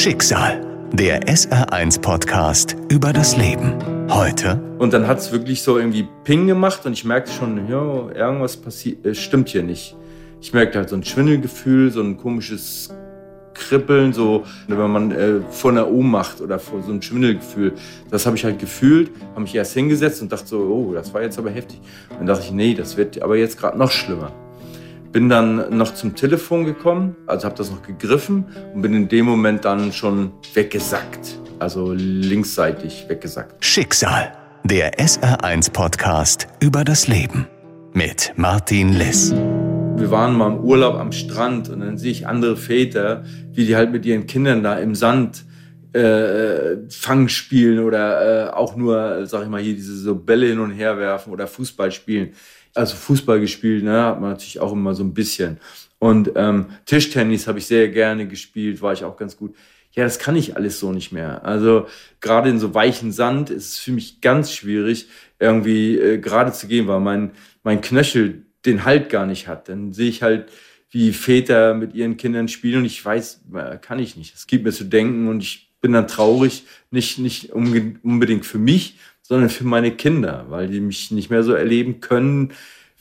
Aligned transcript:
Schicksal. 0.00 0.88
Der 0.94 1.24
SR1-Podcast 1.24 2.74
über 2.88 3.12
das 3.12 3.36
Leben. 3.36 3.74
Heute. 4.08 4.58
Und 4.78 4.94
dann 4.94 5.06
hat 5.06 5.18
es 5.18 5.30
wirklich 5.30 5.62
so 5.62 5.76
irgendwie 5.76 6.08
Ping 6.24 6.46
gemacht 6.46 6.86
und 6.86 6.94
ich 6.94 7.04
merkte 7.04 7.30
schon, 7.30 7.68
ja, 7.68 8.08
irgendwas 8.14 8.56
passiert, 8.56 9.04
äh, 9.04 9.14
stimmt 9.14 9.50
hier 9.50 9.62
nicht. 9.62 9.94
Ich 10.40 10.54
merkte 10.54 10.78
halt 10.78 10.88
so 10.88 10.96
ein 10.96 11.04
Schwindelgefühl, 11.04 11.90
so 11.90 12.00
ein 12.00 12.16
komisches 12.16 12.88
Kribbeln, 13.52 14.14
so 14.14 14.46
wenn 14.68 14.90
man 14.90 15.10
äh, 15.10 15.40
vor 15.50 15.70
einer 15.70 15.86
Ohnmacht 15.86 16.40
oder 16.40 16.58
vor 16.58 16.82
so 16.82 16.92
ein 16.92 17.02
Schwindelgefühl. 17.02 17.74
Das 18.10 18.24
habe 18.24 18.36
ich 18.36 18.44
halt 18.46 18.58
gefühlt, 18.58 19.10
habe 19.32 19.42
mich 19.42 19.54
erst 19.54 19.74
hingesetzt 19.74 20.22
und 20.22 20.32
dachte 20.32 20.46
so, 20.46 20.60
oh, 20.60 20.94
das 20.94 21.12
war 21.12 21.20
jetzt 21.20 21.38
aber 21.38 21.50
heftig. 21.50 21.78
Und 22.08 22.20
dann 22.20 22.26
dachte 22.26 22.44
ich, 22.44 22.52
nee, 22.52 22.72
das 22.72 22.96
wird 22.96 23.20
aber 23.20 23.36
jetzt 23.36 23.58
gerade 23.58 23.76
noch 23.76 23.90
schlimmer. 23.90 24.32
Bin 25.12 25.28
dann 25.28 25.76
noch 25.76 25.94
zum 25.94 26.14
Telefon 26.14 26.64
gekommen, 26.64 27.16
also 27.26 27.46
habe 27.46 27.56
das 27.56 27.68
noch 27.68 27.82
gegriffen 27.82 28.44
und 28.72 28.82
bin 28.82 28.94
in 28.94 29.08
dem 29.08 29.26
Moment 29.26 29.64
dann 29.64 29.92
schon 29.92 30.30
weggesackt. 30.54 31.40
Also 31.58 31.92
linksseitig 31.92 33.06
weggesackt. 33.08 33.64
Schicksal. 33.64 34.32
Der 34.62 35.00
SR1-Podcast 35.00 36.46
über 36.60 36.84
das 36.84 37.08
Leben. 37.08 37.48
Mit 37.92 38.32
Martin 38.36 38.92
Liss. 38.92 39.32
Wir 39.32 40.12
waren 40.12 40.38
mal 40.38 40.52
im 40.52 40.60
Urlaub 40.60 40.94
am 40.94 41.10
Strand 41.10 41.70
und 41.70 41.80
dann 41.80 41.98
sehe 41.98 42.12
ich 42.12 42.28
andere 42.28 42.56
Väter, 42.56 43.24
wie 43.52 43.66
die 43.66 43.74
halt 43.74 43.90
mit 43.90 44.06
ihren 44.06 44.28
Kindern 44.28 44.62
da 44.62 44.78
im 44.78 44.94
Sand 44.94 45.44
äh, 45.92 46.88
Fang 46.88 47.26
spielen 47.26 47.80
oder 47.80 48.46
äh, 48.46 48.50
auch 48.50 48.76
nur, 48.76 49.26
sag 49.26 49.42
ich 49.42 49.48
mal, 49.48 49.60
hier 49.60 49.74
diese 49.74 49.96
so 49.96 50.14
Bälle 50.14 50.46
hin 50.46 50.60
und 50.60 50.70
her 50.70 50.98
werfen 50.98 51.32
oder 51.32 51.48
Fußball 51.48 51.90
spielen. 51.90 52.30
Also 52.74 52.96
Fußball 52.96 53.40
gespielt, 53.40 53.84
ne, 53.84 54.02
hat 54.02 54.20
man 54.20 54.30
natürlich 54.30 54.60
auch 54.60 54.72
immer 54.72 54.94
so 54.94 55.02
ein 55.02 55.14
bisschen. 55.14 55.58
Und 55.98 56.32
ähm, 56.36 56.66
Tischtennis 56.86 57.46
habe 57.46 57.58
ich 57.58 57.66
sehr 57.66 57.88
gerne 57.88 58.26
gespielt, 58.26 58.80
war 58.80 58.92
ich 58.92 59.04
auch 59.04 59.16
ganz 59.16 59.36
gut. 59.36 59.54
Ja, 59.92 60.04
das 60.04 60.18
kann 60.18 60.36
ich 60.36 60.56
alles 60.56 60.78
so 60.78 60.92
nicht 60.92 61.10
mehr. 61.10 61.44
Also 61.44 61.86
gerade 62.20 62.48
in 62.48 62.60
so 62.60 62.74
weichen 62.74 63.12
Sand 63.12 63.50
ist 63.50 63.72
es 63.72 63.78
für 63.78 63.92
mich 63.92 64.20
ganz 64.20 64.52
schwierig, 64.52 65.08
irgendwie 65.38 65.98
äh, 65.98 66.18
gerade 66.18 66.52
zu 66.52 66.68
gehen, 66.68 66.86
weil 66.86 67.00
mein, 67.00 67.32
mein 67.64 67.80
Knöchel 67.80 68.46
den 68.64 68.84
Halt 68.84 69.10
gar 69.10 69.26
nicht 69.26 69.48
hat. 69.48 69.68
Dann 69.68 69.92
sehe 69.92 70.08
ich 70.08 70.22
halt, 70.22 70.50
wie 70.90 71.12
Väter 71.12 71.74
mit 71.74 71.94
ihren 71.94 72.16
Kindern 72.16 72.48
spielen 72.48 72.80
und 72.80 72.84
ich 72.84 73.04
weiß, 73.04 73.42
äh, 73.54 73.78
kann 73.78 73.98
ich 73.98 74.16
nicht. 74.16 74.34
Es 74.34 74.46
gibt 74.46 74.64
mir 74.64 74.72
zu 74.72 74.84
denken 74.84 75.28
und 75.28 75.42
ich 75.42 75.70
bin 75.80 75.92
dann 75.92 76.08
traurig, 76.08 76.64
nicht, 76.90 77.18
nicht 77.18 77.52
unbedingt 77.52 78.44
für 78.44 78.58
mich, 78.58 78.98
sondern 79.30 79.48
für 79.48 79.62
meine 79.62 79.92
Kinder, 79.92 80.46
weil 80.48 80.66
die 80.66 80.80
mich 80.80 81.12
nicht 81.12 81.30
mehr 81.30 81.44
so 81.44 81.52
erleben 81.52 82.00
können, 82.00 82.52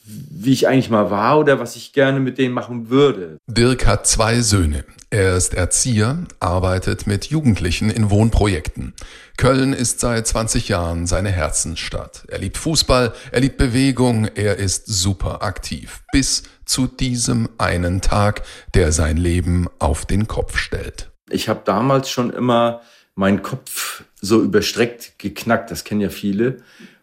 wie 0.04 0.54
ich 0.54 0.68
eigentlich 0.68 0.92
mal 0.92 1.10
war 1.10 1.40
oder 1.40 1.60
was 1.60 1.76
ich 1.76 1.92
gerne 1.92 2.20
mit 2.20 2.38
denen 2.38 2.54
machen 2.54 2.92
würde. 2.92 3.40
Dirk 3.48 3.88
hat 3.88 4.06
zwei 4.06 4.42
Söhne. 4.42 4.86
Er 5.10 5.36
ist 5.36 5.56
Erzieher, 5.56 6.26
arbeitet 6.40 7.08
mit 7.08 7.26
Jugendlichen 7.26 7.90
in 7.90 8.12
Wohnprojekten. 8.12 8.94
Köln 9.38 9.74
ist 9.74 10.02
seit 10.02 10.28
20 10.28 10.70
Jahren 10.70 11.08
seine 11.08 11.32
Herzensstadt. 11.32 12.26
Er 12.28 12.38
liebt 12.38 12.60
Fußball, 12.60 13.12
er 13.32 13.40
liebt 13.40 13.58
Bewegung, 13.58 14.26
er 14.26 14.58
ist 14.58 14.86
super 14.86 15.42
aktiv. 15.42 16.04
Bis 16.12 16.44
zu 16.64 16.86
diesem 16.86 17.50
einen 17.58 18.02
Tag, 18.02 18.44
der 18.76 18.92
sein 18.92 19.18
Leben 19.18 19.68
auf 19.80 20.06
den 20.06 20.28
Kopf 20.28 20.58
stellt. 20.58 21.10
Ich 21.32 21.50
habe 21.50 21.62
damals 21.66 22.12
schon 22.12 22.30
immer 22.30 22.82
meinen 23.16 23.42
Kopf 23.42 24.04
so 24.22 24.42
überstreckt 24.42 25.14
geknackt, 25.18 25.72
das 25.72 25.84
kennen 25.84 26.02
ja 26.02 26.10
viele. 26.10 26.58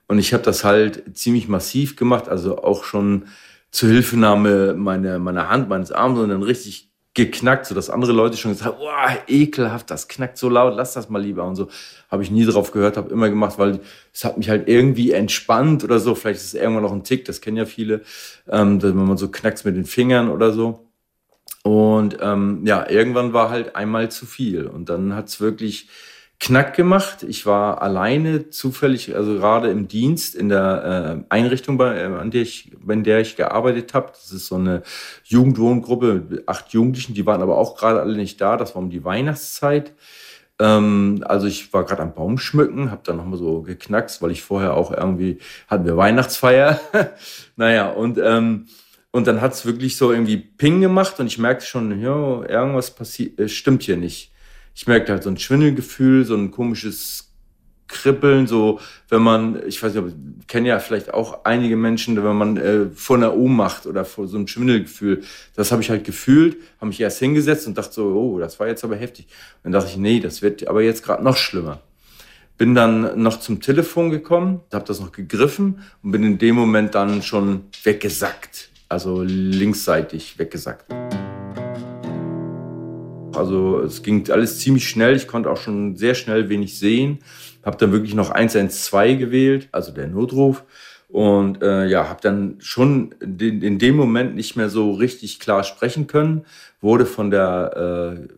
Und 0.08 0.18
ich 0.18 0.32
habe 0.32 0.42
das 0.42 0.64
halt 0.64 1.16
ziemlich 1.16 1.48
massiv 1.48 1.96
gemacht, 1.96 2.28
also 2.28 2.58
auch 2.62 2.84
schon 2.84 3.26
zur 3.70 3.88
Hilfenahme 3.88 4.74
meiner, 4.74 5.18
meiner 5.18 5.48
Hand, 5.48 5.68
meines 5.68 5.92
Arms 5.92 6.18
und 6.18 6.28
dann 6.28 6.42
richtig 6.42 6.90
geknackt, 7.16 7.64
so 7.66 7.74
dass 7.74 7.88
andere 7.88 8.12
Leute 8.12 8.36
schon 8.36 8.52
gesagt 8.52 8.70
haben, 8.70 8.78
boah, 8.78 9.16
ekelhaft, 9.26 9.90
das 9.90 10.06
knackt 10.06 10.36
so 10.36 10.50
laut, 10.50 10.76
lass 10.76 10.92
das 10.92 11.08
mal 11.08 11.20
lieber 11.20 11.44
und 11.44 11.56
so. 11.56 11.68
Habe 12.10 12.22
ich 12.22 12.30
nie 12.30 12.44
drauf 12.44 12.72
gehört, 12.72 12.98
habe 12.98 13.10
immer 13.10 13.30
gemacht, 13.30 13.58
weil 13.58 13.80
es 14.12 14.24
hat 14.24 14.36
mich 14.36 14.50
halt 14.50 14.68
irgendwie 14.68 15.12
entspannt 15.12 15.82
oder 15.82 15.98
so. 15.98 16.14
Vielleicht 16.14 16.40
ist 16.40 16.48
es 16.48 16.54
irgendwann 16.54 16.82
noch 16.82 16.92
ein 16.92 17.04
Tick, 17.04 17.24
das 17.24 17.40
kennen 17.40 17.56
ja 17.56 17.64
viele, 17.64 18.02
ähm, 18.48 18.82
wenn 18.82 18.94
man 18.94 19.16
so 19.16 19.30
knackt 19.30 19.64
mit 19.64 19.76
den 19.76 19.86
Fingern 19.86 20.28
oder 20.28 20.52
so. 20.52 20.86
Und 21.62 22.18
ähm, 22.20 22.60
ja, 22.64 22.88
irgendwann 22.88 23.32
war 23.32 23.48
halt 23.48 23.74
einmal 23.74 24.10
zu 24.10 24.26
viel. 24.26 24.66
Und 24.66 24.90
dann 24.90 25.14
hat's 25.14 25.40
wirklich 25.40 25.88
knack 26.38 26.74
gemacht. 26.74 27.22
Ich 27.22 27.46
war 27.46 27.82
alleine 27.82 28.50
zufällig, 28.50 29.14
also 29.14 29.34
gerade 29.34 29.70
im 29.70 29.88
Dienst 29.88 30.34
in 30.34 30.48
der 30.48 31.24
äh, 31.30 31.34
Einrichtung, 31.34 31.78
bei, 31.78 31.96
äh, 31.96 32.04
an 32.04 32.30
der 32.30 32.42
ich, 32.42 32.72
in 32.86 33.04
der 33.04 33.20
ich 33.20 33.36
gearbeitet 33.36 33.94
habe. 33.94 34.08
Das 34.08 34.32
ist 34.32 34.46
so 34.46 34.56
eine 34.56 34.82
Jugendwohngruppe, 35.24 36.42
acht 36.46 36.70
Jugendlichen, 36.70 37.14
die 37.14 37.26
waren 37.26 37.42
aber 37.42 37.56
auch 37.56 37.76
gerade 37.76 38.00
alle 38.00 38.16
nicht 38.16 38.40
da. 38.40 38.56
Das 38.56 38.74
war 38.74 38.82
um 38.82 38.90
die 38.90 39.04
Weihnachtszeit. 39.04 39.94
Ähm, 40.58 41.24
also 41.26 41.46
ich 41.46 41.72
war 41.72 41.84
gerade 41.84 42.02
am 42.02 42.14
Baum 42.14 42.38
schmücken, 42.38 42.90
habe 42.90 43.02
dann 43.04 43.16
nochmal 43.16 43.38
so 43.38 43.62
geknackst, 43.62 44.22
weil 44.22 44.30
ich 44.30 44.42
vorher 44.42 44.74
auch 44.74 44.90
irgendwie 44.90 45.38
hatten 45.68 45.84
wir 45.84 45.96
Weihnachtsfeier. 45.96 46.80
naja, 47.56 47.90
und 47.90 48.18
ähm, 48.18 48.66
und 49.16 49.26
dann 49.26 49.40
hat 49.40 49.54
es 49.54 49.64
wirklich 49.64 49.96
so 49.96 50.12
irgendwie 50.12 50.36
Ping 50.36 50.82
gemacht 50.82 51.18
und 51.20 51.26
ich 51.26 51.38
merkte 51.38 51.64
schon, 51.64 52.02
ja, 52.02 52.42
irgendwas 52.42 52.94
passiert, 52.94 53.40
äh, 53.40 53.48
stimmt 53.48 53.82
hier 53.82 53.96
nicht. 53.96 54.30
Ich 54.76 54.86
merkte 54.86 55.12
halt 55.12 55.24
so 55.24 55.30
ein 55.30 55.38
Schwindelgefühl, 55.38 56.24
so 56.24 56.36
ein 56.36 56.52
komisches 56.52 57.32
Kribbeln, 57.88 58.46
so 58.46 58.78
wenn 59.08 59.22
man, 59.22 59.66
ich 59.66 59.82
weiß 59.82 59.94
nicht, 59.94 60.16
kennen 60.46 60.66
ja 60.66 60.78
vielleicht 60.78 61.14
auch 61.14 61.44
einige 61.44 61.76
Menschen, 61.76 62.16
wenn 62.22 62.36
man 62.36 62.56
äh, 62.56 62.86
vor 62.94 63.16
einer 63.16 63.34
Ohnmacht 63.34 63.86
oder 63.86 64.04
vor 64.04 64.28
so 64.28 64.36
einem 64.36 64.46
Schwindelgefühl, 64.46 65.22
das 65.54 65.72
habe 65.72 65.82
ich 65.82 65.90
halt 65.90 66.04
gefühlt, 66.04 66.56
habe 66.78 66.88
mich 66.88 67.00
erst 67.00 67.18
hingesetzt 67.18 67.66
und 67.66 67.78
dachte 67.78 67.94
so, 67.94 68.06
oh, 68.06 68.38
das 68.38 68.60
war 68.60 68.68
jetzt 68.68 68.84
aber 68.84 68.96
heftig. 68.96 69.26
Und 69.64 69.72
dann 69.72 69.80
dachte 69.80 69.90
ich, 69.90 69.96
nee, 69.96 70.20
das 70.20 70.42
wird 70.42 70.68
aber 70.68 70.82
jetzt 70.82 71.04
gerade 71.04 71.24
noch 71.24 71.36
schlimmer. 71.36 71.80
Bin 72.58 72.74
dann 72.74 73.20
noch 73.20 73.40
zum 73.40 73.60
Telefon 73.60 74.10
gekommen, 74.10 74.60
habe 74.72 74.84
das 74.84 75.00
noch 75.00 75.12
gegriffen 75.12 75.80
und 76.02 76.10
bin 76.12 76.22
in 76.22 76.38
dem 76.38 76.54
Moment 76.54 76.94
dann 76.94 77.22
schon 77.22 77.64
weggesackt 77.82 78.70
also 78.88 79.22
linksseitig 79.22 80.38
weggesackt. 80.38 80.92
Also 83.36 83.80
es 83.80 84.02
ging 84.02 84.28
alles 84.30 84.58
ziemlich 84.58 84.88
schnell. 84.88 85.16
Ich 85.16 85.28
konnte 85.28 85.50
auch 85.50 85.56
schon 85.56 85.96
sehr 85.96 86.14
schnell 86.14 86.48
wenig 86.48 86.78
sehen. 86.78 87.18
Habe 87.64 87.76
dann 87.76 87.92
wirklich 87.92 88.14
noch 88.14 88.30
112 88.30 89.18
gewählt, 89.18 89.68
also 89.72 89.92
der 89.92 90.06
Notruf. 90.06 90.64
Und 91.08 91.62
äh, 91.62 91.86
ja, 91.86 92.08
habe 92.08 92.20
dann 92.20 92.56
schon 92.58 93.14
in, 93.20 93.62
in, 93.62 93.78
dem 93.78 93.96
Moment 93.96 94.34
nicht 94.34 94.56
mehr 94.56 94.68
so 94.68 94.92
richtig 94.92 95.38
klar 95.38 95.62
sprechen 95.62 96.06
können. 96.06 96.44
Wurde 96.80 97.06
von 97.06 97.30
der 97.30 98.18
äh, 98.18 98.28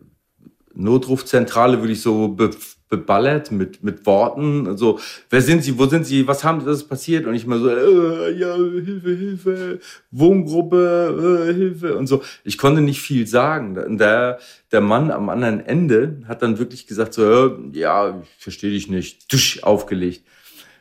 Notrufzentrale 0.79 1.81
wirklich 1.81 2.01
so 2.01 2.29
be 2.29 2.51
beballert 2.89 3.51
mit, 3.51 3.83
mit 3.83 4.05
Worten. 4.07 4.67
Also, 4.67 4.99
wer 5.29 5.41
sind 5.41 5.63
Sie? 5.63 5.77
Wo 5.77 5.85
sind 5.85 6.05
Sie? 6.05 6.27
Was 6.27 6.43
haben 6.43 6.59
Sie? 6.59 6.65
Das 6.65 6.77
ist 6.77 6.87
passiert? 6.89 7.27
Und 7.27 7.35
ich 7.35 7.45
mal 7.45 7.59
so, 7.59 7.69
äh, 7.69 8.31
ja, 8.31 8.55
Hilfe, 8.55 9.15
Hilfe, 9.15 9.79
Wohngruppe, 10.09 11.47
äh, 11.49 11.53
Hilfe 11.53 11.95
und 11.95 12.07
so. 12.07 12.23
Ich 12.43 12.57
konnte 12.57 12.81
nicht 12.81 12.99
viel 12.99 13.27
sagen. 13.27 13.97
Der, 13.99 14.39
der 14.71 14.81
Mann 14.81 15.11
am 15.11 15.29
anderen 15.29 15.59
Ende 15.59 16.23
hat 16.27 16.41
dann 16.41 16.57
wirklich 16.57 16.87
gesagt 16.87 17.13
so, 17.13 17.59
ja, 17.73 18.21
ich 18.23 18.43
verstehe 18.43 18.71
dich 18.71 18.89
nicht. 18.89 19.31
Dusch, 19.31 19.61
aufgelegt. 19.61 20.23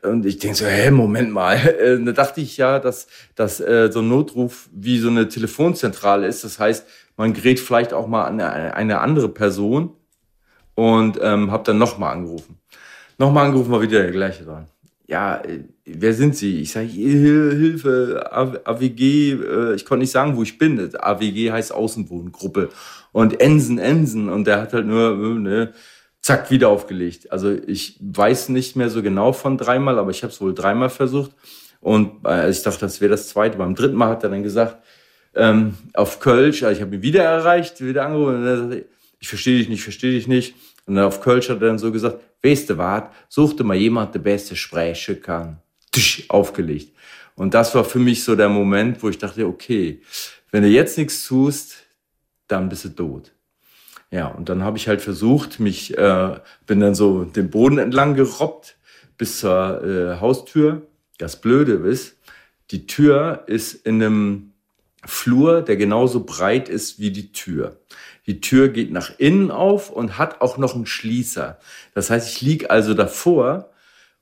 Und 0.03 0.27
ich 0.27 0.39
denke 0.39 0.57
so, 0.57 0.67
hä, 0.67 0.91
Moment 0.91 1.31
mal. 1.33 1.57
Äh, 1.79 2.03
da 2.05 2.13
dachte 2.13 2.41
ich 2.41 2.57
ja, 2.57 2.79
dass, 2.79 3.07
dass 3.35 3.61
äh, 3.61 3.91
so 3.93 4.01
ein 4.01 4.09
Notruf 4.09 4.69
wie 4.73 4.99
so 4.99 5.09
eine 5.09 5.29
Telefonzentrale 5.29 6.27
ist. 6.27 6.45
Das 6.45 6.59
heißt, 6.59 6.87
man 7.17 7.33
gerät 7.33 7.61
vielleicht 7.61 7.93
auch 7.93 8.07
mal 8.07 8.25
an 8.25 8.41
eine, 8.41 9.01
andere 9.01 9.29
Person 9.29 9.91
und 10.75 11.19
ähm, 11.23 11.51
habe 11.51 11.65
dann 11.65 11.79
nochmal 11.79 12.15
angerufen. 12.15 12.59
Nochmal 13.19 13.47
angerufen, 13.47 13.71
war 13.71 13.83
wieder 13.83 14.03
der 14.03 14.13
gleiche 14.13 14.45
dran. 14.45 14.67
Ja, 15.07 15.37
äh, 15.39 15.65
wer 15.85 16.15
sind 16.15 16.37
Sie? 16.37 16.61
Ich 16.61 16.73
sage, 16.73 16.87
Hilfe, 16.87 18.29
AWG, 18.31 19.75
ich 19.75 19.85
konnte 19.85 20.01
nicht 20.01 20.13
sagen, 20.13 20.37
wo 20.37 20.43
ich 20.43 20.59
bin. 20.59 20.91
AWG 20.97 21.53
heißt 21.53 21.73
Außenwohngruppe. 21.73 22.71
Und 23.13 23.41
Ensen, 23.41 23.79
Ensen. 23.79 24.29
Und 24.29 24.47
der 24.47 24.61
hat 24.61 24.73
halt 24.73 24.87
nur, 24.87 25.17
ne, 25.17 25.73
zack, 26.23 26.51
wieder 26.51 26.69
aufgelegt. 26.69 27.31
Also 27.33 27.51
ich 27.67 27.97
weiß 28.01 28.51
nicht 28.51 28.77
mehr 28.77 28.91
so 28.91 29.03
genau 29.03 29.33
von 29.33 29.57
dreimal, 29.57 29.99
aber 29.99 30.11
ich 30.11 30.23
habe 30.23 30.33
es 30.33 30.41
wohl 30.41 30.55
dreimal 30.55 30.91
versucht. 30.91 31.33
Und 31.81 32.27
äh, 32.27 32.51
ich 32.51 32.63
dachte, 32.63 32.81
das 32.81 33.01
wäre 33.01 33.11
das 33.11 33.29
zweite. 33.29 33.57
Beim 33.57 33.75
dritten 33.75 33.97
Mal 33.97 34.11
hat 34.11 34.25
er 34.25 34.31
dann 34.31 34.43
gesagt, 34.43 34.79
ähm, 35.35 35.77
auf 35.95 36.21
Kölsch, 36.21 36.63
also 36.63 36.77
ich 36.77 36.83
habe 36.83 36.97
ihn 36.97 37.03
wieder 37.03 37.23
erreicht, 37.23 37.81
wieder 37.81 38.07
angerufen. 38.07 38.37
Und 38.37 38.47
er 38.47 38.57
sagte, 38.59 38.87
ich 39.21 39.29
verstehe 39.29 39.59
dich 39.59 39.69
nicht, 39.69 39.83
verstehe 39.83 40.13
dich 40.13 40.27
nicht. 40.27 40.55
Und 40.87 40.97
dann 40.97 41.05
auf 41.05 41.21
Kölsch 41.21 41.49
hat 41.49 41.61
er 41.61 41.69
dann 41.69 41.79
so 41.79 41.93
gesagt, 41.93 42.19
weißt 42.43 42.71
du 42.71 42.79
was, 42.79 43.05
such 43.29 43.55
dir 43.55 43.65
mal 43.65 43.77
jemand, 43.77 44.15
der 44.15 44.21
beste 44.21 44.57
sprechen 44.57 45.21
kann. 45.21 45.61
Tsch, 45.93 46.25
aufgelegt. 46.29 46.93
Und 47.35 47.55
das 47.55 47.75
war 47.75 47.85
für 47.85 47.99
mich 47.99 48.25
so 48.25 48.35
der 48.35 48.49
Moment, 48.49 49.03
wo 49.03 49.09
ich 49.09 49.19
dachte, 49.19 49.47
okay, 49.47 50.03
wenn 50.51 50.63
du 50.63 50.69
jetzt 50.69 50.99
nichts 50.99 51.27
tust, 51.27 51.77
dann 52.49 52.69
bist 52.69 52.85
du 52.85 52.89
tot. 52.89 53.33
Ja, 54.11 54.29
und 54.29 54.49
dann 54.49 54.63
habe 54.63 54.79
ich 54.79 54.89
halt 54.89 55.03
versucht, 55.03 55.61
mich, 55.61 55.97
äh, 55.99 56.41
bin 56.67 56.81
dann 56.81 56.95
so 56.95 57.25
den 57.25 57.51
Boden 57.51 57.79
entlang 57.79 58.15
gerobbt 58.15 58.77
bis 59.19 59.41
zur 59.41 59.85
äh, 59.85 60.21
Haustür. 60.21 60.87
Das 61.19 61.41
Blöde 61.41 61.75
ist, 61.75 62.17
die 62.71 62.87
Tür 62.87 63.45
ist 63.47 63.75
in 63.87 64.03
einem 64.03 64.53
Flur, 65.05 65.63
der 65.63 65.77
genauso 65.77 66.25
breit 66.25 66.69
ist 66.69 66.99
wie 66.99 67.11
die 67.11 67.33
Tür. 67.33 67.81
Die 68.27 68.41
Tür 68.41 68.69
geht 68.69 68.93
nach 68.93 69.13
innen 69.19 69.51
auf 69.51 69.91
und 69.91 70.19
hat 70.19 70.41
auch 70.41 70.59
noch 70.59 70.75
einen 70.75 70.87
Schließer. 70.87 71.59
Das 71.95 72.11
heißt, 72.11 72.29
ich 72.29 72.41
lieg 72.41 72.71
also 72.71 72.95
davor 72.95 73.71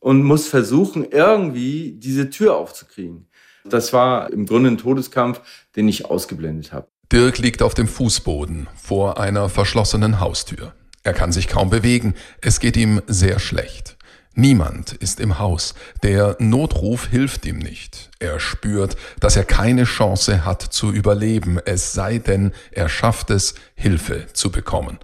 und 0.00 0.22
muss 0.22 0.48
versuchen, 0.48 1.04
irgendwie 1.10 1.92
diese 1.92 2.30
Tür 2.30 2.56
aufzukriegen. 2.56 3.26
Das 3.64 3.92
war 3.92 4.32
im 4.32 4.46
Grunde 4.46 4.70
ein 4.70 4.78
Todeskampf, 4.78 5.40
den 5.74 5.88
ich 5.88 6.04
ausgeblendet 6.04 6.72
habe. 6.72 6.88
Dirk 7.12 7.38
liegt 7.38 7.62
auf 7.62 7.74
dem 7.74 7.86
Fußboden 7.86 8.66
vor 8.74 9.20
einer 9.20 9.48
verschlossenen 9.48 10.18
Haustür. 10.18 10.74
Er 11.04 11.12
kann 11.12 11.30
sich 11.30 11.46
kaum 11.46 11.70
bewegen, 11.70 12.14
es 12.40 12.58
geht 12.58 12.76
ihm 12.76 13.00
sehr 13.06 13.38
schlecht. 13.38 13.96
Niemand 14.34 14.92
ist 14.92 15.20
im 15.20 15.38
Haus, 15.38 15.74
der 16.02 16.36
Notruf 16.40 17.06
hilft 17.06 17.46
ihm 17.46 17.58
nicht. 17.58 18.10
Er 18.18 18.40
spürt, 18.40 18.96
dass 19.20 19.36
er 19.36 19.44
keine 19.44 19.84
Chance 19.84 20.44
hat 20.44 20.60
zu 20.60 20.92
überleben, 20.92 21.60
es 21.64 21.92
sei 21.92 22.18
denn, 22.18 22.52
er 22.72 22.88
schafft 22.88 23.30
es, 23.30 23.54
Hilfe 23.76 24.26
zu 24.32 24.50
bekommen. 24.50 24.98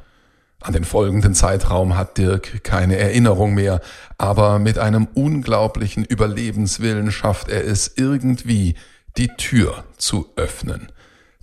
An 0.60 0.72
den 0.72 0.84
folgenden 0.84 1.36
Zeitraum 1.36 1.96
hat 1.96 2.18
Dirk 2.18 2.64
keine 2.64 2.96
Erinnerung 2.96 3.54
mehr, 3.54 3.80
aber 4.18 4.58
mit 4.58 4.76
einem 4.76 5.06
unglaublichen 5.14 6.04
Überlebenswillen 6.04 7.12
schafft 7.12 7.48
er 7.48 7.64
es 7.64 7.92
irgendwie, 7.96 8.74
die 9.16 9.28
Tür 9.28 9.84
zu 9.98 10.32
öffnen. 10.34 10.90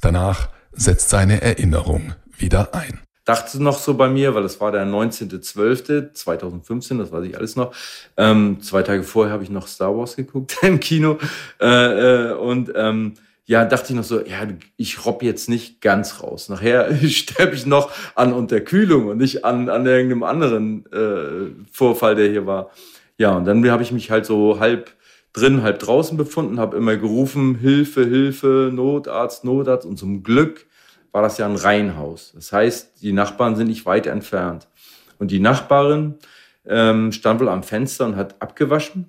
Danach 0.01 0.49
setzt 0.71 1.09
seine 1.09 1.41
Erinnerung 1.41 2.13
wieder 2.37 2.73
ein. 2.73 2.99
Dachte 3.25 3.61
noch 3.61 3.77
so 3.77 3.95
bei 3.95 4.07
mir, 4.09 4.33
weil 4.33 4.45
es 4.45 4.59
war 4.59 4.71
der 4.71 4.85
19.12.2015, 4.85 6.97
das 6.97 7.11
weiß 7.11 7.25
ich 7.25 7.37
alles 7.37 7.55
noch. 7.55 7.75
Ähm, 8.17 8.59
zwei 8.61 8.81
Tage 8.81 9.03
vorher 9.03 9.33
habe 9.33 9.43
ich 9.43 9.51
noch 9.51 9.67
Star 9.67 9.95
Wars 9.95 10.15
geguckt 10.15 10.57
im 10.63 10.79
Kino. 10.79 11.19
Äh, 11.61 12.29
äh, 12.29 12.31
und 12.33 12.71
ähm, 12.75 13.13
ja, 13.45 13.65
dachte 13.65 13.89
ich 13.89 13.95
noch 13.95 14.03
so, 14.03 14.25
ja, 14.25 14.47
ich 14.77 15.05
robb 15.05 15.21
jetzt 15.21 15.47
nicht 15.49 15.81
ganz 15.81 16.23
raus. 16.23 16.49
Nachher 16.49 16.95
sterbe 17.07 17.53
ich 17.55 17.65
noch 17.65 17.91
an 18.15 18.33
Unterkühlung 18.33 19.07
und 19.07 19.17
nicht 19.17 19.45
an, 19.45 19.69
an 19.69 19.85
irgendeinem 19.85 20.23
anderen 20.23 20.85
äh, 20.91 21.51
Vorfall, 21.71 22.15
der 22.15 22.29
hier 22.29 22.47
war. 22.47 22.71
Ja, 23.17 23.31
und 23.31 23.45
dann 23.45 23.69
habe 23.69 23.83
ich 23.83 23.91
mich 23.91 24.11
halt 24.11 24.25
so 24.25 24.59
halb 24.59 24.91
drin, 25.33 25.63
halb 25.63 25.79
draußen 25.79 26.17
befunden, 26.17 26.59
habe 26.59 26.77
immer 26.77 26.97
gerufen, 26.97 27.55
Hilfe, 27.55 28.05
Hilfe, 28.05 28.71
Notarzt, 28.73 29.43
Notarzt. 29.43 29.85
Und 29.85 29.97
zum 29.97 30.23
Glück 30.23 30.65
war 31.11 31.21
das 31.21 31.37
ja 31.37 31.45
ein 31.45 31.55
Reihenhaus. 31.55 32.33
Das 32.35 32.51
heißt, 32.51 33.01
die 33.01 33.13
Nachbarn 33.13 33.55
sind 33.55 33.67
nicht 33.67 33.85
weit 33.85 34.07
entfernt. 34.07 34.67
Und 35.17 35.31
die 35.31 35.39
Nachbarin 35.39 36.15
ähm, 36.65 37.11
stand 37.11 37.39
wohl 37.39 37.49
am 37.49 37.63
Fenster 37.63 38.05
und 38.05 38.15
hat 38.15 38.41
abgewaschen 38.41 39.07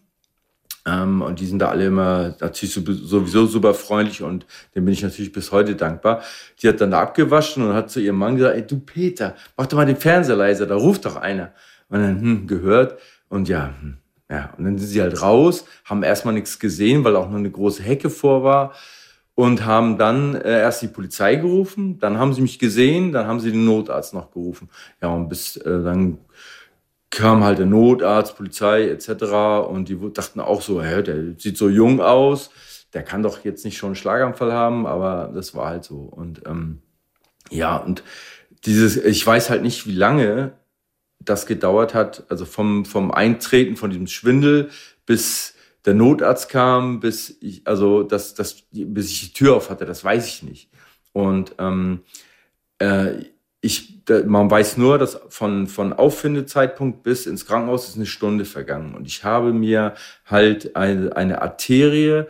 ähm, 0.87 1.21
und 1.23 1.41
die 1.41 1.47
sind 1.47 1.59
da 1.59 1.69
alle 1.69 1.87
immer 1.87 2.35
natürlich 2.41 2.75
sowieso 2.75 3.47
super 3.47 3.75
freundlich 3.75 4.23
und 4.23 4.47
dem 4.75 4.85
bin 4.85 4.95
ich 4.95 5.03
natürlich 5.03 5.33
bis 5.33 5.53
heute 5.53 5.77
dankbar. 5.77 6.23
Die 6.63 6.69
hat 6.69 6.81
dann 6.81 6.91
da 6.91 7.03
abgewaschen 7.03 7.67
und 7.67 7.75
hat 7.75 7.91
zu 7.91 8.01
ihrem 8.01 8.17
Mann 8.17 8.37
gesagt, 8.37 8.57
ey 8.57 8.67
du 8.67 8.81
Peter, 8.81 9.35
mach 9.57 9.67
doch 9.67 9.77
mal 9.77 9.87
den 9.87 9.97
Fernseher 9.97 10.37
leiser, 10.37 10.67
da 10.67 10.77
ruft 10.77 11.05
doch 11.05 11.17
einer. 11.17 11.53
Und 11.89 12.01
dann 12.01 12.21
hm, 12.21 12.47
gehört 12.47 12.99
und 13.29 13.49
ja, 13.49 13.75
hm, 13.81 13.99
ja, 14.31 14.55
und 14.57 14.65
dann 14.65 14.79
sind 14.79 14.89
sie 14.89 15.03
halt 15.03 15.21
raus, 15.21 15.65
haben 15.85 16.05
erstmal 16.05 16.35
nichts 16.35 16.59
gesehen, 16.61 17.03
weil 17.03 17.17
auch 17.17 17.29
noch 17.29 17.39
eine 17.39 17.51
große 17.51 17.83
Hecke 17.83 18.11
vor 18.11 18.45
war 18.45 18.75
und 19.35 19.65
haben 19.65 19.99
dann 19.99 20.37
äh, 20.37 20.61
erst 20.61 20.83
die 20.83 20.89
Polizei 20.89 21.37
gerufen, 21.37 21.99
dann 21.99 22.19
haben 22.19 22.33
sie 22.33 22.43
mich 22.43 22.59
gesehen, 22.59 23.11
dann 23.11 23.27
haben 23.27 23.41
sie 23.41 23.51
den 23.51 23.65
Notarzt 23.65 24.15
noch 24.15 24.31
gerufen. 24.31 24.69
Ja, 25.03 25.09
und 25.09 25.29
bis 25.29 25.57
äh, 25.57 25.83
dann 25.83 26.19
kam 27.11 27.43
halt 27.43 27.59
der 27.59 27.67
Notarzt, 27.67 28.37
Polizei 28.37 28.89
etc. 28.89 29.09
Und 29.69 29.89
die 29.89 29.99
dachten 30.13 30.39
auch 30.41 30.63
so, 30.63 30.81
hä, 30.81 31.03
der 31.03 31.35
sieht 31.37 31.59
so 31.59 31.69
jung 31.69 32.01
aus, 32.01 32.51
der 32.95 33.03
kann 33.03 33.23
doch 33.25 33.45
jetzt 33.45 33.65
nicht 33.65 33.79
schon 33.79 33.89
einen 33.89 33.97
Schlaganfall 33.97 34.53
haben, 34.53 34.87
aber 34.87 35.33
das 35.35 35.55
war 35.57 35.71
halt 35.71 35.85
so. 35.85 35.97
Und 35.97 36.43
ähm, 36.47 36.83
ja, 37.51 37.79
und 37.79 38.05
dieses, 38.65 38.97
ich 38.97 39.27
weiß 39.27 39.51
halt 39.51 39.63
nicht, 39.63 39.87
wie 39.87 39.95
lange 39.95 40.53
das 41.21 41.47
gedauert 41.47 41.95
hat, 41.95 42.25
also 42.29 42.45
vom, 42.45 42.85
vom 42.85 43.11
Eintreten 43.11 43.77
von 43.77 43.91
diesem 43.91 44.07
Schwindel 44.07 44.71
bis 45.07 45.55
der 45.85 45.95
Notarzt 45.95 46.49
kam, 46.49 47.01
bis 47.01 47.39
ich, 47.41 47.67
also 47.67 48.03
das, 48.03 48.35
das, 48.35 48.65
bis 48.71 49.11
ich 49.11 49.21
die 49.21 49.33
Tür 49.33 49.57
auf 49.57 49.71
hatte, 49.71 49.87
das 49.87 50.05
weiß 50.05 50.27
ich 50.29 50.43
nicht. 50.43 50.71
Und 51.13 51.55
ähm, 51.59 52.01
äh, 52.79 53.25
ich, 53.63 54.03
man 54.27 54.51
weiß 54.51 54.77
nur, 54.77 54.99
dass 54.99 55.21
von, 55.29 55.67
von 55.67 55.93
Auffindezeitpunkt 55.93 57.03
bis 57.03 57.27
ins 57.27 57.47
Krankenhaus 57.47 57.89
ist 57.89 57.97
eine 57.97 58.07
Stunde 58.07 58.45
vergangen. 58.45 58.95
Und 58.95 59.07
ich 59.07 59.25
habe 59.25 59.53
mir 59.53 59.95
halt 60.25 60.77
eine, 60.77 61.15
eine 61.17 61.43
Arterie 61.43 62.25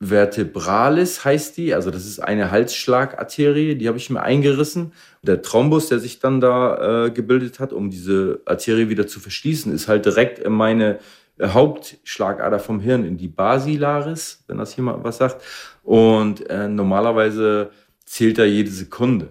vertebralis 0.00 1.24
heißt 1.24 1.56
die, 1.56 1.74
also 1.74 1.90
das 1.90 2.04
ist 2.04 2.20
eine 2.20 2.50
Halsschlagarterie, 2.50 3.76
die 3.76 3.88
habe 3.88 3.98
ich 3.98 4.10
mir 4.10 4.22
eingerissen. 4.22 4.92
Der 5.22 5.40
Thrombus, 5.42 5.88
der 5.88 5.98
sich 5.98 6.18
dann 6.18 6.40
da 6.40 7.06
äh, 7.06 7.10
gebildet 7.10 7.60
hat, 7.60 7.72
um 7.72 7.90
diese 7.90 8.40
Arterie 8.44 8.88
wieder 8.88 9.06
zu 9.06 9.20
verschließen, 9.20 9.72
ist 9.72 9.88
halt 9.88 10.04
direkt 10.04 10.38
in 10.38 10.52
meine 10.52 10.98
äh, 11.38 11.48
Hauptschlagader 11.48 12.58
vom 12.58 12.80
Hirn, 12.80 13.04
in 13.04 13.16
die 13.16 13.28
Basilaris, 13.28 14.44
wenn 14.46 14.58
das 14.58 14.76
jemand 14.76 15.02
was 15.02 15.16
sagt. 15.16 15.42
Und 15.82 16.48
äh, 16.50 16.68
normalerweise 16.68 17.70
zählt 18.04 18.38
da 18.38 18.44
jede 18.44 18.70
Sekunde. 18.70 19.28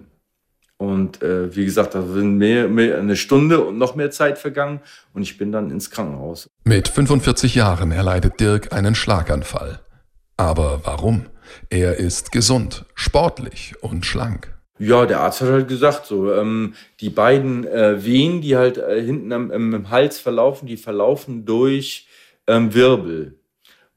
Und 0.78 1.22
äh, 1.22 1.54
wie 1.56 1.64
gesagt, 1.64 1.94
da 1.94 2.02
sind 2.02 2.36
mehr, 2.36 2.68
mehr, 2.68 2.98
eine 2.98 3.16
Stunde 3.16 3.64
und 3.64 3.78
noch 3.78 3.94
mehr 3.94 4.10
Zeit 4.10 4.36
vergangen 4.36 4.80
und 5.14 5.22
ich 5.22 5.38
bin 5.38 5.50
dann 5.50 5.70
ins 5.70 5.90
Krankenhaus. 5.90 6.50
Mit 6.64 6.88
45 6.88 7.54
Jahren 7.54 7.92
erleidet 7.92 8.40
Dirk 8.40 8.74
einen 8.74 8.94
Schlaganfall. 8.94 9.85
Aber 10.36 10.80
warum? 10.84 11.26
Er 11.70 11.96
ist 11.96 12.32
gesund, 12.32 12.84
sportlich 12.94 13.74
und 13.80 14.04
schlank. 14.04 14.56
Ja, 14.78 15.06
der 15.06 15.20
Arzt 15.20 15.40
hat 15.40 15.48
halt 15.48 15.68
gesagt, 15.68 16.06
so 16.06 16.32
ähm, 16.34 16.74
die 17.00 17.08
beiden 17.08 17.66
äh, 17.66 18.04
Wehen, 18.04 18.42
die 18.42 18.56
halt 18.56 18.76
äh, 18.76 19.02
hinten 19.02 19.32
am, 19.32 19.50
im 19.50 19.88
Hals 19.88 20.18
verlaufen, 20.18 20.66
die 20.66 20.76
verlaufen 20.76 21.46
durch 21.46 22.06
ähm, 22.46 22.74
Wirbel. 22.74 23.38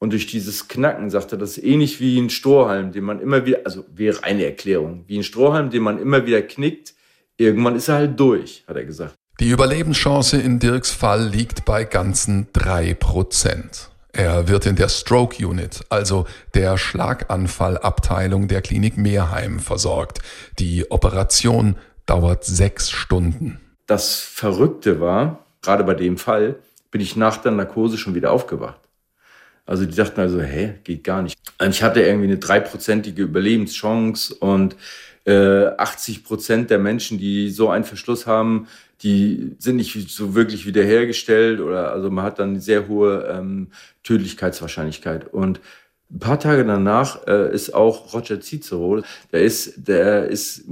Und 0.02 0.14
durch 0.14 0.28
dieses 0.28 0.70
Knacken, 0.70 1.10
sagt 1.10 1.34
er, 1.34 1.38
das 1.38 1.58
ist 1.58 1.64
ähnlich 1.66 2.00
wie 2.00 2.18
ein 2.18 2.30
Strohhalm, 2.30 2.94
den 2.94 3.04
man 3.04 3.20
immer 3.20 3.46
wieder, 3.46 3.60
also 3.66 3.84
wäre 3.94 4.24
eine 4.24 4.46
Erklärung, 4.46 5.04
wie 5.08 5.18
ein 5.18 5.24
Strohhalm, 5.24 5.70
den 5.70 5.84
man 5.84 6.00
immer 6.00 6.26
wieder 6.26 6.42
knickt. 6.42 6.94
Irgendwann 7.36 7.76
ist 7.76 7.90
er 7.90 7.96
halt 7.96 8.18
durch, 8.18 8.64
hat 8.66 8.78
er 8.78 8.86
gesagt. 8.86 9.16
Die 9.42 9.50
Überlebenschance 9.50 10.38
in 10.38 10.60
Dirks 10.60 10.92
Fall 10.92 11.28
liegt 11.28 11.66
bei 11.66 11.84
ganzen 11.84 12.48
drei 12.54 12.94
Prozent. 12.94 13.89
Er 14.12 14.48
wird 14.48 14.66
in 14.66 14.76
der 14.76 14.90
Stroke 14.90 15.46
Unit, 15.46 15.86
also 15.90 16.26
der 16.56 16.78
Schlaganfallabteilung 16.78 18.48
der 18.48 18.62
Klinik 18.62 18.98
Meerheim, 18.98 19.60
versorgt. 19.60 20.20
Die 20.58 20.90
Operation 20.90 21.76
dauert 22.06 22.44
sechs 22.44 22.90
Stunden. 22.90 23.60
Das 23.86 24.20
Verrückte 24.20 25.00
war, 25.00 25.45
gerade 25.62 25.83
bei 25.83 25.94
dem 25.94 26.18
Fall, 26.18 26.56
bin 26.92 27.02
ich 27.02 27.16
nach 27.16 27.38
der 27.38 27.52
Narkose 27.52 27.98
schon 27.98 28.16
wieder 28.16 28.31
aufgewacht. 28.31 28.80
Also 29.66 29.86
die 29.86 29.95
dachten 29.95 30.19
also, 30.19 30.42
hä, 30.42 30.76
geht 30.83 31.04
gar 31.04 31.22
nicht. 31.22 31.38
Ich 31.62 31.83
hatte 31.83 32.02
irgendwie 32.02 32.26
eine 32.26 32.40
dreiprozentige 32.40 33.22
Überlebenschance 33.22 34.33
und 34.33 34.76
äh, 35.26 35.68
80 35.78 36.24
Prozent 36.24 36.69
der 36.72 36.80
Menschen, 36.80 37.19
die 37.19 37.52
so 37.52 37.69
einen 37.69 37.83
Verschluss 37.83 38.26
haben, 38.26 38.68
die 39.02 39.56
sind 39.60 39.78
nicht 39.78 40.10
so 40.10 40.36
wirklich 40.36 40.66
wiederhergestellt 40.66 41.62
oder 41.62 41.92
also 41.92 42.10
man 42.10 42.26
hat 42.26 42.40
dann 42.40 42.50
eine 42.50 42.62
sehr 42.62 42.88
hohe 42.88 43.28
ähm, 43.32 43.68
Tödlichkeitswahrscheinlichkeit. 44.04 45.34
Und 45.34 45.62
ein 46.12 46.20
paar 46.20 46.40
Tage 46.40 46.66
danach 46.66 47.26
äh, 47.28 47.54
ist 47.54 47.74
auch 47.74 48.14
Roger 48.14 48.42
Cicero, 48.42 49.02
der 49.32 49.42
ist, 49.44 49.88
der 49.88 50.28
ist, 50.28 50.66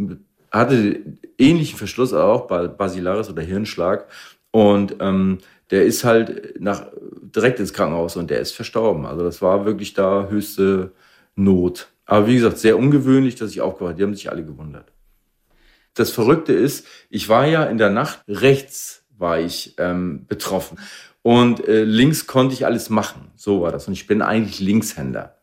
hatte 0.52 1.00
ähnlichen 1.38 1.78
Verschluss 1.78 2.14
auch 2.14 2.48
bei 2.48 2.68
Basilaris 2.68 3.30
oder 3.30 3.44
Hirnschlag 3.44 4.08
und 4.52 4.96
ähm, 5.00 5.40
der 5.70 5.86
ist 5.86 6.04
halt 6.04 6.60
nach, 6.60 6.88
direkt 7.36 7.60
ins 7.60 7.74
Krankenhaus 7.74 8.16
und 8.16 8.30
der 8.30 8.40
ist 8.40 8.54
verstorben. 8.54 9.06
Also 9.06 9.24
das 9.24 9.42
war 9.42 9.66
wirklich 9.66 9.94
da 9.94 10.28
höchste 10.30 10.92
Not. 11.36 11.88
Aber 12.06 12.28
wie 12.28 12.36
gesagt, 12.36 12.58
sehr 12.58 12.78
ungewöhnlich, 12.78 13.36
dass 13.36 13.52
ich 13.52 13.62
aufgewacht 13.62 14.00
Die 14.00 14.04
haben 14.04 14.16
sich 14.16 14.32
alle 14.32 14.44
gewundert. 14.44 14.92
Das 16.00 16.12
Verrückte 16.12 16.54
ist, 16.54 16.86
ich 17.10 17.27
war 17.30 17.46
ja 17.46 17.63
in 17.66 17.77
der 17.77 17.89
Nacht 17.89 18.22
rechts 18.27 19.04
war 19.18 19.39
ich 19.39 19.74
ähm, 19.80 20.25
betroffen 20.27 20.77
und 21.24 21.68
äh, 21.68 21.84
links 21.84 22.27
konnte 22.27 22.54
ich 22.54 22.66
alles 22.66 22.89
machen. 22.89 23.32
So 23.36 23.62
war 23.62 23.72
das. 23.72 23.88
Und 23.88 23.94
ich 23.94 24.08
bin 24.08 24.22
eigentlich 24.22 24.60
Linkshänder. 24.60 25.38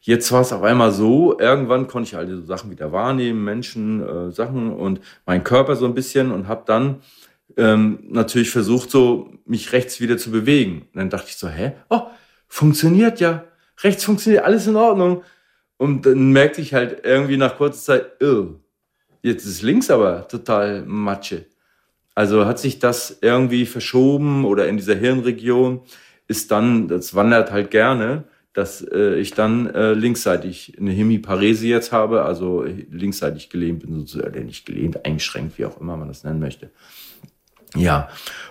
Jetzt 0.00 0.30
war 0.30 0.42
es 0.42 0.52
auf 0.52 0.62
einmal 0.62 0.92
so, 0.92 1.38
irgendwann 1.38 1.88
konnte 1.88 2.08
ich 2.08 2.16
all 2.16 2.26
diese 2.26 2.42
Sachen 2.42 2.70
wieder 2.70 2.92
wahrnehmen, 2.92 3.42
Menschen, 3.42 4.06
äh, 4.06 4.30
Sachen 4.30 4.72
und 4.72 5.00
meinen 5.24 5.42
Körper 5.42 5.74
so 5.74 5.84
ein 5.84 5.94
bisschen 5.94 6.30
und 6.30 6.48
habe 6.48 6.62
dann 6.66 7.02
ähm, 7.56 8.00
natürlich 8.08 8.50
versucht, 8.50 8.90
so 8.90 9.30
mich 9.46 9.72
rechts 9.72 10.00
wieder 10.00 10.18
zu 10.18 10.30
bewegen. 10.30 10.82
Und 10.92 11.00
dann 11.00 11.10
dachte 11.10 11.28
ich 11.28 11.36
so, 11.36 11.48
hä? 11.48 11.72
Oh, 11.88 12.02
funktioniert 12.46 13.18
ja. 13.20 13.44
Rechts 13.82 14.04
funktioniert, 14.04 14.44
alles 14.44 14.66
in 14.66 14.76
Ordnung. 14.76 15.22
Und 15.76 16.06
dann 16.06 16.32
merkte 16.32 16.60
ich 16.60 16.74
halt 16.74 17.04
irgendwie 17.04 17.36
nach 17.36 17.56
kurzer 17.56 17.80
Zeit, 17.80 18.22
oh, 18.22 18.54
jetzt 19.26 19.44
ist 19.44 19.62
links 19.62 19.90
aber 19.90 20.28
total 20.28 20.84
Matsche. 20.86 21.46
Also 22.14 22.46
hat 22.46 22.58
sich 22.58 22.78
das 22.78 23.18
irgendwie 23.20 23.66
verschoben 23.66 24.44
oder 24.44 24.68
in 24.68 24.76
dieser 24.76 24.94
Hirnregion 24.94 25.80
ist 26.28 26.50
dann, 26.50 26.88
das 26.88 27.14
wandert 27.14 27.52
halt 27.52 27.70
gerne 27.70 28.24
dass 28.56 28.80
äh, 28.80 29.16
ich 29.16 29.34
dann 29.34 29.66
äh, 29.66 29.92
linksseitig 29.92 30.72
eine 30.80 30.90
Hemiparese 30.90 31.66
jetzt 31.66 31.92
habe, 31.92 32.22
also 32.22 32.64
linksseitig 32.64 33.50
gelähmt 33.50 33.80
bin, 33.80 33.92
sozusagen, 33.92 34.46
nicht 34.46 34.64
gelähmt, 34.64 35.04
eingeschränkt, 35.04 35.58
wie 35.58 35.66
auch 35.66 35.78
immer 35.78 35.98
man 35.98 36.08
das 36.08 36.24
nennen 36.24 36.40
möchte. 36.40 36.70
Ja, 37.74 38.08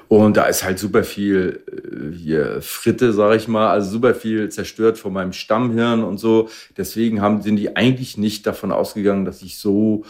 und 0.08 0.38
da 0.38 0.46
ist 0.46 0.63
halt 0.63 0.77
super 0.77 1.03
viel 1.03 1.63
äh, 1.72 2.15
hier 2.15 2.62
Fritte, 2.62 3.13
sag 3.13 3.36
ich 3.36 3.48
mal, 3.48 3.72
also 3.72 3.89
super 3.89 4.13
viel 4.13 4.50
zerstört 4.50 5.00
von 5.00 5.12
meinem 5.12 5.34
Stammhirn 5.34 6.03
und 6.03 6.20
so. 6.20 6.50
Deswegen 6.77 7.20
haben, 7.20 7.41
sind 7.41 7.55
die 7.55 7.75
eigentlich 7.75 8.15
nicht 8.15 8.46
davon 8.46 8.72
ausgegangen, 8.72 9.25
dass 9.25 9.41
ich 9.41 9.58
so 9.58 10.05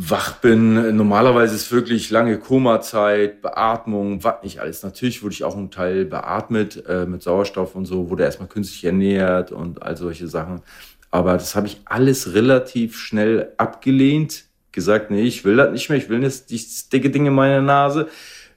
wach 0.00 0.34
bin. 0.34 0.94
Normalerweise 0.96 1.56
ist 1.56 1.72
wirklich 1.72 2.10
lange 2.10 2.38
Komazeit, 2.38 3.42
Beatmung, 3.42 4.22
was 4.22 4.44
nicht 4.44 4.60
alles. 4.60 4.84
Natürlich 4.84 5.24
wurde 5.24 5.32
ich 5.32 5.42
auch 5.42 5.56
ein 5.56 5.72
Teil 5.72 6.04
beatmet 6.04 6.84
äh, 6.86 7.04
mit 7.04 7.24
Sauerstoff 7.24 7.74
und 7.74 7.84
so, 7.84 8.08
wurde 8.08 8.22
erstmal 8.22 8.48
künstlich 8.48 8.84
ernährt 8.84 9.50
und 9.50 9.82
all 9.82 9.96
solche 9.96 10.28
Sachen. 10.28 10.62
Aber 11.10 11.32
das 11.32 11.56
habe 11.56 11.66
ich 11.66 11.80
alles 11.84 12.32
relativ 12.34 12.96
schnell 12.96 13.52
abgelehnt 13.56 14.44
gesagt, 14.70 15.10
nee, 15.10 15.22
ich 15.22 15.44
will 15.44 15.56
das 15.56 15.72
nicht 15.72 15.88
mehr, 15.88 15.98
ich 15.98 16.08
will 16.08 16.22
jetzt 16.22 16.50
die 16.50 16.64
dicke 16.92 17.10
Dinge 17.10 17.30
in 17.30 17.34
meiner 17.34 17.60
Nase. 17.60 18.08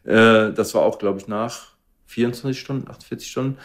Äh, 0.03 0.51
das 0.51 0.75
war 0.75 0.83
auch, 0.83 0.99
glaube 0.99 1.19
ich, 1.19 1.27
nach 1.27 1.69
24 2.05 2.59
Stunden, 2.59 2.87
48 2.87 3.31
Stunden. 3.31 3.57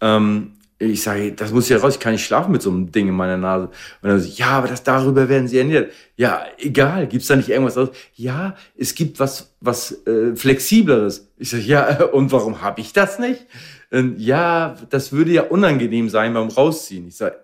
Ähm, 0.00 0.54
ich 0.80 1.02
sage, 1.02 1.32
das 1.32 1.52
muss 1.52 1.68
ja 1.68 1.76
raus, 1.76 1.94
ich 1.94 2.00
kann 2.00 2.12
nicht 2.12 2.24
schlafen 2.24 2.52
mit 2.52 2.62
so 2.62 2.70
einem 2.70 2.90
Ding 2.90 3.06
in 3.06 3.14
meiner 3.14 3.36
Nase. 3.36 3.66
Und 4.00 4.08
dann 4.08 4.18
so, 4.18 4.28
ja, 4.28 4.46
aber 4.46 4.68
das 4.68 4.82
darüber 4.82 5.28
werden 5.28 5.46
sie 5.46 5.58
ernährt. 5.58 5.92
Ja, 6.16 6.46
egal, 6.56 7.06
gibt's 7.06 7.26
da 7.26 7.36
nicht 7.36 7.50
irgendwas 7.50 7.76
aus? 7.76 7.90
Ja, 8.14 8.56
es 8.78 8.94
gibt 8.94 9.20
was, 9.20 9.54
was 9.60 10.06
äh, 10.06 10.34
flexibleres. 10.34 11.28
Ich 11.36 11.50
sage, 11.50 11.64
ja, 11.64 12.04
und 12.12 12.32
warum 12.32 12.62
habe 12.62 12.80
ich 12.80 12.94
das 12.94 13.18
nicht? 13.18 13.46
Und 13.90 14.18
ja, 14.18 14.76
das 14.88 15.12
würde 15.12 15.32
ja 15.32 15.42
unangenehm 15.42 16.08
sein 16.08 16.32
beim 16.32 16.48
Rausziehen. 16.48 17.08
Ich 17.08 17.16
sage, 17.16 17.36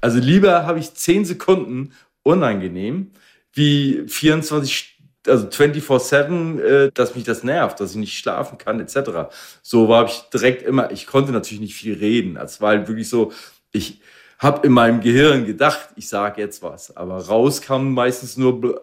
also 0.00 0.18
lieber 0.18 0.64
habe 0.64 0.78
ich 0.78 0.94
zehn 0.94 1.26
Sekunden 1.26 1.92
unangenehm, 2.22 3.10
wie 3.52 4.04
24 4.06 4.97
also 5.26 5.46
24-7, 5.46 6.60
äh, 6.60 6.90
dass 6.92 7.14
mich 7.14 7.24
das 7.24 7.42
nervt, 7.42 7.80
dass 7.80 7.92
ich 7.92 7.96
nicht 7.96 8.18
schlafen 8.18 8.58
kann, 8.58 8.80
etc. 8.80 9.30
So 9.62 9.88
war 9.88 10.06
ich 10.06 10.22
direkt 10.32 10.62
immer, 10.62 10.90
ich 10.90 11.06
konnte 11.06 11.32
natürlich 11.32 11.60
nicht 11.60 11.74
viel 11.74 11.94
reden. 11.94 12.36
Es 12.36 12.60
war 12.60 12.70
halt 12.70 12.88
wirklich 12.88 13.08
so, 13.08 13.32
ich 13.72 14.00
habe 14.38 14.66
in 14.66 14.72
meinem 14.72 15.00
Gehirn 15.00 15.44
gedacht, 15.46 15.88
ich 15.96 16.08
sage 16.08 16.40
jetzt 16.40 16.62
was, 16.62 16.96
aber 16.96 17.16
raus 17.26 17.60
kam 17.60 17.92
meistens 17.92 18.36
nur 18.36 18.80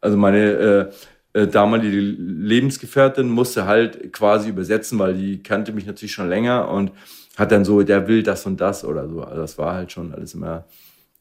also 0.00 0.16
meine 0.16 0.90
äh, 1.32 1.40
äh, 1.40 1.46
damalige 1.46 1.98
Lebensgefährtin 1.98 3.28
musste 3.28 3.66
halt 3.66 4.12
quasi 4.12 4.48
übersetzen, 4.48 4.98
weil 4.98 5.14
die 5.14 5.42
kannte 5.42 5.72
mich 5.72 5.86
natürlich 5.86 6.12
schon 6.12 6.28
länger 6.28 6.68
und 6.68 6.92
hat 7.36 7.52
dann 7.52 7.64
so, 7.64 7.82
der 7.82 8.08
will 8.08 8.22
das 8.22 8.46
und 8.46 8.60
das 8.60 8.84
oder 8.84 9.08
so. 9.08 9.22
Also 9.22 9.40
das 9.40 9.58
war 9.58 9.74
halt 9.74 9.92
schon 9.92 10.12
alles 10.12 10.34
immer 10.34 10.64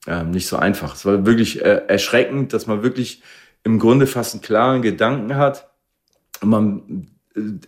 ähm, 0.08 0.32
nicht 0.32 0.48
so 0.48 0.58
einfach. 0.58 0.96
Es 0.96 1.06
war 1.06 1.26
wirklich 1.26 1.62
äh, 1.64 1.84
erschreckend, 1.88 2.54
dass 2.54 2.68
man 2.68 2.84
wirklich 2.84 3.22
im 3.64 3.80
Grunde 3.80 4.08
fast 4.08 4.34
einen 4.34 4.42
klaren 4.42 4.82
Gedanken 4.82 5.36
hat. 5.36 5.70
Und 6.42 6.50
man 6.50 7.08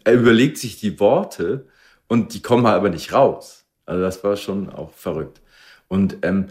äh, 0.05 0.13
überlegt 0.13 0.57
sich 0.57 0.79
die 0.79 0.99
Worte 0.99 1.67
und 2.07 2.33
die 2.33 2.41
kommen 2.41 2.65
halt 2.65 2.77
aber 2.77 2.89
nicht 2.89 3.13
raus. 3.13 3.65
Also 3.85 4.01
das 4.01 4.23
war 4.23 4.37
schon 4.37 4.69
auch 4.69 4.91
verrückt. 4.93 5.41
Und 5.87 6.17
ähm, 6.21 6.47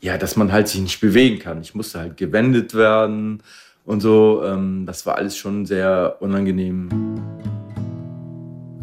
ja, 0.00 0.18
dass 0.18 0.36
man 0.36 0.52
halt 0.52 0.68
sich 0.68 0.80
nicht 0.80 1.00
bewegen 1.00 1.38
kann. 1.38 1.60
Ich 1.62 1.74
musste 1.74 1.98
halt 1.98 2.16
gewendet 2.16 2.74
werden 2.74 3.42
und 3.84 4.00
so. 4.00 4.42
Ähm, 4.44 4.86
das 4.86 5.06
war 5.06 5.16
alles 5.16 5.36
schon 5.36 5.66
sehr 5.66 6.16
unangenehm. 6.20 7.33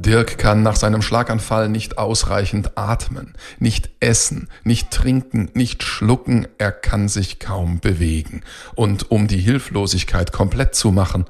Dirk 0.02 0.38
kann 0.38 0.64
nach 0.64 0.76
seinem 0.76 1.02
Schlaganfall 1.02 1.70
nicht 1.70 1.98
ausreichend 1.98 2.78
atmen, 2.78 3.34
nicht 3.60 3.90
essen, 4.00 4.50
nicht 4.64 4.92
trinken, 4.92 5.50
nicht 5.54 5.84
schlucken, 5.84 6.48
er 6.58 6.72
kann 6.72 7.08
sich 7.08 7.40
kaum 7.40 7.80
bewegen. 7.80 8.44
Und 8.76 9.12
um 9.12 9.28
die 9.28 9.40
Hilflosigkeit 9.40 10.32
komplett 10.32 10.76
zu 10.76 10.92
machen, 10.92 11.26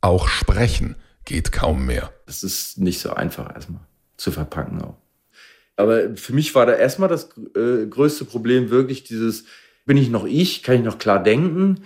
auch 0.00 0.28
sprechen 0.28 0.96
geht 1.24 1.52
kaum 1.52 1.86
mehr. 1.86 2.12
Das 2.26 2.42
ist 2.42 2.78
nicht 2.78 3.00
so 3.00 3.12
einfach 3.12 3.54
erstmal 3.54 3.80
zu 4.16 4.32
verpacken 4.32 4.80
auch. 4.82 4.96
Aber 5.76 6.16
für 6.16 6.32
mich 6.32 6.54
war 6.54 6.64
da 6.66 6.72
erstmal 6.72 7.08
das 7.08 7.28
äh, 7.54 7.86
größte 7.86 8.24
Problem 8.24 8.70
wirklich 8.70 9.04
dieses, 9.04 9.44
bin 9.84 9.96
ich 9.96 10.08
noch 10.08 10.24
ich, 10.24 10.62
kann 10.62 10.76
ich 10.76 10.82
noch 10.82 10.98
klar 10.98 11.22
denken? 11.22 11.82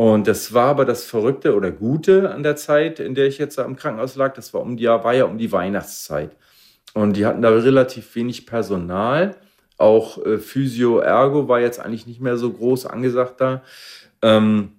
Und 0.00 0.28
das 0.28 0.54
war 0.54 0.68
aber 0.68 0.86
das 0.86 1.04
Verrückte 1.04 1.54
oder 1.54 1.70
Gute 1.70 2.32
an 2.32 2.42
der 2.42 2.56
Zeit, 2.56 3.00
in 3.00 3.14
der 3.14 3.26
ich 3.26 3.36
jetzt 3.36 3.58
am 3.58 3.76
Krankenhaus 3.76 4.16
lag. 4.16 4.32
Das 4.32 4.54
war 4.54 4.62
um 4.62 4.78
die, 4.78 4.86
war 4.86 5.12
ja 5.12 5.24
um 5.24 5.36
die 5.36 5.52
Weihnachtszeit. 5.52 6.30
Und 6.94 7.18
die 7.18 7.26
hatten 7.26 7.42
da 7.42 7.50
relativ 7.50 8.14
wenig 8.14 8.46
Personal. 8.46 9.36
Auch 9.76 10.24
äh, 10.24 10.38
Physio, 10.38 11.00
Ergo 11.00 11.48
war 11.48 11.60
jetzt 11.60 11.80
eigentlich 11.80 12.06
nicht 12.06 12.22
mehr 12.22 12.38
so 12.38 12.50
groß 12.50 12.86
angesagt 12.86 13.42
da. 13.42 13.60
Ähm, 14.22 14.70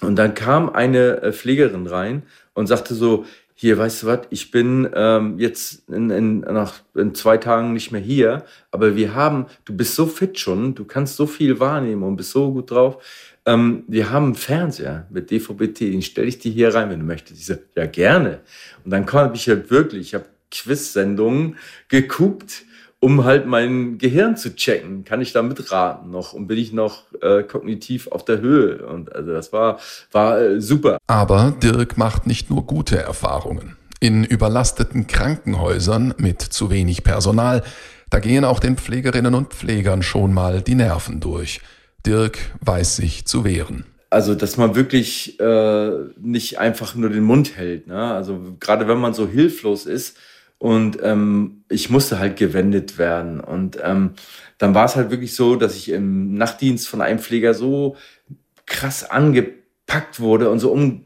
und 0.00 0.16
dann 0.16 0.34
kam 0.34 0.70
eine 0.70 1.22
äh, 1.22 1.32
Pflegerin 1.32 1.86
rein 1.86 2.24
und 2.54 2.66
sagte 2.66 2.94
so, 2.94 3.26
hier, 3.54 3.78
weißt 3.78 4.02
du 4.02 4.06
was, 4.08 4.20
ich 4.30 4.50
bin 4.50 4.90
ähm, 4.92 5.38
jetzt 5.38 5.88
in, 5.88 6.10
in, 6.10 6.40
nach 6.40 6.80
in 6.96 7.14
zwei 7.14 7.36
Tagen 7.36 7.74
nicht 7.74 7.92
mehr 7.92 8.00
hier, 8.00 8.44
aber 8.72 8.96
wir 8.96 9.14
haben, 9.14 9.46
du 9.66 9.76
bist 9.76 9.94
so 9.94 10.06
fit 10.06 10.40
schon, 10.40 10.74
du 10.74 10.84
kannst 10.84 11.14
so 11.14 11.28
viel 11.28 11.60
wahrnehmen 11.60 12.02
und 12.02 12.16
bist 12.16 12.32
so 12.32 12.52
gut 12.52 12.72
drauf 12.72 12.98
ähm, 13.46 13.84
wir 13.88 14.10
haben 14.10 14.26
einen 14.26 14.34
Fernseher 14.34 15.06
mit 15.10 15.30
DVB-T, 15.30 15.90
den 15.90 16.02
stelle 16.02 16.28
ich 16.28 16.38
dir 16.38 16.52
hier 16.52 16.74
rein, 16.74 16.90
wenn 16.90 17.00
du 17.00 17.06
möchtest. 17.06 17.40
Ich 17.40 17.46
so, 17.46 17.54
ja 17.76 17.86
gerne. 17.86 18.40
Und 18.84 18.90
dann 18.90 19.06
konnte 19.06 19.36
ich 19.36 19.48
halt 19.48 19.70
wirklich, 19.70 20.08
ich 20.08 20.14
habe 20.14 20.26
Quiz-Sendungen 20.50 21.56
geguckt, 21.88 22.64
um 23.00 23.24
halt 23.24 23.46
mein 23.46 23.98
Gehirn 23.98 24.36
zu 24.36 24.56
checken. 24.56 25.04
Kann 25.04 25.20
ich 25.20 25.32
da 25.32 25.42
mitraten 25.42 26.10
noch 26.10 26.32
und 26.32 26.46
bin 26.46 26.56
ich 26.56 26.72
noch 26.72 27.02
äh, 27.20 27.42
kognitiv 27.42 28.06
auf 28.08 28.24
der 28.24 28.40
Höhe? 28.40 28.86
Und 28.86 29.14
also 29.14 29.32
das 29.32 29.52
war, 29.52 29.78
war 30.10 30.40
äh, 30.40 30.60
super. 30.60 30.96
Aber 31.06 31.54
Dirk 31.62 31.98
macht 31.98 32.26
nicht 32.26 32.48
nur 32.48 32.66
gute 32.66 32.96
Erfahrungen. 32.96 33.76
In 34.00 34.24
überlasteten 34.24 35.06
Krankenhäusern 35.06 36.14
mit 36.16 36.40
zu 36.40 36.70
wenig 36.70 37.04
Personal, 37.04 37.62
da 38.08 38.20
gehen 38.20 38.44
auch 38.44 38.60
den 38.60 38.76
Pflegerinnen 38.76 39.34
und 39.34 39.52
Pflegern 39.52 40.02
schon 40.02 40.32
mal 40.32 40.62
die 40.62 40.74
Nerven 40.74 41.20
durch. 41.20 41.60
Dirk 42.06 42.38
weiß 42.60 42.96
sich 42.96 43.26
zu 43.26 43.44
wehren. 43.44 43.84
Also, 44.10 44.34
dass 44.34 44.56
man 44.56 44.76
wirklich 44.76 45.40
äh, 45.40 45.90
nicht 46.20 46.58
einfach 46.58 46.94
nur 46.94 47.10
den 47.10 47.24
Mund 47.24 47.56
hält. 47.56 47.86
Ne? 47.88 48.14
Also, 48.14 48.56
gerade 48.60 48.86
wenn 48.86 48.98
man 48.98 49.14
so 49.14 49.26
hilflos 49.26 49.86
ist 49.86 50.16
und 50.58 50.98
ähm, 51.02 51.64
ich 51.68 51.90
musste 51.90 52.18
halt 52.18 52.36
gewendet 52.36 52.96
werden. 52.96 53.40
Und 53.40 53.78
ähm, 53.82 54.12
dann 54.58 54.74
war 54.74 54.84
es 54.84 54.96
halt 54.96 55.10
wirklich 55.10 55.34
so, 55.34 55.56
dass 55.56 55.74
ich 55.74 55.90
im 55.90 56.34
Nachtdienst 56.34 56.88
von 56.88 57.00
einem 57.00 57.18
Pfleger 57.18 57.54
so 57.54 57.96
krass 58.66 59.08
angepackt 59.10 60.20
wurde 60.20 60.50
und 60.50 60.60
so 60.60 60.70
um, 60.70 61.04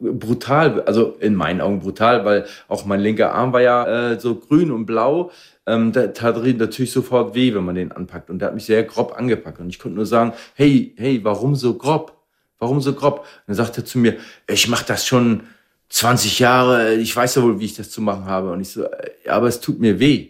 brutal, 0.00 0.82
also 0.82 1.16
in 1.20 1.34
meinen 1.34 1.60
Augen 1.60 1.80
brutal, 1.80 2.24
weil 2.24 2.46
auch 2.68 2.84
mein 2.84 3.00
linker 3.00 3.32
Arm 3.32 3.52
war 3.52 3.62
ja 3.62 4.12
äh, 4.12 4.20
so 4.20 4.34
grün 4.34 4.70
und 4.70 4.86
blau 4.86 5.30
ähm, 5.70 5.92
da 5.92 6.08
tat 6.08 6.36
natürlich 6.36 6.92
sofort 6.92 7.34
weh, 7.34 7.54
wenn 7.54 7.64
man 7.64 7.74
den 7.74 7.92
anpackt. 7.92 8.30
Und 8.30 8.40
der 8.40 8.48
hat 8.48 8.54
mich 8.54 8.64
sehr 8.64 8.82
grob 8.84 9.14
angepackt. 9.16 9.60
Und 9.60 9.68
ich 9.68 9.78
konnte 9.78 9.96
nur 9.96 10.06
sagen, 10.06 10.32
hey, 10.54 10.94
hey, 10.96 11.22
warum 11.22 11.56
so 11.56 11.74
grob? 11.74 12.16
Warum 12.58 12.80
so 12.80 12.92
grob? 12.92 13.20
Und 13.20 13.26
dann 13.48 13.56
sagte 13.56 13.80
er 13.80 13.84
zu 13.84 13.98
mir, 13.98 14.16
ich 14.48 14.68
mache 14.68 14.84
das 14.86 15.06
schon 15.06 15.44
20 15.88 16.38
Jahre, 16.38 16.94
ich 16.94 17.14
weiß 17.14 17.36
ja 17.36 17.42
wohl, 17.42 17.58
wie 17.58 17.64
ich 17.64 17.74
das 17.74 17.90
zu 17.90 18.00
machen 18.02 18.26
habe. 18.26 18.52
Und 18.52 18.60
ich 18.60 18.70
so, 18.70 18.86
ja, 19.24 19.32
aber 19.32 19.48
es 19.48 19.60
tut 19.60 19.80
mir 19.80 19.98
weh. 19.98 20.28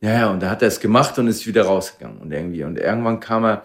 Ja, 0.00 0.12
ja, 0.12 0.30
und 0.30 0.40
da 0.40 0.50
hat 0.50 0.62
er 0.62 0.68
es 0.68 0.80
gemacht 0.80 1.18
und 1.18 1.28
ist 1.28 1.46
wieder 1.46 1.64
rausgegangen. 1.64 2.18
Und 2.18 2.32
irgendwie, 2.32 2.64
und 2.64 2.78
irgendwann 2.78 3.20
kam 3.20 3.44
er 3.44 3.64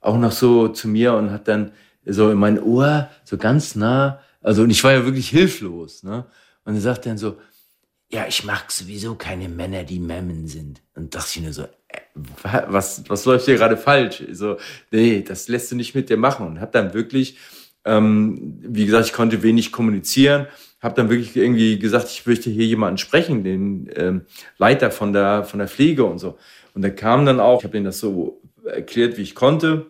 auch 0.00 0.16
noch 0.16 0.32
so 0.32 0.68
zu 0.68 0.88
mir 0.88 1.14
und 1.14 1.30
hat 1.30 1.48
dann 1.48 1.72
so 2.04 2.30
in 2.30 2.38
mein 2.38 2.60
Ohr, 2.62 3.08
so 3.24 3.36
ganz 3.36 3.74
nah, 3.74 4.20
also, 4.42 4.62
und 4.62 4.70
ich 4.70 4.82
war 4.82 4.92
ja 4.92 5.04
wirklich 5.04 5.28
hilflos, 5.28 6.02
ne? 6.02 6.24
Und 6.64 6.74
er 6.74 6.80
sagt 6.80 7.06
dann 7.06 7.18
so, 7.18 7.36
ja, 8.12 8.26
ich 8.28 8.44
mag 8.44 8.70
sowieso 8.70 9.14
keine 9.14 9.48
Männer, 9.48 9.84
die 9.84 9.98
Memmen 9.98 10.46
sind. 10.46 10.82
Und 10.94 11.14
dachte 11.14 11.30
ich 11.34 11.42
nur 11.42 11.52
so, 11.52 11.62
äh, 11.62 11.98
was, 12.68 13.08
was 13.08 13.24
läuft 13.24 13.46
hier 13.46 13.56
gerade 13.56 13.78
falsch? 13.78 14.22
So, 14.32 14.58
nee, 14.90 15.22
das 15.26 15.48
lässt 15.48 15.72
du 15.72 15.76
nicht 15.76 15.94
mit 15.94 16.10
dir 16.10 16.18
machen. 16.18 16.46
Und 16.46 16.60
hab 16.60 16.72
dann 16.72 16.92
wirklich, 16.92 17.38
ähm, 17.84 18.58
wie 18.60 18.84
gesagt, 18.84 19.06
ich 19.06 19.12
konnte 19.14 19.42
wenig 19.42 19.72
kommunizieren, 19.72 20.46
hab 20.80 20.94
dann 20.94 21.08
wirklich 21.08 21.34
irgendwie 21.34 21.78
gesagt, 21.78 22.10
ich 22.10 22.26
möchte 22.26 22.50
hier 22.50 22.66
jemanden 22.66 22.98
sprechen, 22.98 23.44
den 23.44 23.90
ähm, 23.96 24.22
Leiter 24.58 24.90
von 24.90 25.12
der, 25.14 25.44
von 25.44 25.58
der 25.58 25.68
Pflege 25.68 26.04
und 26.04 26.18
so. 26.18 26.36
Und 26.74 26.82
der 26.82 26.94
kam 26.94 27.24
dann 27.24 27.40
auch, 27.40 27.60
ich 27.60 27.64
habe 27.64 27.78
ihm 27.78 27.84
das 27.84 27.98
so 27.98 28.42
erklärt, 28.64 29.16
wie 29.16 29.22
ich 29.22 29.34
konnte. 29.34 29.86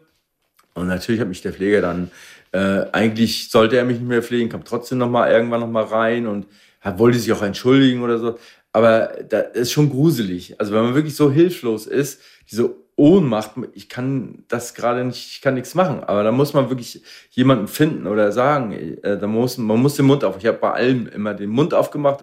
Und 0.74 0.86
natürlich 0.86 1.20
hat 1.20 1.28
mich 1.28 1.42
der 1.42 1.52
Pfleger 1.52 1.80
dann, 1.80 2.10
äh, 2.52 2.86
eigentlich 2.92 3.50
sollte 3.50 3.78
er 3.78 3.84
mich 3.84 3.98
nicht 3.98 4.08
mehr 4.08 4.22
pflegen, 4.22 4.48
kam 4.48 4.64
trotzdem 4.64 4.98
noch 4.98 5.10
mal 5.10 5.30
irgendwann 5.30 5.60
noch 5.60 5.70
mal 5.70 5.84
rein 5.84 6.26
und 6.26 6.46
wollte 6.84 7.18
sich 7.18 7.32
auch 7.32 7.42
entschuldigen 7.42 8.02
oder 8.02 8.18
so. 8.18 8.38
Aber 8.72 9.12
da 9.28 9.40
ist 9.40 9.72
schon 9.72 9.90
gruselig. 9.90 10.58
Also 10.58 10.72
wenn 10.72 10.82
man 10.82 10.94
wirklich 10.94 11.14
so 11.14 11.30
hilflos 11.30 11.86
ist, 11.86 12.20
diese 12.50 12.74
Ohnmacht, 12.96 13.52
ich 13.74 13.88
kann 13.88 14.44
das 14.48 14.74
gerade 14.74 15.04
nicht, 15.04 15.26
ich 15.32 15.40
kann 15.40 15.54
nichts 15.54 15.74
machen. 15.74 16.04
Aber 16.04 16.22
da 16.22 16.32
muss 16.32 16.54
man 16.54 16.70
wirklich 16.70 17.02
jemanden 17.30 17.68
finden 17.68 18.06
oder 18.06 18.32
sagen, 18.32 18.72
äh, 18.72 19.18
da 19.18 19.26
muss, 19.26 19.58
man 19.58 19.80
muss 19.80 19.96
den 19.96 20.06
Mund 20.06 20.24
auf. 20.24 20.36
Ich 20.38 20.46
habe 20.46 20.58
bei 20.58 20.72
allem 20.72 21.06
immer 21.06 21.34
den 21.34 21.50
Mund 21.50 21.74
aufgemacht. 21.74 22.20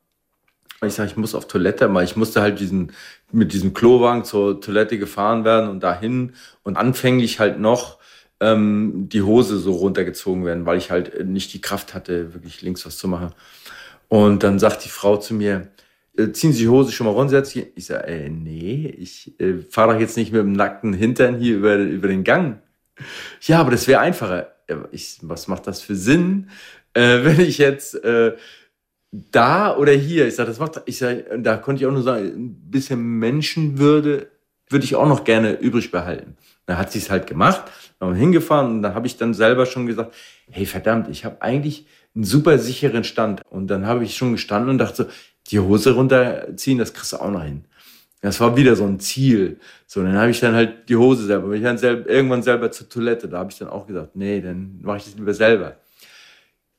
Ich 0.85 0.93
sage, 0.93 1.09
ich 1.09 1.17
muss 1.17 1.35
auf 1.35 1.47
Toilette, 1.47 1.93
weil 1.93 2.05
ich 2.05 2.15
musste 2.15 2.41
halt 2.41 2.59
diesen, 2.59 2.93
mit 3.31 3.51
diesem 3.51 3.73
Klowagen 3.73 4.23
zur 4.23 4.61
Toilette 4.61 4.97
gefahren 4.97 5.43
werden 5.43 5.69
und 5.69 5.81
dahin 5.81 6.33
und 6.63 6.77
anfänglich 6.77 7.39
halt 7.39 7.59
noch 7.59 7.99
ähm, 8.39 9.09
die 9.09 9.21
Hose 9.21 9.57
so 9.57 9.73
runtergezogen 9.73 10.45
werden, 10.45 10.65
weil 10.65 10.77
ich 10.77 10.91
halt 10.91 11.25
nicht 11.27 11.51
die 11.53 11.61
Kraft 11.61 11.93
hatte, 11.93 12.33
wirklich 12.33 12.61
links 12.61 12.85
was 12.85 12.97
zu 12.97 13.07
machen. 13.09 13.33
Und 14.09 14.43
dann 14.43 14.59
sagt 14.59 14.83
die 14.83 14.89
Frau 14.89 15.17
zu 15.17 15.33
mir, 15.33 15.69
äh, 16.17 16.31
ziehen 16.31 16.51
Sie 16.51 16.63
die 16.63 16.69
Hose 16.69 16.91
schon 16.91 17.05
mal 17.05 17.13
runter. 17.13 17.41
Ich 17.75 17.85
sage, 17.85 18.07
äh, 18.07 18.29
nee, 18.29 18.93
ich 18.97 19.39
äh, 19.39 19.59
fahre 19.69 19.93
doch 19.93 19.99
jetzt 19.99 20.17
nicht 20.17 20.33
mit 20.33 20.41
dem 20.41 20.51
nackten 20.51 20.93
Hintern 20.93 21.37
hier 21.37 21.57
über, 21.57 21.75
über 21.77 22.07
den 22.09 22.23
Gang. 22.23 22.61
Ja, 23.41 23.59
aber 23.59 23.71
das 23.71 23.87
wäre 23.87 24.01
einfacher. 24.01 24.53
Ich, 24.91 25.19
was 25.21 25.47
macht 25.47 25.65
das 25.67 25.81
für 25.81 25.95
Sinn, 25.95 26.49
äh, 26.93 27.19
wenn 27.23 27.39
ich 27.39 27.57
jetzt 27.57 28.03
äh, 28.03 28.35
da 29.11 29.75
oder 29.77 29.93
hier? 29.93 30.27
Ich 30.27 30.35
sage, 30.35 30.49
das 30.49 30.59
macht, 30.59 30.81
ich 30.85 30.97
sage, 30.97 31.25
da 31.39 31.57
konnte 31.57 31.81
ich 31.81 31.87
auch 31.87 31.93
nur 31.93 32.03
sagen, 32.03 32.25
ein 32.25 32.71
bisschen 32.71 32.99
Menschenwürde 33.19 34.27
würde 34.69 34.85
ich 34.85 34.95
auch 34.95 35.07
noch 35.07 35.23
gerne 35.23 35.53
übrig 35.53 35.91
behalten. 35.91 36.37
Da 36.65 36.77
hat 36.77 36.91
sie 36.91 36.99
es 36.99 37.09
halt 37.09 37.25
gemacht, 37.25 37.63
haben 37.99 38.13
hingefahren 38.13 38.71
und 38.71 38.81
da 38.83 38.93
habe 38.93 39.07
ich 39.07 39.17
dann 39.17 39.33
selber 39.33 39.65
schon 39.65 39.87
gesagt, 39.87 40.13
hey 40.51 40.65
verdammt, 40.67 41.09
ich 41.09 41.25
habe 41.25 41.41
eigentlich 41.41 41.87
einen 42.15 42.23
super 42.23 42.57
sicheren 42.57 43.03
Stand. 43.03 43.41
Und 43.49 43.67
dann 43.67 43.85
habe 43.85 44.03
ich 44.03 44.15
schon 44.15 44.33
gestanden 44.33 44.71
und 44.71 44.77
dachte 44.77 45.03
so, 45.03 45.05
die 45.47 45.59
Hose 45.59 45.91
runterziehen, 45.91 46.77
das 46.77 46.93
kriegst 46.93 47.13
du 47.13 47.17
auch 47.17 47.31
noch 47.31 47.43
hin. 47.43 47.65
Das 48.21 48.39
war 48.41 48.57
wieder 48.57 48.75
so 48.75 48.85
ein 48.85 48.99
Ziel. 48.99 49.59
So, 49.87 50.03
dann 50.03 50.17
habe 50.17 50.31
ich 50.31 50.39
dann 50.39 50.53
halt 50.53 50.89
die 50.89 50.95
Hose 50.95 51.25
selber. 51.25 51.47
Bin 51.47 51.57
ich 51.57 51.63
dann 51.63 51.77
selber, 51.77 52.09
irgendwann 52.09 52.43
selber 52.43 52.69
zur 52.71 52.89
Toilette. 52.89 53.29
Da 53.29 53.39
habe 53.39 53.51
ich 53.51 53.57
dann 53.57 53.69
auch 53.69 53.87
gesagt, 53.87 54.15
nee, 54.15 54.41
dann 54.41 54.79
mache 54.81 54.97
ich 54.97 55.05
das 55.05 55.15
lieber 55.15 55.33
selber. 55.33 55.77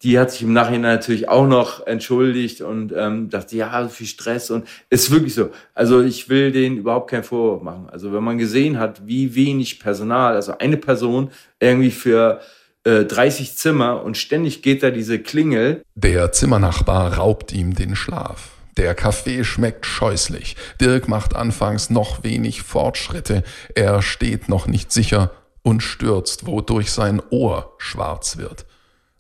Die 0.02 0.18
hat 0.18 0.30
sich 0.30 0.42
im 0.42 0.52
Nachhinein 0.52 0.96
natürlich 0.96 1.28
auch 1.28 1.46
noch 1.46 1.86
entschuldigt 1.86 2.62
und 2.62 2.92
ähm, 2.96 3.28
dachte, 3.28 3.56
ja, 3.56 3.82
so 3.82 3.90
viel 3.90 4.06
Stress 4.06 4.50
und 4.50 4.66
ist 4.88 5.10
wirklich 5.10 5.34
so. 5.34 5.50
Also 5.74 6.02
ich 6.02 6.28
will 6.30 6.52
denen 6.52 6.78
überhaupt 6.78 7.10
keinen 7.10 7.24
Vorwurf 7.24 7.62
machen. 7.62 7.88
Also 7.90 8.12
wenn 8.12 8.24
man 8.24 8.38
gesehen 8.38 8.78
hat, 8.78 9.06
wie 9.06 9.34
wenig 9.34 9.78
Personal, 9.78 10.34
also 10.34 10.56
eine 10.56 10.78
Person 10.78 11.30
irgendwie 11.58 11.90
für 11.90 12.40
äh, 12.84 13.04
30 13.04 13.56
Zimmer 13.56 14.02
und 14.02 14.16
ständig 14.16 14.62
geht 14.62 14.82
da 14.82 14.90
diese 14.90 15.18
Klingel. 15.18 15.82
Der 15.94 16.32
Zimmernachbar 16.32 17.14
raubt 17.18 17.52
ihm 17.52 17.74
den 17.74 17.96
Schlaf. 17.96 18.50
Der 18.76 18.94
Kaffee 18.94 19.44
schmeckt 19.44 19.84
scheußlich. 19.84 20.56
Dirk 20.80 21.08
macht 21.08 21.36
anfangs 21.36 21.90
noch 21.90 22.22
wenig 22.22 22.62
Fortschritte. 22.62 23.42
Er 23.74 24.00
steht 24.00 24.48
noch 24.48 24.66
nicht 24.66 24.92
sicher 24.92 25.32
und 25.62 25.82
stürzt, 25.82 26.46
wodurch 26.46 26.90
sein 26.90 27.20
Ohr 27.30 27.74
schwarz 27.78 28.38
wird. 28.38 28.64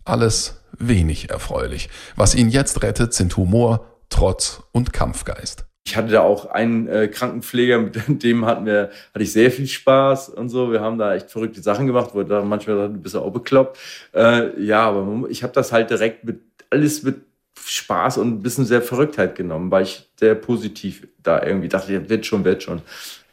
Alles 0.04 0.62
wenig 0.78 1.30
erfreulich. 1.30 1.90
Was 2.16 2.34
ihn 2.34 2.48
jetzt 2.48 2.82
rettet, 2.82 3.12
sind 3.12 3.36
Humor, 3.36 3.86
Trotz 4.08 4.62
und 4.72 4.92
Kampfgeist. 4.92 5.66
Ich 5.84 5.96
hatte 5.96 6.12
da 6.12 6.20
auch 6.20 6.46
einen 6.46 6.88
äh, 6.88 7.08
Krankenpfleger, 7.08 7.78
mit 7.78 7.96
dem 8.22 8.44
hatten 8.46 8.66
wir, 8.66 8.90
hatte 9.14 9.22
ich 9.22 9.32
sehr 9.32 9.50
viel 9.50 9.66
Spaß 9.66 10.30
und 10.30 10.48
so. 10.48 10.72
Wir 10.72 10.80
haben 10.80 10.98
da 10.98 11.14
echt 11.14 11.30
verrückte 11.30 11.62
Sachen 11.62 11.86
gemacht, 11.86 12.10
wo 12.12 12.22
da 12.22 12.42
manchmal 12.42 12.86
ein 12.86 13.02
bisschen 13.02 13.20
auch 13.20 13.32
bekloppt. 13.32 13.78
Äh, 14.14 14.62
ja, 14.62 14.88
aber 14.88 15.28
ich 15.28 15.42
habe 15.42 15.52
das 15.52 15.72
halt 15.72 15.90
direkt 15.90 16.24
mit 16.24 16.40
alles 16.70 17.02
mit 17.02 17.16
Spaß 17.58 18.18
und 18.18 18.28
ein 18.28 18.42
bisschen 18.42 18.64
sehr 18.64 18.82
Verrücktheit 18.82 19.34
genommen, 19.34 19.70
weil 19.70 19.82
ich 19.82 20.08
sehr 20.16 20.34
positiv 20.34 21.06
da 21.22 21.42
irgendwie 21.42 21.68
dachte, 21.68 21.92
ja, 21.92 22.08
wird 22.08 22.24
schon, 22.26 22.44
wird 22.44 22.62
schon. 22.62 22.82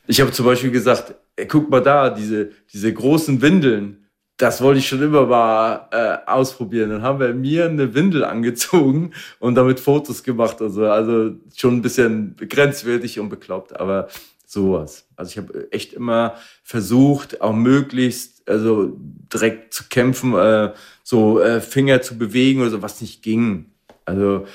Ich 0.07 0.21
habe 0.21 0.31
zum 0.31 0.45
Beispiel 0.45 0.71
gesagt, 0.71 1.13
ey, 1.35 1.47
guck 1.47 1.69
mal 1.69 1.81
da, 1.81 2.09
diese, 2.09 2.51
diese 2.71 2.93
großen 2.93 3.41
Windeln, 3.41 4.06
das 4.37 4.61
wollte 4.61 4.79
ich 4.79 4.87
schon 4.87 5.01
immer 5.01 5.25
mal 5.25 5.87
äh, 5.91 6.29
ausprobieren. 6.29 6.91
Dann 6.91 7.01
haben 7.01 7.19
wir 7.19 7.33
mir 7.33 7.65
eine 7.65 7.93
Windel 7.95 8.23
angezogen 8.23 9.11
und 9.39 9.55
damit 9.55 9.79
Fotos 9.79 10.23
gemacht. 10.23 10.61
Also, 10.61 10.85
also 10.85 11.31
schon 11.55 11.75
ein 11.75 11.81
bisschen 11.81 12.35
grenzwertig 12.37 13.19
und 13.19 13.29
bekloppt, 13.29 13.79
aber 13.79 14.07
sowas. 14.45 15.07
Also 15.15 15.31
ich 15.31 15.37
habe 15.37 15.71
echt 15.71 15.93
immer 15.93 16.35
versucht, 16.63 17.41
auch 17.41 17.53
möglichst 17.53 18.47
also 18.47 18.95
direkt 18.97 19.73
zu 19.73 19.85
kämpfen, 19.89 20.33
äh, 20.35 20.71
so 21.03 21.41
äh, 21.41 21.59
Finger 21.59 22.01
zu 22.01 22.17
bewegen 22.17 22.61
oder 22.61 22.69
so, 22.69 22.81
was 22.81 23.01
nicht 23.01 23.23
ging. 23.23 23.71
Also 24.05 24.45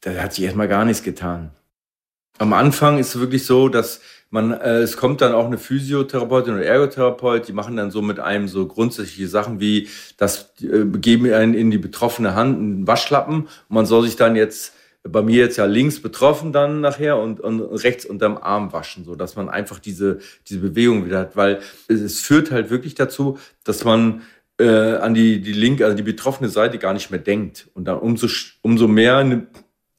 da 0.00 0.12
hat 0.14 0.34
sich 0.34 0.44
erstmal 0.44 0.68
gar 0.68 0.84
nichts 0.84 1.02
getan. 1.02 1.50
Am 2.38 2.52
Anfang 2.52 2.98
ist 2.98 3.14
es 3.14 3.20
wirklich 3.20 3.46
so, 3.46 3.68
dass 3.68 4.00
man, 4.30 4.52
äh, 4.52 4.78
es 4.78 4.96
kommt 4.96 5.20
dann 5.20 5.32
auch 5.32 5.46
eine 5.46 5.58
Physiotherapeutin 5.58 6.54
oder 6.54 6.64
Ergotherapeut, 6.64 7.48
die 7.48 7.52
machen 7.52 7.76
dann 7.76 7.90
so 7.90 8.02
mit 8.02 8.20
einem 8.20 8.48
so 8.48 8.66
grundsätzliche 8.66 9.28
Sachen 9.28 9.60
wie, 9.60 9.88
das 10.16 10.52
äh, 10.60 10.84
geben 10.98 11.32
einen 11.32 11.54
in 11.54 11.70
die 11.70 11.78
betroffene 11.78 12.34
Hand 12.34 12.58
einen 12.58 12.86
Waschlappen 12.86 13.42
und 13.42 13.74
man 13.74 13.86
soll 13.86 14.04
sich 14.04 14.16
dann 14.16 14.36
jetzt 14.36 14.74
bei 15.04 15.22
mir 15.22 15.36
jetzt 15.36 15.56
ja 15.56 15.64
links 15.64 16.00
betroffen 16.00 16.52
dann 16.52 16.80
nachher 16.80 17.18
und, 17.18 17.40
und 17.40 17.60
rechts 17.60 18.04
unterm 18.04 18.36
Arm 18.36 18.72
waschen, 18.72 19.04
so 19.04 19.14
dass 19.14 19.36
man 19.36 19.48
einfach 19.48 19.78
diese, 19.78 20.18
diese 20.48 20.60
Bewegung 20.60 21.06
wieder 21.06 21.20
hat, 21.20 21.36
weil 21.36 21.60
es 21.88 22.20
führt 22.20 22.50
halt 22.50 22.70
wirklich 22.70 22.94
dazu, 22.94 23.38
dass 23.64 23.84
man 23.84 24.22
äh, 24.58 24.96
an 24.96 25.14
die, 25.14 25.40
die 25.40 25.52
linke, 25.52 25.84
also 25.84 25.96
die 25.96 26.02
betroffene 26.02 26.50
Seite 26.50 26.78
gar 26.78 26.92
nicht 26.92 27.10
mehr 27.10 27.20
denkt. 27.20 27.68
Und 27.74 27.84
dann 27.86 27.98
umso, 27.98 28.26
umso 28.62 28.88
mehr 28.88 29.24
nimmt, 29.24 29.48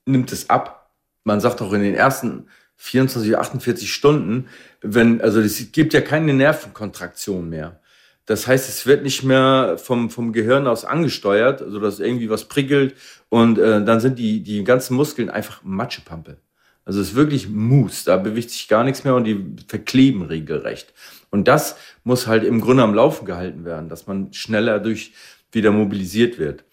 nimmt 0.06 0.32
es 0.32 0.50
ab. 0.50 0.92
Man 1.24 1.40
sagt 1.40 1.62
auch 1.62 1.74
in 1.74 1.82
den 1.82 1.96
ersten 1.96 2.48
24, 2.82 3.38
48 3.38 3.94
Stunden, 3.94 4.48
wenn, 4.82 5.22
also 5.22 5.42
es 5.42 5.72
gibt 5.74 5.94
ja 5.94 6.00
keine 6.00 6.34
Nervenkontraktion 6.34 7.50
mehr. 7.50 7.82
Das 8.26 8.48
heißt, 8.48 8.70
es 8.70 8.86
wird 8.86 9.04
nicht 9.04 9.24
mehr 9.24 9.78
vom, 9.78 10.10
vom 10.10 10.32
Gehirn 10.32 10.66
aus 10.66 10.86
angesteuert, 10.86 11.62
also 11.62 11.80
dass 11.80 12.00
irgendwie 12.00 12.30
was 12.30 12.46
prickelt 12.46 12.96
und 13.28 13.58
äh, 13.58 13.84
dann 13.84 14.00
sind 14.00 14.18
die, 14.18 14.42
die 14.42 14.64
ganzen 14.64 14.96
Muskeln 14.96 15.30
einfach 15.30 15.62
Matschepampe. 15.64 16.38
Also 16.86 17.02
es 17.02 17.10
ist 17.10 17.16
wirklich 17.16 17.50
Mousse, 17.50 18.06
da 18.06 18.18
bewegt 18.18 18.52
sich 18.52 18.68
gar 18.68 18.84
nichts 18.84 19.04
mehr 19.04 19.16
und 19.16 19.26
die 19.26 19.56
verkleben 19.68 20.22
regelrecht. 20.22 20.94
Und 21.32 21.48
das 21.48 21.76
muss 22.04 22.28
halt 22.28 22.44
im 22.44 22.62
Grunde 22.62 22.84
am 22.84 22.94
Laufen 22.94 23.26
gehalten 23.26 23.66
werden, 23.66 23.90
dass 23.90 24.08
man 24.08 24.32
schneller 24.32 24.80
durch 24.80 25.14
wieder 25.52 25.72
mobilisiert 25.72 26.40
wird. 26.40 26.64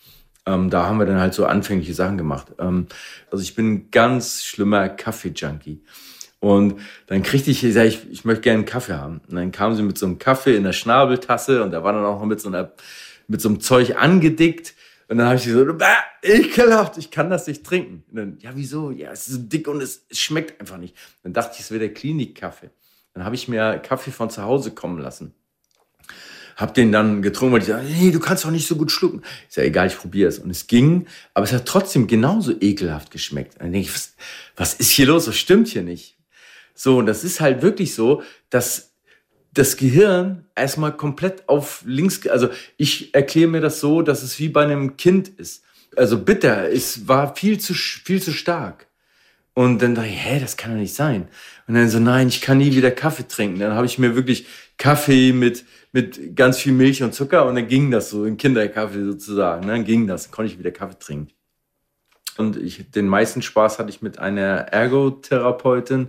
Ähm, 0.47 0.71
da 0.71 0.87
haben 0.87 0.99
wir 0.99 1.07
dann 1.07 1.21
halt 1.21 1.35
so 1.35 1.45
anfängliche 1.45 1.95
Sachen 1.95 2.17
gemacht. 2.17 2.55
Ähm, 2.59 2.87
also 3.31 3.43
ich 3.43 3.55
bin 3.55 3.73
ein 3.73 3.91
ganz 3.91 4.45
schlimmer 4.45 4.89
Kaffee-Junkie. 4.89 5.83
Und 6.39 6.81
dann 7.09 7.23
kriegte 7.23 7.51
ich, 7.51 7.65
ich, 7.65 7.75
sag, 7.75 7.87
ich, 7.87 8.11
ich 8.11 8.25
möchte 8.25 8.43
gerne 8.43 8.59
einen 8.59 8.67
Kaffee 8.67 8.95
haben. 8.95 9.21
Und 9.29 9.37
dann 9.37 9.53
kam 9.53 9.75
sie 9.75 9.83
mit 9.83 9.99
so 9.99 10.07
einem 10.07 10.19
Kaffee 10.19 10.57
in 10.57 10.63
der 10.63 10.73
Schnabeltasse 10.73 11.63
und 11.63 11.73
da 11.73 11.83
war 11.83 11.93
dann 11.93 12.05
auch 12.05 12.21
noch 12.21 12.27
mit 12.27 12.41
so 12.41 12.49
einer, 12.49 12.73
mit 13.27 13.41
so 13.41 13.49
einem 13.49 13.61
Zeug 13.61 13.97
angedickt. 13.97 14.75
Und 15.09 15.19
dann 15.19 15.27
habe 15.27 15.37
ich 15.37 15.45
so, 15.45 15.65
bah, 15.75 16.05
ekelhaft, 16.23 16.99
ich 16.99 17.11
kann 17.11 17.31
das 17.31 17.47
nicht 17.47 17.65
trinken. 17.65 18.05
Und 18.11 18.17
dann, 18.17 18.39
ja, 18.41 18.51
wieso? 18.55 18.91
Ja, 18.91 19.11
es 19.11 19.29
ist 19.29 19.35
so 19.35 19.41
dick 19.41 19.67
und 19.67 19.81
es, 19.81 20.05
es 20.09 20.19
schmeckt 20.19 20.61
einfach 20.61 20.79
nicht. 20.79 20.97
Dann 21.23 21.33
dachte 21.33 21.53
ich, 21.55 21.61
es 21.61 21.71
wäre 21.71 21.81
der 21.81 21.95
Klinikkaffee. 21.95 22.71
Dann 23.15 23.25
habe 23.25 23.35
ich 23.35 23.49
mir 23.49 23.79
Kaffee 23.79 24.11
von 24.11 24.31
zu 24.31 24.43
Hause 24.43 24.73
kommen 24.73 24.99
lassen. 24.99 25.35
Hab 26.57 26.75
den 26.75 26.91
dann 26.91 27.21
getrunken, 27.21 27.53
weil 27.53 27.61
ich 27.61 27.69
sagte, 27.69 27.87
nee, 27.87 28.11
du 28.11 28.19
kannst 28.19 28.45
doch 28.45 28.51
nicht 28.51 28.67
so 28.67 28.77
gut 28.77 28.91
schlucken. 28.91 29.23
Ist 29.47 29.59
ja 29.59 29.63
egal, 29.63 29.87
ich 29.89 29.99
probiere 29.99 30.29
es. 30.29 30.39
Und 30.39 30.51
es 30.51 30.67
ging, 30.67 31.07
aber 31.35 31.45
es 31.45 31.53
hat 31.53 31.67
trotzdem 31.67 32.07
genauso 32.07 32.53
ekelhaft 32.59 33.11
geschmeckt. 33.11 33.55
Und 33.55 33.65
dann 33.65 33.73
denke 33.73 33.89
ich, 33.89 33.95
was, 33.95 34.15
was 34.57 34.75
ist 34.75 34.91
hier 34.91 35.07
los? 35.07 35.29
Was 35.29 35.37
stimmt 35.37 35.69
hier 35.69 35.83
nicht? 35.83 36.17
So, 36.75 36.99
und 36.99 37.07
das 37.07 37.25
ist 37.25 37.41
halt 37.41 37.63
wirklich 37.63 37.95
so, 37.95 38.23
dass 38.49 38.93
das 39.53 39.77
Gehirn 39.77 40.45
erstmal 40.55 40.97
komplett 40.97 41.49
auf 41.49 41.83
links, 41.87 42.27
also 42.27 42.49
ich 42.77 43.15
erkläre 43.15 43.49
mir 43.49 43.61
das 43.61 43.81
so, 43.81 44.03
dass 44.03 44.23
es 44.23 44.39
wie 44.39 44.49
bei 44.49 44.63
einem 44.63 44.97
Kind 44.97 45.29
ist. 45.29 45.63
Also 45.97 46.19
bitter, 46.19 46.71
es 46.71 47.09
war 47.09 47.35
viel 47.37 47.59
zu, 47.59 47.73
viel 47.75 48.21
zu 48.21 48.33
stark. 48.33 48.87
Und 49.55 49.81
dann 49.81 49.95
dachte 49.95 50.09
ich, 50.09 50.23
hä, 50.23 50.39
das 50.39 50.59
kann 50.59 50.73
doch 50.73 50.79
nicht 50.79 50.95
sein. 50.95 51.29
Und 51.67 51.75
dann 51.75 51.89
so, 51.89 51.99
nein, 51.99 52.29
ich 52.29 52.43
kann 52.43 52.59
nie 52.59 52.77
wieder 52.77 52.91
Kaffee 52.91 53.27
trinken. 53.27 53.59
Dann 53.59 53.73
habe 53.73 53.87
ich 53.87 53.99
mir 53.99 54.15
wirklich 54.15 54.47
Kaffee 54.79 55.33
mit, 55.33 55.65
mit 55.93 56.37
ganz 56.37 56.59
viel 56.59 56.73
Milch 56.73 57.03
und 57.03 57.15
Zucker 57.15 57.47
und 57.47 57.55
dann 57.55 57.69
ging 57.69 57.91
das 57.91 58.11
so, 58.11 58.25
ein 58.25 58.37
Kinderkaffee 58.37 59.05
sozusagen. 59.05 59.67
Dann 59.67 59.85
ging 59.85 60.07
das, 60.07 60.25
dann 60.25 60.33
konnte 60.33 60.53
ich 60.53 60.59
wieder 60.59 60.71
Kaffee 60.71 60.99
trinken. 60.99 61.33
Und 62.37 62.57
ich, 62.57 62.91
den 62.91 63.09
meisten 63.09 63.41
Spaß 63.41 63.79
hatte 63.79 63.91
ich 63.91 64.03
mit 64.03 64.19
einer 64.19 64.69
Ergotherapeutin. 64.73 66.09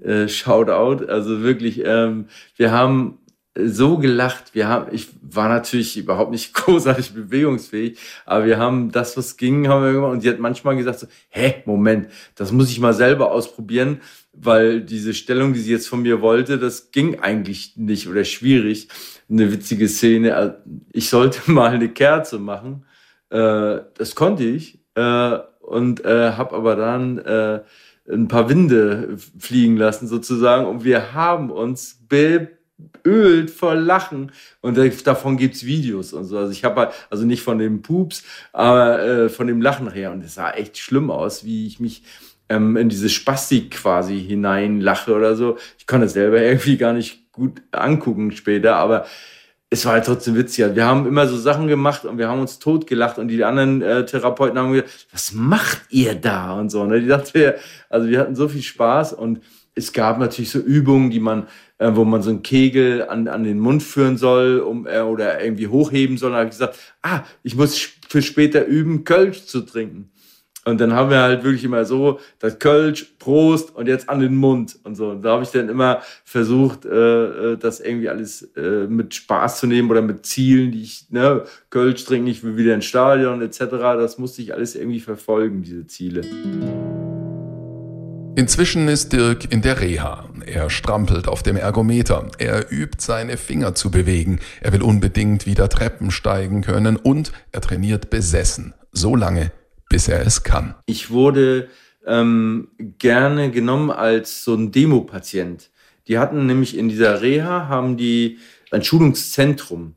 Äh, 0.00 0.28
Shoutout, 0.28 1.06
also 1.06 1.42
wirklich, 1.42 1.82
ähm, 1.84 2.28
wir 2.56 2.70
haben 2.70 3.18
so 3.56 3.98
gelacht. 3.98 4.54
Wir 4.54 4.68
haben, 4.68 4.92
ich 4.92 5.08
war 5.22 5.48
natürlich 5.48 5.96
überhaupt 5.96 6.32
nicht 6.32 6.54
großartig 6.54 7.14
bewegungsfähig, 7.14 7.98
aber 8.26 8.46
wir 8.46 8.58
haben 8.58 8.90
das, 8.90 9.16
was 9.16 9.36
ging, 9.36 9.68
haben 9.68 9.84
wir 9.84 9.92
gemacht. 9.92 10.12
Und 10.12 10.20
sie 10.22 10.28
hat 10.28 10.40
manchmal 10.40 10.76
gesagt 10.76 11.00
so, 11.00 11.06
hä, 11.28 11.62
Moment, 11.64 12.08
das 12.34 12.52
muss 12.52 12.70
ich 12.70 12.80
mal 12.80 12.94
selber 12.94 13.30
ausprobieren, 13.30 14.00
weil 14.32 14.80
diese 14.80 15.14
Stellung, 15.14 15.52
die 15.52 15.60
sie 15.60 15.70
jetzt 15.70 15.88
von 15.88 16.02
mir 16.02 16.20
wollte, 16.20 16.58
das 16.58 16.90
ging 16.90 17.20
eigentlich 17.20 17.76
nicht 17.76 18.08
oder 18.08 18.24
schwierig. 18.24 18.88
Eine 19.30 19.52
witzige 19.52 19.88
Szene. 19.88 20.34
Also, 20.34 20.54
ich 20.92 21.08
sollte 21.08 21.40
mal 21.50 21.70
eine 21.70 21.88
Kerze 21.88 22.38
machen. 22.38 22.84
Äh, 23.30 23.78
das 23.96 24.14
konnte 24.14 24.44
ich. 24.44 24.80
Äh, 24.96 25.38
und 25.60 26.04
äh, 26.04 26.32
habe 26.32 26.54
aber 26.56 26.76
dann 26.76 27.18
äh, 27.18 27.62
ein 28.10 28.28
paar 28.28 28.48
Winde 28.50 29.16
fliegen 29.38 29.76
lassen 29.76 30.08
sozusagen. 30.08 30.66
Und 30.66 30.84
wir 30.84 31.14
haben 31.14 31.50
uns 31.50 32.00
be 32.06 32.50
ölt 33.06 33.50
vor 33.50 33.74
Lachen 33.74 34.32
und 34.60 34.78
davon 35.06 35.36
gibt's 35.36 35.64
Videos 35.64 36.12
und 36.12 36.24
so. 36.24 36.38
Also 36.38 36.52
ich 36.52 36.64
habe 36.64 36.80
halt, 36.80 36.90
also 37.10 37.24
nicht 37.24 37.42
von 37.42 37.58
dem 37.58 37.82
Pups, 37.82 38.24
aber 38.52 39.02
äh, 39.02 39.28
von 39.28 39.46
dem 39.46 39.60
Lachen 39.60 39.90
her 39.90 40.12
und 40.12 40.24
es 40.24 40.34
sah 40.34 40.50
echt 40.50 40.78
schlimm 40.78 41.10
aus, 41.10 41.44
wie 41.44 41.66
ich 41.66 41.80
mich 41.80 42.02
äh, 42.02 42.34
ähm, 42.48 42.76
in 42.76 42.88
diese 42.88 43.08
Spastik 43.08 43.72
quasi 43.72 44.20
hineinlache 44.20 45.14
oder 45.14 45.36
so. 45.36 45.56
Ich 45.78 45.86
kann 45.86 46.00
das 46.00 46.12
selber 46.12 46.40
irgendwie 46.42 46.76
gar 46.76 46.92
nicht 46.92 47.32
gut 47.32 47.62
angucken 47.72 48.32
später, 48.32 48.76
aber 48.76 49.06
es 49.70 49.84
war 49.86 49.94
halt 49.94 50.04
trotzdem 50.04 50.36
witzig. 50.36 50.74
Wir 50.74 50.84
haben 50.84 51.06
immer 51.06 51.26
so 51.26 51.36
Sachen 51.36 51.66
gemacht 51.66 52.04
und 52.04 52.18
wir 52.18 52.28
haben 52.28 52.40
uns 52.40 52.60
totgelacht 52.60 53.18
und 53.18 53.28
die 53.28 53.42
anderen 53.42 53.82
äh, 53.82 54.04
Therapeuten 54.04 54.58
haben 54.58 54.72
gesagt, 54.72 55.08
was 55.10 55.32
macht 55.32 55.82
ihr 55.90 56.14
da 56.14 56.52
und 56.52 56.70
so. 56.70 56.84
Ne? 56.84 57.00
Die 57.00 57.08
dachten, 57.08 57.54
also 57.88 58.08
wir 58.08 58.20
hatten 58.20 58.36
so 58.36 58.48
viel 58.48 58.62
Spaß 58.62 59.14
und 59.14 59.40
es 59.74 59.92
gab 59.92 60.18
natürlich 60.18 60.50
so 60.50 60.60
Übungen, 60.60 61.10
die 61.10 61.18
man, 61.18 61.48
äh, 61.78 61.90
wo 61.94 62.04
man 62.04 62.22
so 62.22 62.30
einen 62.30 62.42
Kegel 62.42 63.08
an, 63.08 63.28
an 63.28 63.44
den 63.44 63.58
Mund 63.58 63.82
führen 63.82 64.16
soll 64.16 64.60
um, 64.60 64.86
äh, 64.86 65.00
oder 65.00 65.42
irgendwie 65.42 65.68
hochheben 65.68 66.16
soll. 66.16 66.30
Da 66.30 66.38
habe 66.38 66.46
ich 66.46 66.52
gesagt, 66.52 66.78
ah, 67.02 67.22
ich 67.42 67.56
muss 67.56 67.78
für 68.08 68.22
später 68.22 68.64
üben, 68.66 69.04
Kölsch 69.04 69.46
zu 69.46 69.60
trinken. 69.60 70.10
Und 70.66 70.80
dann 70.80 70.94
haben 70.94 71.10
wir 71.10 71.20
halt 71.20 71.44
wirklich 71.44 71.64
immer 71.64 71.84
so 71.84 72.20
das 72.38 72.58
Kölsch, 72.58 73.14
Prost 73.18 73.74
und 73.76 73.86
jetzt 73.86 74.08
an 74.08 74.20
den 74.20 74.34
Mund 74.34 74.78
und 74.84 74.94
so. 74.94 75.10
Und 75.10 75.22
da 75.22 75.32
habe 75.32 75.42
ich 75.42 75.50
dann 75.50 75.68
immer 75.68 76.00
versucht, 76.24 76.86
äh, 76.86 77.52
äh, 77.52 77.56
das 77.58 77.80
irgendwie 77.80 78.08
alles 78.08 78.42
äh, 78.56 78.86
mit 78.86 79.14
Spaß 79.14 79.60
zu 79.60 79.66
nehmen 79.66 79.90
oder 79.90 80.00
mit 80.00 80.24
Zielen, 80.24 80.72
die 80.72 80.82
ich, 80.82 81.10
ne, 81.10 81.44
Kölsch 81.68 82.04
trinken, 82.06 82.28
ich 82.28 82.42
will 82.42 82.56
wieder 82.56 82.74
ins 82.74 82.86
Stadion 82.86 83.42
etc. 83.42 83.58
Das 83.58 84.16
musste 84.16 84.40
ich 84.40 84.54
alles 84.54 84.74
irgendwie 84.74 85.00
verfolgen, 85.00 85.62
diese 85.62 85.86
Ziele. 85.86 86.22
Inzwischen 88.36 88.88
ist 88.88 89.12
Dirk 89.12 89.52
in 89.52 89.62
der 89.62 89.80
Reha. 89.80 90.28
Er 90.44 90.68
strampelt 90.68 91.28
auf 91.28 91.44
dem 91.44 91.56
Ergometer. 91.56 92.32
Er 92.38 92.72
übt 92.72 92.96
seine 92.98 93.36
Finger 93.36 93.76
zu 93.76 93.92
bewegen. 93.92 94.40
Er 94.60 94.72
will 94.72 94.82
unbedingt 94.82 95.46
wieder 95.46 95.68
Treppen 95.68 96.10
steigen 96.10 96.62
können 96.62 96.96
und 96.96 97.30
er 97.52 97.60
trainiert 97.60 98.10
besessen. 98.10 98.74
So 98.90 99.14
lange, 99.14 99.52
bis 99.88 100.08
er 100.08 100.26
es 100.26 100.42
kann. 100.42 100.74
Ich 100.86 101.10
wurde 101.12 101.68
ähm, 102.04 102.68
gerne 102.98 103.52
genommen 103.52 103.92
als 103.92 104.42
so 104.42 104.54
ein 104.54 104.72
Demopatient. 104.72 105.70
Die 106.08 106.18
hatten 106.18 106.46
nämlich 106.46 106.76
in 106.76 106.88
dieser 106.88 107.22
Reha 107.22 107.68
haben 107.68 107.96
die 107.96 108.38
ein 108.72 108.82
Schulungszentrum 108.82 109.94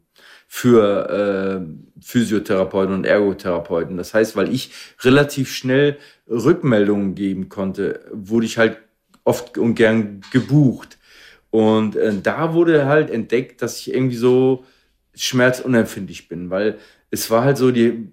für 0.48 1.66
äh, 1.66 2.02
Physiotherapeuten 2.02 2.94
und 2.94 3.06
Ergotherapeuten. 3.06 3.98
Das 3.98 4.14
heißt, 4.14 4.36
weil 4.36 4.54
ich 4.54 4.72
relativ 5.02 5.52
schnell 5.52 5.98
Rückmeldungen 6.30 7.16
geben 7.16 7.50
konnte, 7.50 8.06
wurde 8.12 8.46
ich 8.46 8.58
halt 8.58 8.80
oft 9.24 9.58
und 9.58 9.76
gern 9.76 10.22
gebucht. 10.32 10.98
Und 11.50 11.96
äh, 11.96 12.14
da 12.22 12.54
wurde 12.54 12.86
halt 12.86 13.10
entdeckt, 13.10 13.62
dass 13.62 13.80
ich 13.80 13.94
irgendwie 13.94 14.18
so 14.18 14.66
schmerzunempfindlich 15.16 16.28
bin, 16.28 16.50
weil 16.50 16.78
es 17.10 17.30
war 17.32 17.44
halt 17.44 17.58
so, 17.58 17.72
die, 17.72 18.12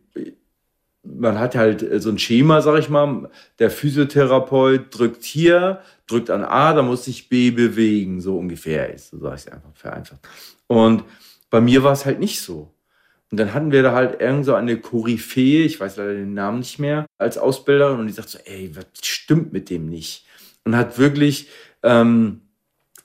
man 1.02 1.38
hat 1.38 1.54
halt 1.54 1.84
so 2.02 2.10
ein 2.10 2.18
Schema, 2.18 2.62
sag 2.62 2.78
ich 2.78 2.88
mal, 2.88 3.30
der 3.58 3.70
Physiotherapeut 3.70 4.86
drückt 4.96 5.24
hier, 5.24 5.80
drückt 6.06 6.30
an 6.30 6.44
A, 6.44 6.72
da 6.72 6.82
muss 6.82 7.04
sich 7.04 7.28
B 7.28 7.50
bewegen, 7.50 8.20
so 8.20 8.38
ungefähr 8.38 8.92
ist, 8.92 9.10
so 9.10 9.18
sage 9.18 9.36
ich 9.36 9.42
es 9.42 9.48
einfach 9.48 9.74
vereinfacht. 9.74 10.20
Und 10.66 11.04
bei 11.50 11.60
mir 11.60 11.82
war 11.82 11.92
es 11.92 12.06
halt 12.06 12.20
nicht 12.20 12.40
so. 12.40 12.73
Und 13.34 13.38
dann 13.38 13.52
hatten 13.52 13.72
wir 13.72 13.82
da 13.82 13.90
halt 13.94 14.20
irgend 14.20 14.44
so 14.44 14.54
eine 14.54 14.76
Koryphäe, 14.76 15.64
ich 15.64 15.80
weiß 15.80 15.96
leider 15.96 16.14
den 16.14 16.34
Namen 16.34 16.60
nicht 16.60 16.78
mehr, 16.78 17.04
als 17.18 17.36
Ausbilderin 17.36 17.98
und 17.98 18.06
die 18.06 18.12
sagt 18.12 18.28
so, 18.28 18.38
ey, 18.44 18.70
was 18.76 18.86
stimmt 19.02 19.52
mit 19.52 19.70
dem 19.70 19.88
nicht? 19.88 20.24
Und 20.62 20.76
hat 20.76 21.00
wirklich, 21.00 21.48
ähm, 21.82 22.42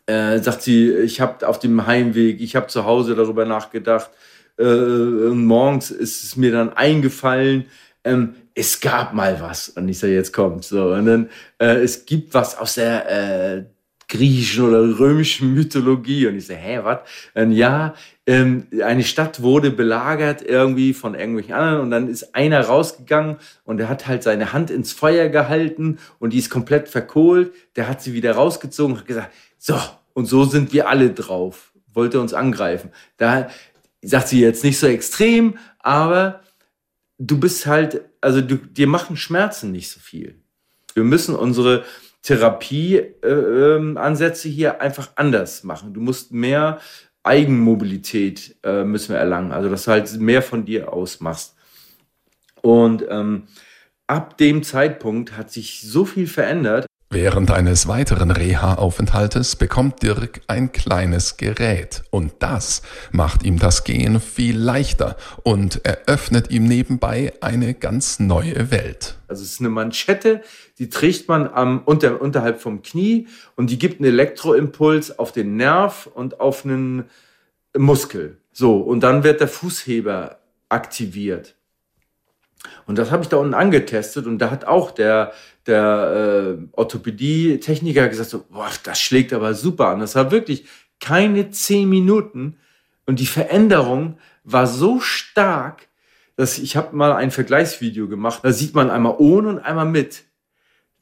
äh, 0.06 0.38
sagt 0.38 0.62
sie, 0.62 0.92
ich 0.92 1.20
habe 1.20 1.48
auf 1.48 1.58
dem 1.58 1.88
Heimweg, 1.88 2.42
ich 2.42 2.56
habe 2.56 2.68
zu 2.68 2.86
Hause 2.86 3.16
darüber 3.16 3.46
nachgedacht, 3.46 4.12
äh, 4.60 4.66
und 4.66 5.46
morgens 5.46 5.90
ist 5.90 6.24
es 6.24 6.36
mir 6.36 6.52
dann 6.52 6.74
eingefallen, 6.74 7.66
ähm, 8.04 8.36
es 8.54 8.80
gab 8.80 9.16
mal 9.16 9.42
was. 9.42 9.70
Und 9.70 9.90
ich 9.90 9.98
sage, 9.98 10.14
jetzt 10.14 10.32
kommt 10.32 10.64
so. 10.64 10.94
Und 10.94 11.08
dann, 11.08 11.30
äh, 11.58 11.78
es 11.78 12.06
gibt 12.06 12.36
was 12.36 12.56
aus 12.56 12.76
der 12.76 13.58
äh, 13.58 13.64
griechischen 14.10 14.66
oder 14.66 15.00
römischen 15.00 15.54
Mythologie. 15.54 16.28
Und 16.28 16.36
ich 16.36 16.48
sage, 16.48 16.60
hä, 16.60 16.80
was? 16.84 17.00
Ja, 17.52 17.94
ähm, 18.26 18.68
eine 18.84 19.04
Stadt 19.04 19.42
wurde 19.42 19.72
belagert 19.72 20.42
irgendwie 20.42 20.94
von 20.94 21.16
irgendwelchen 21.16 21.54
anderen 21.54 21.82
und 21.82 21.92
dann 21.92 22.10
ist 22.10 22.36
einer 22.36 22.62
rausgegangen 22.62 23.38
und 23.64 23.78
der 23.78 23.88
hat 23.88 24.08
halt 24.08 24.24
seine 24.24 24.52
Hand 24.52 24.72
ins 24.72 24.92
Feuer 24.92 25.30
gehalten 25.30 26.00
und 26.18 26.34
die 26.34 26.40
ist 26.40 26.50
komplett 26.50 26.90
verkohlt. 26.90 27.54
Der 27.76 27.88
hat 27.88 28.02
sie 28.02 28.14
wieder 28.14 28.34
rausgezogen 28.34 28.94
und 28.94 29.00
hat 29.00 29.08
gesagt, 29.08 29.34
so, 29.58 29.80
und 30.14 30.26
so 30.26 30.44
sind 30.44 30.74
wir 30.74 30.90
alle 30.90 31.12
drauf. 31.12 31.72
Wollte 31.94 32.20
uns 32.20 32.34
angreifen. 32.34 32.90
Da 33.18 33.50
sagt 34.02 34.28
sie 34.28 34.42
jetzt 34.42 34.64
nicht 34.64 34.80
so 34.80 34.88
extrem, 34.88 35.58
aber 35.80 36.42
du 37.20 37.40
bist 37.40 37.68
halt, 37.68 38.02
also 38.22 38.42
du, 38.42 38.56
dir 38.56 38.88
machen 38.88 39.18
Schmerzen 39.18 39.72
nicht 39.72 39.90
so 39.90 40.00
viel. 40.00 40.42
Wir 40.96 41.04
müssen 41.04 41.36
unsere 41.36 41.84
Therapieansätze 42.22 44.48
äh, 44.48 44.52
hier 44.52 44.82
einfach 44.82 45.12
anders 45.16 45.64
machen. 45.64 45.94
Du 45.94 46.02
musst 46.02 46.34
mehr 46.34 46.80
Eigenmobilität 47.24 48.58
äh, 48.64 48.84
müssen 48.84 49.14
wir 49.14 49.20
erlangen. 49.20 49.52
Also, 49.52 49.70
dass 49.70 49.84
du 49.84 49.92
halt 49.92 50.20
mehr 50.20 50.42
von 50.42 50.66
dir 50.66 50.94
ausmachst. 50.94 51.56
Und 52.62 53.06
ähm, 53.10 53.44
ab 54.08 54.38
dem 54.38 54.64
Zeitpunkt 54.64 55.38
hat 55.38 55.52
sich 55.52 55.82
so 55.82 56.06
viel 56.06 56.28
verändert. 56.28 56.86
Während 57.12 57.50
eines 57.50 57.88
weiteren 57.88 58.30
Reha-Aufenthaltes 58.30 59.56
bekommt 59.56 60.04
Dirk 60.04 60.42
ein 60.46 60.72
kleines 60.72 61.38
Gerät 61.38 62.04
und 62.12 62.34
das 62.38 62.84
macht 63.12 63.42
ihm 63.42 63.58
das 63.58 63.84
Gehen 63.84 64.20
viel 64.20 64.56
leichter 64.56 65.18
und 65.42 65.84
eröffnet 65.84 66.52
ihm 66.52 66.66
nebenbei 66.66 67.34
eine 67.42 67.74
ganz 67.74 68.20
neue 68.20 68.70
Welt. 68.70 69.18
Also 69.28 69.42
es 69.42 69.54
ist 69.54 69.60
eine 69.60 69.70
Manschette, 69.70 70.44
die 70.78 70.90
trägt 70.90 71.28
man 71.28 71.48
am, 71.48 71.82
unter, 71.84 72.22
unterhalb 72.22 72.62
vom 72.62 72.84
Knie 72.84 73.28
und 73.56 73.72
die 73.72 73.80
gibt 73.80 74.00
einen 74.00 74.10
Elektroimpuls 74.10 75.18
auf 75.18 75.32
den 75.32 75.56
Nerv 75.56 76.08
und 76.14 76.40
auf 76.40 76.64
einen 76.64 77.10
Muskel. 77.76 78.38
So, 78.54 78.78
und 78.78 79.00
dann 79.00 79.24
wird 79.24 79.42
der 79.42 79.48
Fußheber 79.48 80.38
aktiviert. 80.70 81.56
Und 82.86 82.98
das 82.98 83.10
habe 83.10 83.24
ich 83.24 83.30
da 83.30 83.38
unten 83.38 83.54
angetestet 83.54 84.28
und 84.28 84.40
da 84.40 84.52
hat 84.52 84.66
auch 84.66 84.92
der, 84.92 85.32
der 85.70 86.58
äh, 86.60 86.64
Orthopädie-Techniker 86.74 88.10
gesagt, 88.10 88.30
so, 88.30 88.44
boah, 88.50 88.70
das 88.84 89.00
schlägt 89.00 89.32
aber 89.32 89.54
super 89.54 89.88
an. 89.88 90.02
Das 90.02 90.16
war 90.16 90.32
wirklich 90.32 90.66
keine 91.00 91.50
zehn 91.52 91.88
Minuten 91.88 92.58
und 93.06 93.20
die 93.20 93.26
Veränderung 93.26 94.18
war 94.44 94.68
so 94.68 95.00
stark, 95.00 95.88
dass 96.36 96.58
ich 96.58 96.76
habe 96.76 96.96
mal 96.96 97.14
ein 97.14 97.32
Vergleichsvideo 97.32 98.08
gemacht. 98.08 98.42
Da 98.44 98.52
sieht 98.52 98.76
man 98.76 98.90
einmal 98.90 99.16
ohne 99.18 99.50
und 99.50 99.60
einmal 99.60 99.86
mit. 99.86 100.26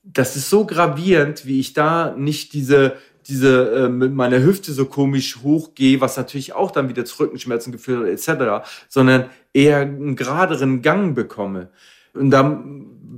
Das 0.04 0.36
ist 0.36 0.50
so 0.50 0.66
gravierend, 0.66 1.46
wie 1.46 1.60
ich 1.60 1.74
da 1.74 2.16
nicht 2.16 2.54
diese 2.54 2.98
diese 3.28 3.72
äh, 3.72 3.90
mit 3.90 4.14
meiner 4.14 4.42
Hüfte 4.42 4.72
so 4.72 4.86
komisch 4.86 5.40
hochgehe, 5.44 6.00
was 6.00 6.18
natürlich 6.18 6.54
auch 6.54 6.72
dann 6.72 6.90
wieder 6.90 7.04
zu 7.06 7.20
Rückenschmerzen 7.20 7.72
geführt 7.72 8.02
hat, 8.02 8.08
etc., 8.08 8.66
sondern 8.88 9.30
eher 9.54 9.80
einen 9.80 10.16
geraderen 10.16 10.82
Gang 10.82 11.14
bekomme. 11.14 11.70
Und 12.14 12.32
da 12.32 12.64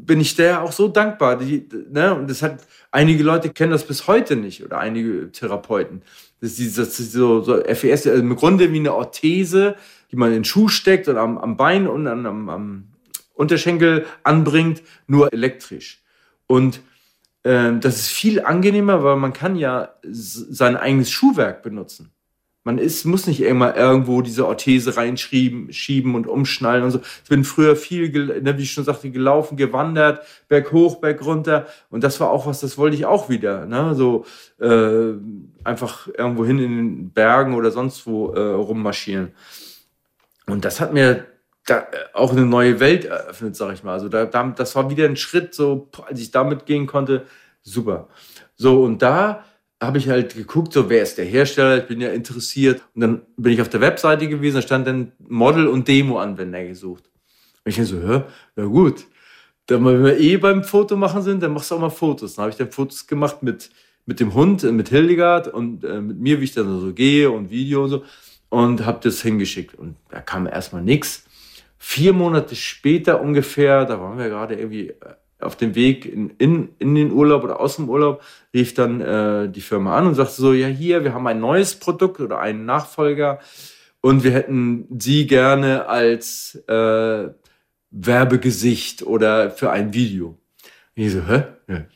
bin 0.09 0.19
ich 0.19 0.35
der 0.35 0.63
auch 0.63 0.71
so 0.71 0.87
dankbar. 0.87 1.37
Die, 1.37 1.69
ne? 1.91 2.15
Und 2.15 2.31
das 2.31 2.41
hat, 2.41 2.65
einige 2.89 3.21
Leute 3.21 3.51
kennen 3.51 3.71
das 3.71 3.85
bis 3.85 4.07
heute 4.07 4.35
nicht 4.35 4.65
oder 4.65 4.79
einige 4.79 5.31
Therapeuten. 5.31 6.01
Das 6.41 6.57
ist, 6.57 6.79
das 6.79 6.99
ist 6.99 7.11
so, 7.11 7.41
so 7.41 7.61
FES, 7.63 8.07
also 8.07 8.19
im 8.19 8.35
Grunde 8.35 8.73
wie 8.73 8.79
eine 8.79 8.95
Orthese, 8.95 9.75
die 10.11 10.15
man 10.15 10.29
in 10.29 10.39
den 10.39 10.45
Schuh 10.45 10.67
steckt 10.67 11.07
und 11.07 11.17
am, 11.17 11.37
am 11.37 11.57
Bein 11.57 11.87
und 11.87 12.07
am, 12.07 12.49
am 12.49 12.87
Unterschenkel 13.35 14.07
anbringt, 14.23 14.81
nur 15.05 15.31
elektrisch. 15.31 16.01
Und 16.47 16.81
ähm, 17.43 17.79
das 17.79 17.97
ist 17.97 18.09
viel 18.09 18.41
angenehmer, 18.41 19.03
weil 19.03 19.17
man 19.17 19.33
kann 19.33 19.55
ja 19.57 19.93
sein 20.01 20.75
eigenes 20.75 21.11
Schuhwerk 21.11 21.61
benutzen. 21.61 22.09
Man 22.69 22.77
ist, 22.77 23.03
muss 23.03 23.25
nicht 23.25 23.41
immer 23.41 23.75
irgendwo 23.75 24.21
diese 24.21 24.45
Orthese 24.45 24.95
reinschieben 24.95 25.73
schieben 25.73 26.13
und 26.13 26.27
umschnallen 26.27 26.83
und 26.83 26.91
so. 26.91 26.99
Ich 27.23 27.27
bin 27.27 27.43
früher 27.43 27.75
viel, 27.75 28.11
ne, 28.43 28.59
wie 28.59 28.61
ich 28.61 28.73
schon 28.73 28.83
sagte, 28.83 29.09
gelaufen, 29.09 29.57
gewandert, 29.57 30.23
berg 30.49 30.71
hoch, 30.71 30.97
berg 30.97 31.25
runter. 31.25 31.65
Und 31.89 32.03
das 32.03 32.19
war 32.19 32.29
auch 32.29 32.45
was, 32.45 32.59
das 32.59 32.77
wollte 32.77 32.95
ich 32.95 33.07
auch 33.07 33.27
wieder. 33.27 33.65
Ne? 33.65 33.95
So 33.95 34.23
äh, 34.61 35.13
einfach 35.63 36.09
irgendwo 36.15 36.45
hin 36.45 36.59
in 36.59 36.77
den 36.77 37.09
Bergen 37.09 37.55
oder 37.55 37.71
sonst 37.71 38.05
wo 38.05 38.33
äh, 38.33 38.39
rummarschieren. 38.39 39.31
Und 40.45 40.63
das 40.63 40.79
hat 40.79 40.93
mir 40.93 41.25
da, 41.65 41.79
äh, 41.79 41.85
auch 42.13 42.33
eine 42.33 42.45
neue 42.45 42.79
Welt 42.79 43.03
eröffnet, 43.03 43.55
sag 43.55 43.73
ich 43.73 43.83
mal. 43.83 43.93
Also 43.93 44.09
da, 44.09 44.25
das 44.25 44.75
war 44.75 44.91
wieder 44.91 45.05
ein 45.05 45.17
Schritt, 45.17 45.55
so 45.55 45.89
als 46.05 46.19
ich 46.19 46.29
damit 46.29 46.67
gehen 46.67 46.85
konnte, 46.85 47.25
super. 47.63 48.09
So, 48.57 48.83
und 48.83 49.01
da 49.01 49.43
habe 49.81 49.97
ich 49.97 50.09
halt 50.09 50.35
geguckt, 50.35 50.73
so 50.73 50.89
wer 50.89 51.03
ist 51.03 51.17
der 51.17 51.25
Hersteller, 51.25 51.77
ich 51.77 51.87
bin 51.87 52.01
ja 52.01 52.09
interessiert. 52.09 52.81
Und 52.95 53.01
dann 53.01 53.21
bin 53.37 53.53
ich 53.53 53.61
auf 53.61 53.69
der 53.69 53.81
Webseite 53.81 54.27
gewesen, 54.27 54.55
da 54.55 54.61
stand 54.61 54.87
dann 54.87 55.13
Model- 55.19 55.67
und 55.67 55.87
Demo-Anwender 55.87 56.65
gesucht. 56.65 57.09
Und 57.63 57.77
ich 57.77 57.87
so, 57.87 57.97
hör, 57.97 58.27
na 58.55 58.65
gut, 58.65 59.05
dann, 59.67 59.85
wenn 59.85 60.03
wir 60.03 60.19
eh 60.19 60.37
beim 60.37 60.63
Foto 60.63 60.97
machen 60.97 61.21
sind, 61.21 61.43
dann 61.43 61.53
machst 61.53 61.71
du 61.71 61.75
auch 61.75 61.79
mal 61.79 61.89
Fotos. 61.89 62.35
Dann 62.35 62.43
habe 62.43 62.51
ich 62.51 62.57
dann 62.57 62.71
Fotos 62.71 63.07
gemacht 63.07 63.43
mit, 63.43 63.69
mit 64.05 64.19
dem 64.19 64.33
Hund, 64.33 64.63
äh, 64.63 64.71
mit 64.71 64.89
Hildegard 64.89 65.47
und 65.47 65.83
äh, 65.83 66.01
mit 66.01 66.19
mir, 66.19 66.39
wie 66.39 66.45
ich 66.45 66.53
dann 66.53 66.79
so 66.79 66.93
gehe 66.93 67.29
und 67.31 67.49
Video 67.49 67.83
und 67.83 67.89
so. 67.89 68.03
Und 68.49 68.85
habe 68.85 68.99
das 69.03 69.21
hingeschickt. 69.21 69.75
Und 69.75 69.95
da 70.09 70.21
kam 70.21 70.47
erstmal 70.47 70.81
nichts. 70.81 71.25
Vier 71.77 72.13
Monate 72.13 72.55
später 72.55 73.21
ungefähr, 73.21 73.85
da 73.85 74.01
waren 74.01 74.17
wir 74.17 74.27
gerade 74.27 74.55
irgendwie 74.55 74.89
äh, 74.89 74.95
auf 75.39 75.55
dem 75.55 75.75
Weg 75.75 76.05
in, 76.05 76.31
in, 76.37 76.69
in 76.79 76.95
den 76.95 77.11
Urlaub 77.11 77.43
oder 77.43 77.59
aus 77.59 77.77
dem 77.77 77.89
Urlaub, 77.89 78.21
rief 78.53 78.73
dann 78.73 79.01
äh, 79.01 79.49
die 79.49 79.61
Firma 79.61 79.97
an 79.97 80.07
und 80.07 80.15
sagte 80.15 80.33
so, 80.33 80.53
ja 80.53 80.67
hier, 80.67 81.03
wir 81.03 81.13
haben 81.13 81.27
ein 81.27 81.39
neues 81.39 81.75
Produkt 81.75 82.19
oder 82.19 82.39
einen 82.39 82.65
Nachfolger 82.65 83.39
und 84.01 84.23
wir 84.23 84.31
hätten 84.31 84.87
Sie 84.97 85.27
gerne 85.27 85.87
als 85.87 86.55
äh, 86.67 87.29
Werbegesicht 87.91 89.03
oder 89.03 89.51
für 89.51 89.71
ein 89.71 89.93
Video. 89.93 90.37
Und 90.95 91.03
ich 91.03 91.11
so, 91.11 91.25
hä? 91.27 91.43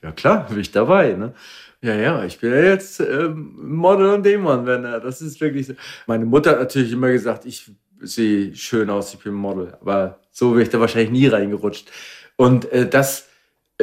Ja, 0.02 0.12
klar, 0.12 0.48
bin 0.50 0.60
ich 0.60 0.72
dabei. 0.72 1.14
Ne? 1.14 1.34
Ja, 1.82 1.96
ja, 1.96 2.24
ich 2.24 2.40
bin 2.40 2.52
ja 2.52 2.62
jetzt 2.62 3.00
ähm, 3.00 3.56
Model 3.58 4.12
und 4.12 4.26
Dämon, 4.26 4.66
wenn 4.66 4.86
er. 4.86 5.00
Das 5.00 5.22
ist 5.22 5.42
wirklich 5.42 5.68
so. 5.68 5.74
Meine 6.08 6.26
Mutter 6.26 6.52
hat 6.52 6.60
natürlich 6.60 6.92
immer 6.92 7.12
gesagt, 7.12 7.46
ich 7.46 7.72
sehe 8.00 8.56
schön 8.56 8.90
aus, 8.90 9.14
ich 9.14 9.20
bin 9.20 9.34
Model. 9.34 9.76
Aber 9.82 10.20
so 10.32 10.52
wäre 10.52 10.64
ich 10.64 10.70
da 10.70 10.80
wahrscheinlich 10.80 11.12
nie 11.12 11.28
reingerutscht. 11.28 11.92
Und 12.36 12.72
äh, 12.72 12.88
das 12.88 13.28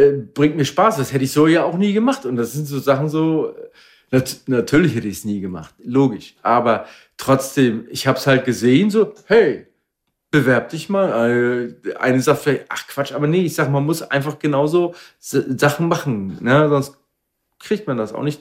äh, 0.01 0.13
bringt 0.13 0.57
mir 0.57 0.65
Spaß. 0.65 0.97
Das 0.97 1.13
hätte 1.13 1.25
ich 1.25 1.33
so 1.33 1.47
ja 1.47 1.65
auch 1.65 1.77
nie 1.77 1.93
gemacht. 1.93 2.27
Und 2.27 2.37
das 2.37 2.53
sind 2.53 2.67
so 2.67 2.79
Sachen 2.79 3.09
so, 3.09 3.55
nat 4.11 4.43
natürlich 4.47 4.95
hätte 4.95 5.09
ich 5.09 5.19
es 5.19 5.25
nie 5.25 5.41
gemacht, 5.41 5.75
logisch. 5.83 6.35
Aber 6.43 6.87
trotzdem, 7.17 7.87
ich 7.91 8.07
habe 8.07 8.19
es 8.19 8.27
halt 8.27 8.45
gesehen, 8.45 8.91
so, 8.91 9.15
hey, 9.27 9.67
bewerb 10.31 10.69
dich 10.71 10.89
mal. 10.89 11.75
Äh, 11.85 11.95
eine 11.97 12.21
sagt 12.21 12.43
vielleicht, 12.43 12.67
ach 12.69 12.87
Quatsch, 12.87 13.13
aber 13.13 13.27
nee, 13.27 13.45
ich 13.45 13.55
sag, 13.55 13.71
man 13.71 13.85
muss 13.85 14.03
einfach 14.03 14.39
genauso 14.39 14.95
Sachen 15.19 15.89
machen. 15.89 16.39
Ne? 16.41 16.69
Sonst 16.69 16.97
kriegt 17.59 17.87
man 17.87 17.97
das 17.97 18.13
auch 18.13 18.23
nicht 18.23 18.41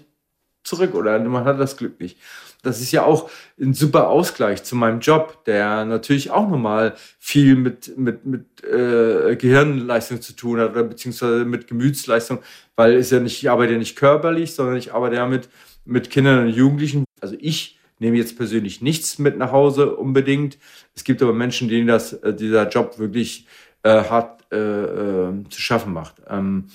zurück 0.63 0.95
oder 0.95 1.19
man 1.19 1.45
hat 1.45 1.59
das 1.59 1.77
Glück 1.77 1.99
nicht. 1.99 2.17
Das 2.61 2.81
ist 2.81 2.91
ja 2.91 3.03
auch 3.03 3.29
ein 3.59 3.73
super 3.73 4.09
Ausgleich 4.09 4.63
zu 4.63 4.75
meinem 4.75 4.99
Job, 4.99 5.45
der 5.45 5.85
natürlich 5.85 6.29
auch 6.31 6.49
nochmal 6.49 6.95
viel 7.17 7.55
mit, 7.55 7.97
mit, 7.97 8.25
mit 8.25 8.63
äh, 8.65 9.37
Gehirnleistung 9.37 10.21
zu 10.21 10.33
tun 10.33 10.59
hat 10.59 10.71
oder 10.71 10.83
beziehungsweise 10.83 11.45
mit 11.45 11.67
Gemütsleistung, 11.67 12.39
weil 12.75 12.95
es 12.95 13.11
ja 13.11 13.21
nicht, 13.21 13.41
ich 13.41 13.49
arbeite 13.49 13.73
ja 13.73 13.79
nicht 13.79 13.95
körperlich, 13.95 14.53
sondern 14.53 14.75
ich 14.75 14.93
arbeite 14.93 15.15
ja 15.15 15.25
mit, 15.25 15.47
mit 15.85 16.09
Kindern 16.09 16.47
und 16.47 16.49
Jugendlichen. 16.49 17.05
Also 17.21 17.35
ich 17.39 17.79
nehme 17.99 18.17
jetzt 18.17 18.35
persönlich 18.35 18.81
nichts 18.81 19.19
mit 19.19 19.37
nach 19.37 19.53
Hause 19.53 19.95
unbedingt. 19.95 20.57
Es 20.95 21.05
gibt 21.05 21.21
aber 21.21 21.33
Menschen, 21.33 21.69
denen 21.69 21.87
das, 21.87 22.13
äh, 22.13 22.33
dieser 22.33 22.67
Job 22.67 22.99
wirklich 22.99 23.47
äh, 23.83 24.03
hart 24.03 24.45
äh, 24.51 24.57
äh, 24.57 25.43
zu 25.49 25.61
schaffen 25.61 25.93
macht. 25.93 26.15
Ähm, 26.27 26.67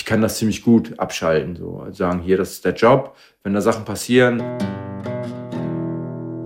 ich 0.00 0.06
kann 0.06 0.22
das 0.22 0.38
ziemlich 0.38 0.62
gut 0.62 0.98
abschalten, 0.98 1.56
so 1.56 1.86
sagen, 1.92 2.22
hier, 2.22 2.38
das 2.38 2.52
ist 2.52 2.64
der 2.64 2.72
Job, 2.72 3.14
wenn 3.42 3.52
da 3.52 3.60
Sachen 3.60 3.84
passieren. 3.84 4.42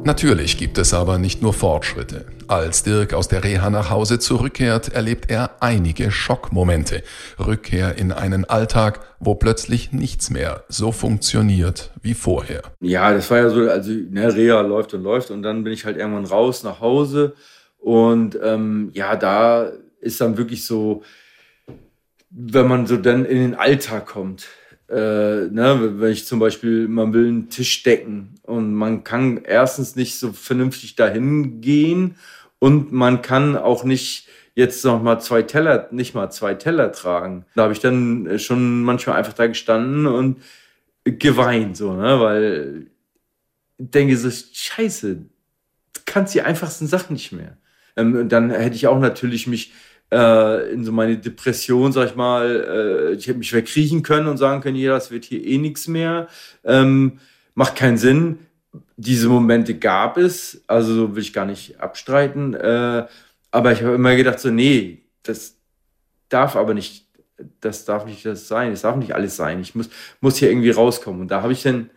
Natürlich 0.02 0.58
gibt 0.58 0.76
es 0.76 0.92
aber 0.92 1.18
nicht 1.18 1.40
nur 1.40 1.52
Fortschritte. 1.52 2.26
Als 2.48 2.82
Dirk 2.82 3.14
aus 3.14 3.28
der 3.28 3.44
Reha 3.44 3.70
nach 3.70 3.90
Hause 3.90 4.18
zurückkehrt, 4.18 4.88
erlebt 4.88 5.30
er 5.30 5.62
einige 5.62 6.10
Schockmomente. 6.10 7.04
Rückkehr 7.38 7.96
in 7.96 8.10
einen 8.10 8.44
Alltag, 8.44 9.06
wo 9.20 9.36
plötzlich 9.36 9.92
nichts 9.92 10.30
mehr 10.30 10.64
so 10.68 10.90
funktioniert 10.90 11.92
wie 12.02 12.14
vorher. 12.14 12.62
Ja, 12.80 13.14
das 13.14 13.30
war 13.30 13.38
ja 13.38 13.50
so, 13.50 13.70
also 13.70 13.92
ne, 13.92 14.34
Reha 14.34 14.62
läuft 14.62 14.94
und 14.94 15.04
läuft 15.04 15.30
und 15.30 15.44
dann 15.44 15.62
bin 15.62 15.72
ich 15.72 15.84
halt 15.84 15.96
irgendwann 15.96 16.26
raus 16.26 16.64
nach 16.64 16.80
Hause 16.80 17.34
und 17.78 18.36
ähm, 18.42 18.90
ja, 18.94 19.14
da 19.14 19.70
ist 20.00 20.20
dann 20.20 20.36
wirklich 20.36 20.66
so, 20.66 21.02
wenn 22.36 22.66
man 22.68 22.86
so 22.86 22.96
dann 22.96 23.24
in 23.24 23.38
den 23.38 23.54
Alltag 23.54 24.06
kommt, 24.06 24.48
äh, 24.88 24.94
ne, 24.94 25.94
wenn 25.98 26.12
ich 26.12 26.26
zum 26.26 26.40
Beispiel, 26.40 26.88
man 26.88 27.12
will 27.12 27.28
einen 27.28 27.48
Tisch 27.48 27.82
decken 27.82 28.34
und 28.42 28.74
man 28.74 29.04
kann 29.04 29.42
erstens 29.44 29.96
nicht 29.96 30.18
so 30.18 30.32
vernünftig 30.32 30.96
dahin 30.96 31.60
gehen 31.60 32.16
und 32.58 32.92
man 32.92 33.22
kann 33.22 33.56
auch 33.56 33.84
nicht 33.84 34.28
jetzt 34.54 34.84
noch 34.84 35.02
mal 35.02 35.20
zwei 35.20 35.42
Teller, 35.42 35.88
nicht 35.90 36.14
mal 36.14 36.30
zwei 36.30 36.54
Teller 36.54 36.92
tragen. 36.92 37.44
Da 37.54 37.62
habe 37.62 37.72
ich 37.72 37.80
dann 37.80 38.38
schon 38.38 38.82
manchmal 38.82 39.16
einfach 39.16 39.32
da 39.32 39.46
gestanden 39.46 40.06
und 40.06 40.42
geweint, 41.04 41.76
so, 41.76 41.94
ne, 41.94 42.20
weil 42.20 42.86
ich 43.78 43.90
denke 43.90 44.16
so, 44.16 44.30
scheiße, 44.30 45.24
kannst 46.04 46.34
die 46.34 46.42
einfachsten 46.42 46.86
Sachen 46.86 47.14
nicht 47.14 47.32
mehr. 47.32 47.56
Ähm, 47.96 48.28
dann 48.28 48.50
hätte 48.50 48.76
ich 48.76 48.86
auch 48.86 48.98
natürlich 48.98 49.46
mich 49.46 49.72
äh, 50.14 50.72
in 50.72 50.84
so 50.84 50.92
meine 50.92 51.18
Depression, 51.18 51.92
sag 51.92 52.10
ich 52.10 52.14
mal, 52.14 53.10
äh, 53.10 53.14
ich 53.14 53.26
hätte 53.26 53.38
mich 53.38 53.52
wegkriechen 53.52 54.02
können 54.02 54.28
und 54.28 54.36
sagen 54.36 54.60
können, 54.60 54.76
ja, 54.76 54.92
das 54.92 55.10
wird 55.10 55.24
hier 55.24 55.44
eh 55.44 55.58
nichts 55.58 55.88
mehr. 55.88 56.28
Ähm, 56.62 57.18
macht 57.54 57.74
keinen 57.74 57.98
Sinn. 57.98 58.38
Diese 58.96 59.28
Momente 59.28 59.74
gab 59.74 60.16
es, 60.16 60.62
also 60.68 61.16
will 61.16 61.22
ich 61.22 61.32
gar 61.32 61.46
nicht 61.46 61.80
abstreiten. 61.80 62.54
Äh, 62.54 63.06
aber 63.50 63.72
ich 63.72 63.82
habe 63.82 63.94
immer 63.94 64.14
gedacht, 64.14 64.38
so, 64.38 64.50
nee, 64.50 65.02
das 65.24 65.56
darf 66.28 66.54
aber 66.54 66.74
nicht, 66.74 67.06
das 67.60 67.84
darf 67.84 68.06
nicht 68.06 68.24
das 68.24 68.46
sein, 68.46 68.72
es 68.72 68.82
darf 68.82 68.96
nicht 68.96 69.14
alles 69.14 69.36
sein. 69.36 69.60
Ich 69.60 69.74
muss, 69.74 69.88
muss 70.20 70.36
hier 70.36 70.48
irgendwie 70.50 70.70
rauskommen. 70.70 71.22
Und 71.22 71.30
da 71.30 71.42
habe 71.42 71.52
ich 71.52 71.62
dann 71.62 71.90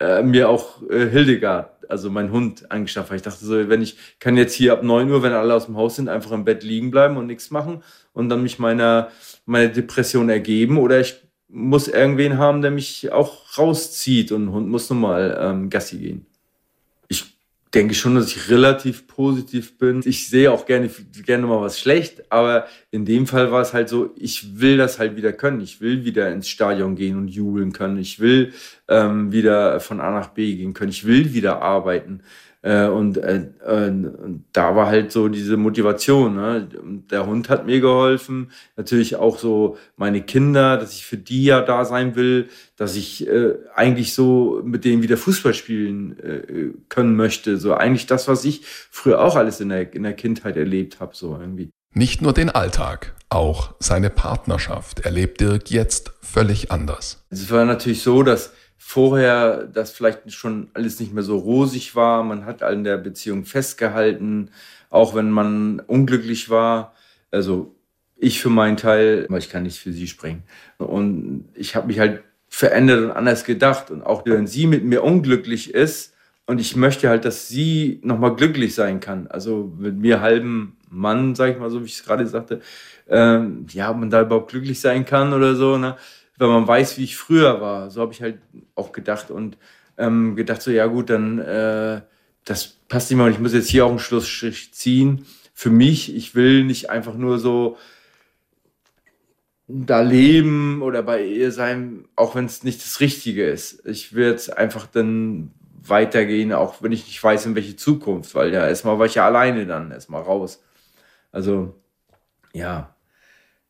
äh, 0.00 0.22
mir 0.22 0.50
auch 0.50 0.82
äh, 0.90 1.08
Hildegard, 1.08 1.73
also 1.90 2.10
mein 2.10 2.30
Hund, 2.30 2.70
angeschafft. 2.70 3.12
Ich 3.12 3.22
dachte 3.22 3.44
so, 3.44 3.68
wenn 3.68 3.82
ich 3.82 3.96
kann 4.18 4.36
jetzt 4.36 4.54
hier 4.54 4.72
ab 4.72 4.82
9 4.82 5.10
Uhr, 5.10 5.22
wenn 5.22 5.32
alle 5.32 5.54
aus 5.54 5.66
dem 5.66 5.76
Haus 5.76 5.96
sind, 5.96 6.08
einfach 6.08 6.32
im 6.32 6.44
Bett 6.44 6.62
liegen 6.62 6.90
bleiben 6.90 7.16
und 7.16 7.26
nichts 7.26 7.50
machen 7.50 7.82
und 8.12 8.28
dann 8.28 8.42
mich 8.42 8.58
meiner 8.58 9.08
meine 9.46 9.70
Depression 9.70 10.28
ergeben 10.28 10.78
oder 10.78 11.00
ich 11.00 11.22
muss 11.48 11.88
irgendwen 11.88 12.38
haben, 12.38 12.62
der 12.62 12.70
mich 12.70 13.12
auch 13.12 13.58
rauszieht 13.58 14.32
und 14.32 14.46
ein 14.46 14.52
Hund 14.52 14.68
muss 14.68 14.90
nochmal 14.90 15.38
ähm, 15.40 15.70
Gassi 15.70 15.98
gehen 15.98 16.26
denke 17.74 17.94
schon, 17.94 18.14
dass 18.14 18.28
ich 18.28 18.50
relativ 18.50 19.06
positiv 19.06 19.78
bin. 19.78 20.00
Ich 20.04 20.28
sehe 20.28 20.50
auch 20.52 20.66
gerne, 20.66 20.90
gerne 21.24 21.46
mal 21.46 21.60
was 21.60 21.80
schlecht, 21.80 22.30
aber 22.30 22.66
in 22.90 23.04
dem 23.04 23.26
Fall 23.26 23.50
war 23.50 23.62
es 23.62 23.72
halt 23.72 23.88
so, 23.88 24.14
ich 24.16 24.60
will 24.60 24.76
das 24.76 24.98
halt 24.98 25.16
wieder 25.16 25.32
können. 25.32 25.60
Ich 25.60 25.80
will 25.80 26.04
wieder 26.04 26.30
ins 26.30 26.48
Stadion 26.48 26.94
gehen 26.94 27.16
und 27.16 27.28
jubeln 27.28 27.72
können. 27.72 27.98
Ich 27.98 28.20
will 28.20 28.52
ähm, 28.88 29.32
wieder 29.32 29.80
von 29.80 30.00
A 30.00 30.10
nach 30.10 30.28
B 30.28 30.54
gehen 30.54 30.74
können. 30.74 30.90
Ich 30.90 31.06
will 31.06 31.34
wieder 31.34 31.62
arbeiten. 31.62 32.22
Äh, 32.64 32.86
und, 32.86 33.18
äh, 33.18 33.42
äh, 33.66 33.92
da 34.52 34.74
war 34.74 34.86
halt 34.86 35.12
so 35.12 35.28
diese 35.28 35.58
Motivation. 35.58 36.36
Ne? 36.36 36.66
Der 37.10 37.26
Hund 37.26 37.50
hat 37.50 37.66
mir 37.66 37.78
geholfen, 37.80 38.52
natürlich 38.78 39.16
auch 39.16 39.38
so 39.38 39.76
meine 39.96 40.22
Kinder, 40.22 40.78
dass 40.78 40.94
ich 40.94 41.04
für 41.04 41.18
die 41.18 41.44
ja 41.44 41.60
da 41.60 41.84
sein 41.84 42.16
will, 42.16 42.48
dass 42.76 42.96
ich 42.96 43.28
äh, 43.28 43.52
eigentlich 43.74 44.14
so 44.14 44.62
mit 44.64 44.86
denen 44.86 45.02
wieder 45.02 45.18
Fußball 45.18 45.52
spielen 45.52 46.18
äh, 46.18 46.70
können 46.88 47.16
möchte. 47.16 47.58
So 47.58 47.74
eigentlich 47.74 48.06
das, 48.06 48.28
was 48.28 48.46
ich 48.46 48.62
früher 48.64 49.20
auch 49.20 49.36
alles 49.36 49.60
in 49.60 49.68
der, 49.68 49.92
in 49.92 50.02
der 50.02 50.14
Kindheit 50.14 50.56
erlebt 50.56 51.00
habe, 51.00 51.14
so 51.14 51.36
irgendwie. 51.38 51.68
Nicht 51.92 52.22
nur 52.22 52.32
den 52.32 52.48
Alltag, 52.48 53.14
auch 53.28 53.74
seine 53.78 54.08
Partnerschaft 54.08 55.00
erlebt 55.00 55.42
Dirk 55.42 55.70
jetzt 55.70 56.12
völlig 56.22 56.70
anders. 56.70 57.26
Es 57.28 57.50
war 57.50 57.66
natürlich 57.66 58.02
so, 58.02 58.22
dass 58.22 58.54
vorher 58.86 59.64
das 59.64 59.92
vielleicht 59.92 60.30
schon 60.30 60.68
alles 60.74 61.00
nicht 61.00 61.12
mehr 61.14 61.22
so 61.22 61.38
rosig 61.38 61.96
war. 61.96 62.22
Man 62.22 62.44
hat 62.44 62.62
an 62.62 62.84
der 62.84 62.98
Beziehung 62.98 63.46
festgehalten, 63.46 64.50
auch 64.90 65.14
wenn 65.14 65.30
man 65.30 65.80
unglücklich 65.80 66.50
war. 66.50 66.94
Also 67.30 67.74
ich 68.16 68.40
für 68.40 68.50
meinen 68.50 68.76
Teil, 68.76 69.24
aber 69.28 69.38
ich 69.38 69.48
kann 69.48 69.62
nicht 69.62 69.80
für 69.80 69.90
sie 69.90 70.06
sprechen. 70.06 70.44
Und 70.76 71.48
ich 71.54 71.74
habe 71.74 71.86
mich 71.86 71.98
halt 71.98 72.22
verändert 72.48 73.02
und 73.02 73.10
anders 73.10 73.44
gedacht. 73.44 73.90
Und 73.90 74.02
auch 74.02 74.26
wenn 74.26 74.46
sie 74.46 74.66
mit 74.66 74.84
mir 74.84 75.02
unglücklich 75.02 75.72
ist 75.72 76.14
und 76.46 76.60
ich 76.60 76.76
möchte 76.76 77.08
halt, 77.08 77.24
dass 77.24 77.48
sie 77.48 78.00
nochmal 78.04 78.36
glücklich 78.36 78.74
sein 78.74 79.00
kann. 79.00 79.26
Also 79.28 79.72
mit 79.78 79.96
mir 79.96 80.20
halben 80.20 80.76
Mann, 80.90 81.34
sag 81.34 81.52
ich 81.52 81.58
mal 81.58 81.70
so, 81.70 81.80
wie 81.80 81.86
ich 81.86 81.94
es 81.94 82.04
gerade 82.04 82.26
sagte, 82.26 82.60
ähm, 83.08 83.66
ja, 83.70 83.90
ob 83.90 83.96
man 83.96 84.10
da 84.10 84.20
überhaupt 84.20 84.50
glücklich 84.50 84.78
sein 84.78 85.06
kann 85.06 85.32
oder 85.32 85.54
so. 85.56 85.78
Ne? 85.78 85.96
Weil 86.38 86.48
man 86.48 86.66
weiß, 86.66 86.98
wie 86.98 87.04
ich 87.04 87.16
früher 87.16 87.60
war. 87.60 87.90
So 87.90 88.00
habe 88.00 88.12
ich 88.12 88.22
halt 88.22 88.38
auch 88.74 88.92
gedacht 88.92 89.30
und 89.30 89.56
ähm, 89.98 90.36
gedacht 90.36 90.62
so, 90.62 90.70
ja 90.70 90.86
gut, 90.86 91.10
dann 91.10 91.38
äh, 91.38 92.00
das 92.44 92.66
passt 92.88 93.10
nicht 93.10 93.16
mehr 93.16 93.26
und 93.26 93.32
ich 93.32 93.38
muss 93.38 93.54
jetzt 93.54 93.68
hier 93.68 93.86
auch 93.86 93.90
einen 93.90 93.98
Schlussstrich 93.98 94.72
ziehen. 94.74 95.26
Für 95.54 95.70
mich, 95.70 96.14
ich 96.14 96.34
will 96.34 96.64
nicht 96.64 96.90
einfach 96.90 97.14
nur 97.14 97.38
so 97.38 97.76
da 99.66 100.02
leben 100.02 100.82
oder 100.82 101.02
bei 101.02 101.24
ihr 101.24 101.50
sein, 101.50 102.06
auch 102.16 102.34
wenn 102.34 102.44
es 102.44 102.64
nicht 102.64 102.84
das 102.84 103.00
Richtige 103.00 103.48
ist. 103.48 103.86
Ich 103.86 104.14
will 104.14 104.26
jetzt 104.28 104.56
einfach 104.56 104.86
dann 104.86 105.52
weitergehen, 105.86 106.52
auch 106.52 106.82
wenn 106.82 106.92
ich 106.92 107.06
nicht 107.06 107.22
weiß, 107.22 107.46
in 107.46 107.54
welche 107.54 107.76
Zukunft, 107.76 108.34
weil 108.34 108.52
ja, 108.52 108.66
erstmal 108.66 108.98
war 108.98 109.06
ich 109.06 109.14
ja 109.14 109.26
alleine 109.26 109.66
dann, 109.66 109.90
erstmal 109.90 110.22
raus. 110.22 110.62
Also, 111.32 111.74
ja, 112.52 112.93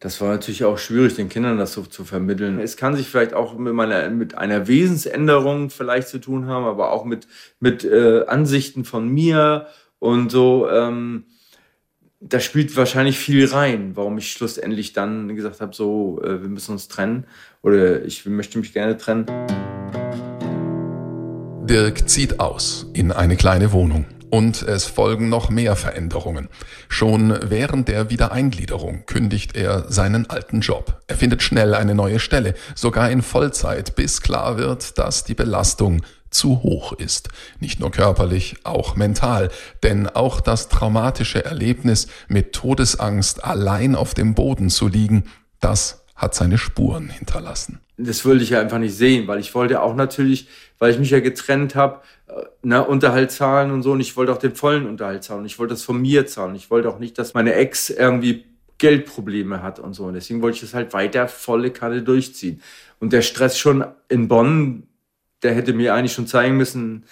das 0.04 0.20
war 0.20 0.28
natürlich 0.28 0.64
auch 0.64 0.76
schwierig, 0.76 1.14
den 1.14 1.30
Kindern 1.30 1.56
das 1.56 1.72
so 1.72 1.80
zu 1.80 2.04
vermitteln. 2.04 2.60
Es 2.60 2.76
kann 2.76 2.94
sich 2.94 3.08
vielleicht 3.08 3.32
auch 3.32 3.56
mit, 3.56 3.72
meiner, 3.72 4.10
mit 4.10 4.36
einer 4.36 4.68
Wesensänderung 4.68 5.70
vielleicht 5.70 6.08
zu 6.08 6.18
tun 6.18 6.46
haben, 6.46 6.66
aber 6.66 6.92
auch 6.92 7.06
mit, 7.06 7.26
mit 7.58 7.86
äh, 7.86 8.26
Ansichten 8.26 8.84
von 8.84 9.08
mir 9.08 9.66
und 10.00 10.30
so. 10.30 10.68
Ähm, 10.68 11.24
da 12.20 12.38
spielt 12.38 12.76
wahrscheinlich 12.76 13.18
viel 13.18 13.46
rein, 13.46 13.92
warum 13.94 14.18
ich 14.18 14.30
schlussendlich 14.30 14.92
dann 14.92 15.34
gesagt 15.36 15.62
habe, 15.62 15.74
so, 15.74 16.20
äh, 16.22 16.42
wir 16.42 16.50
müssen 16.50 16.72
uns 16.72 16.88
trennen 16.88 17.24
oder 17.62 18.04
ich 18.04 18.26
möchte 18.26 18.58
mich 18.58 18.74
gerne 18.74 18.98
trennen. 18.98 19.24
Dirk 21.64 22.10
zieht 22.10 22.40
aus 22.40 22.90
in 22.92 23.10
eine 23.10 23.36
kleine 23.36 23.72
Wohnung 23.72 24.04
und 24.34 24.62
es 24.62 24.86
folgen 24.86 25.28
noch 25.28 25.48
mehr 25.48 25.76
Veränderungen. 25.76 26.48
Schon 26.88 27.38
während 27.40 27.86
der 27.86 28.10
Wiedereingliederung 28.10 29.06
kündigt 29.06 29.54
er 29.54 29.92
seinen 29.92 30.28
alten 30.28 30.60
Job. 30.60 31.00
Er 31.06 31.14
findet 31.14 31.40
schnell 31.44 31.72
eine 31.72 31.94
neue 31.94 32.18
Stelle, 32.18 32.54
sogar 32.74 33.12
in 33.12 33.22
Vollzeit, 33.22 33.94
bis 33.94 34.22
klar 34.22 34.58
wird, 34.58 34.98
dass 34.98 35.22
die 35.22 35.34
Belastung 35.34 36.02
zu 36.30 36.64
hoch 36.64 36.94
ist. 36.94 37.28
Nicht 37.60 37.78
nur 37.78 37.92
körperlich, 37.92 38.56
auch 38.64 38.96
mental. 38.96 39.50
Denn 39.84 40.08
auch 40.08 40.40
das 40.40 40.68
traumatische 40.68 41.44
Erlebnis 41.44 42.08
mit 42.26 42.54
Todesangst 42.54 43.44
allein 43.44 43.94
auf 43.94 44.14
dem 44.14 44.34
Boden 44.34 44.68
zu 44.68 44.88
liegen, 44.88 45.30
das 45.60 46.02
hat 46.16 46.34
seine 46.34 46.58
Spuren 46.58 47.08
hinterlassen. 47.08 47.83
Das 47.96 48.24
wollte 48.24 48.42
ich 48.42 48.50
ja 48.50 48.60
einfach 48.60 48.78
nicht 48.78 48.96
sehen, 48.96 49.28
weil 49.28 49.38
ich 49.38 49.54
wollte 49.54 49.80
auch 49.80 49.94
natürlich, 49.94 50.48
weil 50.78 50.92
ich 50.92 50.98
mich 50.98 51.10
ja 51.10 51.20
getrennt 51.20 51.74
habe, 51.74 52.00
äh, 52.26 52.42
ne, 52.62 52.84
Unterhalt 52.84 53.30
zahlen 53.30 53.70
und 53.70 53.82
so. 53.82 53.92
Und 53.92 54.00
ich 54.00 54.16
wollte 54.16 54.32
auch 54.32 54.38
den 54.38 54.54
vollen 54.54 54.86
Unterhalt 54.86 55.22
zahlen. 55.22 55.44
Ich 55.44 55.58
wollte 55.58 55.74
das 55.74 55.84
von 55.84 56.00
mir 56.00 56.26
zahlen. 56.26 56.54
Ich 56.56 56.70
wollte 56.70 56.88
auch 56.88 56.98
nicht, 56.98 57.18
dass 57.18 57.34
meine 57.34 57.54
Ex 57.54 57.90
irgendwie 57.90 58.44
Geldprobleme 58.78 59.62
hat 59.62 59.78
und 59.78 59.94
so. 59.94 60.04
Und 60.04 60.14
deswegen 60.14 60.42
wollte 60.42 60.56
ich 60.56 60.60
das 60.62 60.74
halt 60.74 60.92
weiter 60.92 61.28
volle 61.28 61.70
Kanne 61.70 62.02
durchziehen. 62.02 62.60
Und 62.98 63.12
der 63.12 63.22
Stress 63.22 63.58
schon 63.58 63.84
in 64.08 64.28
Bonn 64.28 64.88
der 65.44 65.54
hätte 65.54 65.74
mir 65.74 65.94
eigentlich 65.94 66.14
schon 66.14 66.26
zeigen 66.26 66.56
müssen, 66.56 67.04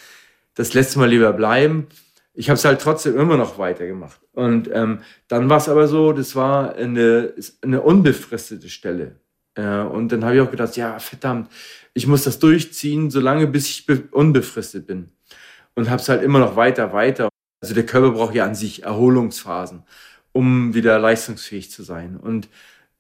das 0.55 0.75
letzte 0.75 0.99
Mal 0.99 1.09
lieber 1.09 1.33
bleiben. 1.33 1.87
Ich 2.35 2.49
habe 2.49 2.57
es 2.57 2.65
halt 2.65 2.81
trotzdem 2.81 3.17
immer 3.19 3.37
noch 3.37 3.59
weitergemacht. 3.59 4.21
Und 4.33 4.71
ähm, 4.73 5.01
dann 5.29 5.49
war 5.49 5.59
es 5.59 5.69
aber 5.69 5.87
so, 5.87 6.13
das 6.13 6.35
war 6.35 6.75
eine, 6.75 7.35
eine 7.61 7.83
unbefristete 7.83 8.71
Stelle. 8.71 9.17
Äh, 9.55 9.81
und 9.81 10.11
dann 10.11 10.25
habe 10.25 10.37
ich 10.37 10.41
auch 10.41 10.51
gedacht, 10.51 10.77
ja, 10.77 10.99
verdammt, 10.99 11.51
ich 11.95 12.07
muss 12.07 12.25
das 12.25 12.39
durchziehen, 12.39 13.11
solange 13.11 13.47
bis 13.47 13.69
ich 13.69 13.87
unbefristet 14.13 14.87
bin. 14.87 15.11
Und 15.75 15.91
habe 15.91 16.01
es 16.01 16.09
halt 16.09 16.23
immer 16.23 16.39
noch 16.39 16.57
weiter, 16.57 16.93
weiter. 16.93 17.29
Also 17.61 17.75
der 17.75 17.87
Körper 17.87 18.11
braucht 18.13 18.35
ja 18.35 18.45
an 18.45 18.55
sich 18.55 18.83
Erholungsphasen, 18.83 19.85
um 20.33 20.75
wieder 20.75 20.99
leistungsfähig 20.99 21.71
zu 21.71 21.83
sein. 21.83 22.17
Und 22.17 22.49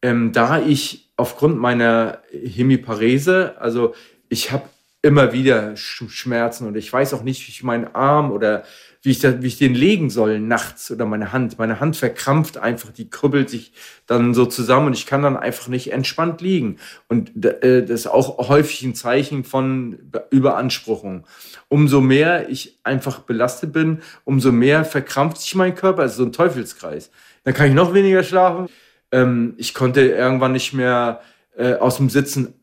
ähm, 0.03 0.33
da 0.33 0.61
ich 0.61 1.12
aufgrund 1.17 1.59
meiner 1.59 2.23
Hemiparese, 2.31 3.57
also 3.59 3.95
ich 4.29 4.53
habe 4.53 4.69
immer 5.03 5.33
wieder 5.33 5.77
Schmerzen 5.77 6.67
und 6.67 6.77
ich 6.77 6.93
weiß 6.93 7.12
auch 7.15 7.23
nicht, 7.23 7.47
wie 7.47 7.51
ich 7.51 7.62
meinen 7.62 7.93
Arm 7.95 8.31
oder 8.31 8.65
wie 9.03 9.11
ich, 9.11 9.19
da, 9.19 9.43
wie 9.43 9.49
ich 9.49 9.59
den 9.59 9.75
legen 9.75 10.11
soll 10.11 10.38
nachts 10.38 10.91
oder 10.91 11.05
meine 11.07 11.33
Hand. 11.33 11.59
Meine 11.59 11.81
Hand 11.81 11.97
verkrampft 11.97 12.57
einfach, 12.57 12.93
die 12.93 13.11
krüppelt 13.11 13.51
sich 13.51 13.73
dann 14.07 14.33
so 14.33 14.47
zusammen 14.47 14.87
und 14.87 14.93
ich 14.93 15.07
kann 15.07 15.23
dann 15.23 15.37
einfach 15.37 15.67
nicht 15.67 15.93
entspannt 15.93 16.41
liegen. 16.41 16.77
Und 17.09 17.45
äh, 17.45 17.85
das 17.85 18.01
ist 18.01 18.07
auch 18.07 18.49
häufig 18.49 18.83
ein 18.83 18.95
Zeichen 18.95 19.43
von 19.43 19.99
Überanspruchung. 20.31 21.27
Umso 21.69 22.01
mehr 22.01 22.49
ich 22.49 22.79
einfach 22.85 23.21
belastet 23.21 23.73
bin, 23.73 24.03
umso 24.25 24.53
mehr 24.53 24.85
verkrampft 24.85 25.38
sich 25.38 25.57
mein 25.57 25.75
Körper. 25.75 26.03
Also 26.03 26.23
so 26.23 26.29
ein 26.29 26.33
Teufelskreis. 26.33 27.11
Dann 27.43 27.55
kann 27.55 27.69
ich 27.69 27.75
noch 27.75 27.95
weniger 27.95 28.23
schlafen. 28.23 28.69
Ähm, 29.11 29.55
ich 29.57 29.75
konnte 29.75 30.03
irgendwann 30.03 30.53
nicht 30.53 30.75
mehr 30.75 31.23
äh, 31.57 31.75
aus 31.75 31.97
dem 31.97 32.09
Sitzen 32.09 32.55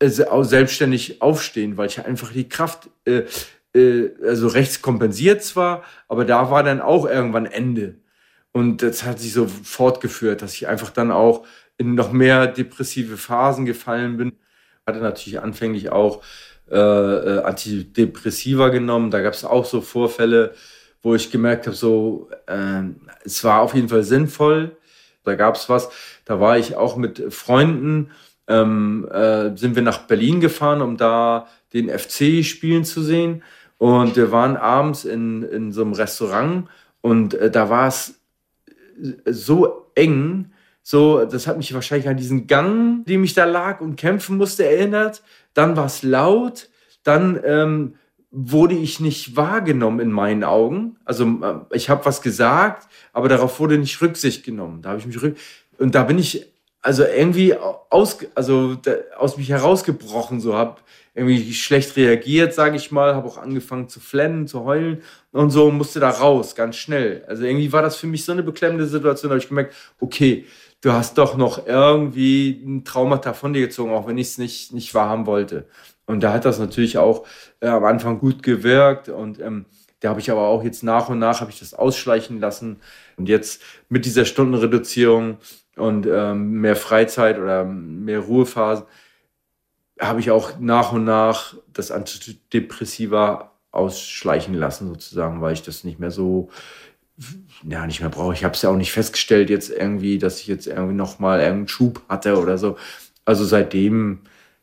äh, 0.00 0.10
selbstständig 0.10 1.22
aufstehen, 1.22 1.76
weil 1.76 1.86
ich 1.86 2.04
einfach 2.04 2.30
die 2.30 2.48
Kraft, 2.48 2.90
äh, 3.04 3.22
äh, 3.74 4.10
also 4.22 4.48
rechts 4.48 4.82
kompensiert 4.82 5.42
zwar, 5.42 5.84
aber 6.08 6.24
da 6.24 6.50
war 6.50 6.62
dann 6.62 6.80
auch 6.80 7.06
irgendwann 7.06 7.46
Ende. 7.46 7.96
Und 8.52 8.82
das 8.82 9.04
hat 9.04 9.20
sich 9.20 9.32
so 9.32 9.46
fortgeführt, 9.46 10.42
dass 10.42 10.54
ich 10.54 10.68
einfach 10.68 10.90
dann 10.90 11.12
auch 11.12 11.46
in 11.76 11.94
noch 11.94 12.12
mehr 12.12 12.46
depressive 12.46 13.16
Phasen 13.16 13.66
gefallen 13.66 14.16
bin. 14.16 14.32
Hatte 14.86 15.00
natürlich 15.00 15.40
anfänglich 15.40 15.90
auch 15.90 16.22
äh, 16.70 16.76
äh 16.76 17.42
Antidepressiva 17.42 18.68
genommen. 18.70 19.10
Da 19.10 19.20
gab 19.20 19.34
es 19.34 19.44
auch 19.44 19.64
so 19.64 19.80
Vorfälle, 19.80 20.54
wo 21.02 21.14
ich 21.14 21.30
gemerkt 21.30 21.66
habe, 21.66 21.76
so 21.76 22.30
äh, 22.46 22.82
es 23.24 23.44
war 23.44 23.60
auf 23.62 23.74
jeden 23.74 23.88
Fall 23.88 24.02
sinnvoll. 24.02 24.76
Da 25.24 25.34
gab 25.34 25.56
es 25.56 25.68
was. 25.68 25.90
Da 26.24 26.40
war 26.40 26.58
ich 26.58 26.74
auch 26.76 26.96
mit 26.96 27.32
Freunden 27.32 28.10
ähm, 28.48 29.06
äh, 29.10 29.56
sind 29.56 29.76
wir 29.76 29.82
nach 29.82 30.06
Berlin 30.06 30.40
gefahren, 30.40 30.80
um 30.82 30.96
da 30.96 31.46
den 31.72 31.88
FC 31.88 32.44
spielen 32.44 32.84
zu 32.84 33.02
sehen. 33.02 33.42
Und 33.78 34.16
wir 34.16 34.32
waren 34.32 34.56
abends 34.56 35.04
in, 35.04 35.42
in 35.42 35.72
so 35.72 35.82
einem 35.82 35.92
Restaurant 35.92 36.68
und 37.00 37.34
äh, 37.34 37.50
da 37.50 37.70
war 37.70 37.86
es 37.86 38.20
so 39.24 39.90
eng, 39.94 40.50
so, 40.82 41.24
das 41.26 41.46
hat 41.46 41.58
mich 41.58 41.74
wahrscheinlich 41.74 42.08
an 42.08 42.16
diesen 42.16 42.46
Gang, 42.46 43.04
dem 43.04 43.22
ich 43.22 43.34
da 43.34 43.44
lag 43.44 43.82
und 43.82 43.96
kämpfen 43.96 44.38
musste, 44.38 44.64
erinnert. 44.64 45.22
Dann 45.52 45.76
war 45.76 45.84
es 45.84 46.02
laut, 46.02 46.70
dann 47.02 47.38
ähm, 47.44 47.96
wurde 48.30 48.74
ich 48.74 48.98
nicht 48.98 49.36
wahrgenommen 49.36 50.00
in 50.00 50.10
meinen 50.10 50.44
Augen. 50.44 50.96
Also 51.04 51.24
äh, 51.24 51.76
ich 51.76 51.90
habe 51.90 52.06
was 52.06 52.22
gesagt, 52.22 52.88
aber 53.12 53.28
darauf 53.28 53.60
wurde 53.60 53.76
nicht 53.76 54.00
Rücksicht 54.00 54.44
genommen. 54.44 54.80
Da 54.80 54.88
habe 54.88 54.98
ich 54.98 55.06
mich 55.06 55.20
rück 55.20 55.36
und 55.78 55.94
da 55.94 56.04
bin 56.04 56.18
ich 56.18 56.50
also 56.88 57.04
irgendwie 57.04 57.54
aus, 57.54 58.18
also 58.34 58.78
aus 59.18 59.36
mich 59.36 59.50
herausgebrochen, 59.50 60.40
so 60.40 60.54
habe 60.54 60.76
irgendwie 61.14 61.52
schlecht 61.52 61.94
reagiert, 61.96 62.54
sage 62.54 62.76
ich 62.76 62.90
mal, 62.90 63.14
habe 63.14 63.28
auch 63.28 63.36
angefangen 63.36 63.90
zu 63.90 64.00
flennen, 64.00 64.46
zu 64.46 64.64
heulen 64.64 65.02
und 65.30 65.50
so 65.50 65.70
musste 65.70 66.00
da 66.00 66.08
raus, 66.08 66.54
ganz 66.54 66.76
schnell. 66.76 67.26
Also 67.28 67.44
irgendwie 67.44 67.74
war 67.74 67.82
das 67.82 67.96
für 67.96 68.06
mich 68.06 68.24
so 68.24 68.32
eine 68.32 68.42
beklemmende 68.42 68.86
Situation, 68.86 69.28
da 69.28 69.34
habe 69.34 69.42
ich 69.42 69.50
gemerkt, 69.50 69.74
okay, 70.00 70.46
du 70.80 70.90
hast 70.90 71.18
doch 71.18 71.36
noch 71.36 71.66
irgendwie 71.66 72.62
ein 72.64 72.84
Traumata 72.84 73.34
von 73.34 73.52
dir 73.52 73.66
gezogen, 73.66 73.92
auch 73.92 74.06
wenn 74.06 74.16
ich 74.16 74.28
es 74.28 74.38
nicht, 74.38 74.72
nicht 74.72 74.94
wahrhaben 74.94 75.26
wollte. 75.26 75.66
Und 76.06 76.22
da 76.22 76.32
hat 76.32 76.46
das 76.46 76.58
natürlich 76.58 76.96
auch 76.96 77.26
äh, 77.60 77.66
am 77.66 77.84
Anfang 77.84 78.18
gut 78.18 78.42
gewirkt 78.42 79.10
und 79.10 79.42
ähm, 79.42 79.66
da 80.00 80.08
habe 80.08 80.20
ich 80.20 80.30
aber 80.30 80.46
auch 80.46 80.64
jetzt 80.64 80.82
nach 80.82 81.10
und 81.10 81.18
nach 81.18 81.42
habe 81.42 81.50
ich 81.50 81.58
das 81.58 81.74
ausschleichen 81.74 82.40
lassen. 82.40 82.80
Und 83.18 83.28
jetzt 83.28 83.60
mit 83.90 84.06
dieser 84.06 84.24
Stundenreduzierung 84.24 85.36
und 85.78 86.06
ähm, 86.06 86.60
mehr 86.60 86.76
Freizeit 86.76 87.38
oder 87.38 87.64
mehr 87.64 88.20
Ruhephasen 88.20 88.84
habe 90.00 90.20
ich 90.20 90.30
auch 90.30 90.58
nach 90.58 90.92
und 90.92 91.04
nach 91.04 91.54
das 91.72 91.90
Antidepressiva 91.90 93.52
ausschleichen 93.70 94.54
lassen, 94.54 94.88
sozusagen, 94.88 95.40
weil 95.40 95.52
ich 95.52 95.62
das 95.62 95.84
nicht 95.84 95.98
mehr 95.98 96.10
so, 96.10 96.50
ja, 97.68 97.86
nicht 97.86 98.00
mehr 98.00 98.08
brauche. 98.08 98.32
Ich 98.32 98.44
habe 98.44 98.54
es 98.54 98.62
ja 98.62 98.70
auch 98.70 98.76
nicht 98.76 98.92
festgestellt 98.92 99.50
jetzt 99.50 99.70
irgendwie, 99.70 100.18
dass 100.18 100.40
ich 100.40 100.46
jetzt 100.46 100.66
irgendwie 100.66 100.94
nochmal 100.94 101.40
irgendeinen 101.40 101.68
Schub 101.68 102.02
hatte 102.08 102.38
oder 102.38 102.58
so. 102.58 102.76
Also 103.24 103.44
seitdem 103.44 104.20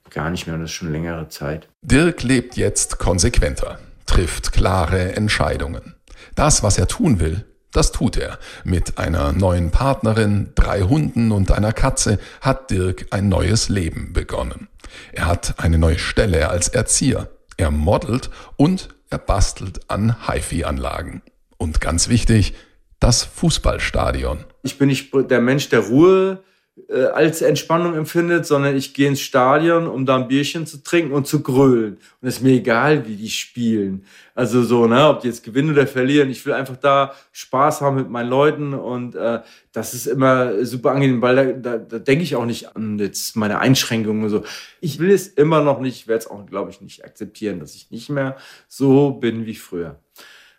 gar 0.09 0.29
nicht 0.29 0.47
mehr 0.47 0.55
und 0.55 0.61
das 0.61 0.71
ist 0.71 0.75
schon 0.75 0.91
längere 0.91 1.27
Zeit. 1.29 1.67
Dirk 1.81 2.23
lebt 2.23 2.55
jetzt 2.55 2.99
konsequenter, 2.99 3.79
trifft 4.05 4.53
klare 4.53 5.15
Entscheidungen. 5.15 5.95
Das, 6.35 6.63
was 6.63 6.77
er 6.77 6.87
tun 6.87 7.19
will, 7.19 7.45
das 7.75 7.91
tut 7.91 8.17
er. 8.17 8.39
Mit 8.63 8.97
einer 8.97 9.31
neuen 9.33 9.71
Partnerin, 9.71 10.51
drei 10.55 10.81
Hunden 10.81 11.31
und 11.31 11.51
einer 11.51 11.73
Katze 11.73 12.19
hat 12.41 12.71
Dirk 12.71 13.07
ein 13.11 13.29
neues 13.29 13.69
Leben 13.69 14.13
begonnen. 14.13 14.67
Er 15.11 15.27
hat 15.27 15.55
eine 15.57 15.77
neue 15.77 15.99
Stelle 15.99 16.49
als 16.49 16.69
Erzieher. 16.69 17.29
Er 17.57 17.71
modelt 17.71 18.29
und 18.55 18.89
er 19.09 19.17
bastelt 19.17 19.89
an 19.89 20.15
HiFi-Anlagen. 20.27 21.21
Und 21.57 21.81
ganz 21.81 22.09
wichtig, 22.09 22.53
das 22.99 23.23
Fußballstadion. 23.23 24.45
Ich 24.63 24.77
bin 24.77 24.87
nicht 24.87 25.11
der 25.13 25.41
Mensch 25.41 25.69
der 25.69 25.79
Ruhe, 25.79 26.43
äh, 26.89 27.05
als 27.05 27.41
Entspannung 27.41 27.95
empfindet, 27.95 28.45
sondern 28.45 28.75
ich 28.75 28.93
gehe 28.93 29.07
ins 29.07 29.21
Stadion, 29.21 29.87
um 29.87 30.05
da 30.05 30.17
ein 30.17 30.27
Bierchen 30.27 30.67
zu 30.67 30.83
trinken 30.83 31.13
und 31.13 31.25
zu 31.25 31.41
grölen. 31.41 31.97
Und 32.21 32.27
es 32.27 32.37
ist 32.37 32.41
mir 32.41 32.51
egal, 32.51 33.07
wie 33.07 33.15
die 33.15 33.29
spielen. 33.29 34.05
Also 34.33 34.61
so, 34.61 34.85
ne, 34.85 35.07
ob 35.07 35.21
die 35.21 35.27
jetzt 35.27 35.43
gewinnen 35.43 35.71
oder 35.71 35.87
verlieren. 35.87 36.29
Ich 36.29 36.45
will 36.45 36.51
einfach 36.51 36.75
da 36.75 37.13
Spaß 37.31 37.79
haben 37.79 37.95
mit 37.95 38.09
meinen 38.09 38.29
Leuten 38.29 38.73
und 38.73 39.15
äh, 39.15 39.39
das 39.71 39.93
ist 39.93 40.05
immer 40.05 40.65
super 40.65 40.91
angenehm, 40.91 41.21
weil 41.21 41.35
da, 41.35 41.77
da, 41.77 41.77
da 41.77 41.99
denke 41.99 42.25
ich 42.25 42.35
auch 42.35 42.45
nicht 42.45 42.75
an 42.75 42.99
jetzt 42.99 43.37
meine 43.37 43.59
Einschränkungen 43.59 44.25
und 44.25 44.29
so. 44.29 44.43
Ich 44.81 44.99
will 44.99 45.11
es 45.11 45.27
immer 45.27 45.61
noch 45.61 45.79
nicht, 45.79 46.09
werde 46.09 46.25
es 46.25 46.27
auch, 46.29 46.45
glaube 46.45 46.71
ich, 46.71 46.81
nicht 46.81 47.05
akzeptieren, 47.05 47.61
dass 47.61 47.75
ich 47.75 47.89
nicht 47.89 48.09
mehr 48.09 48.35
so 48.67 49.11
bin 49.11 49.45
wie 49.45 49.55
früher 49.55 49.97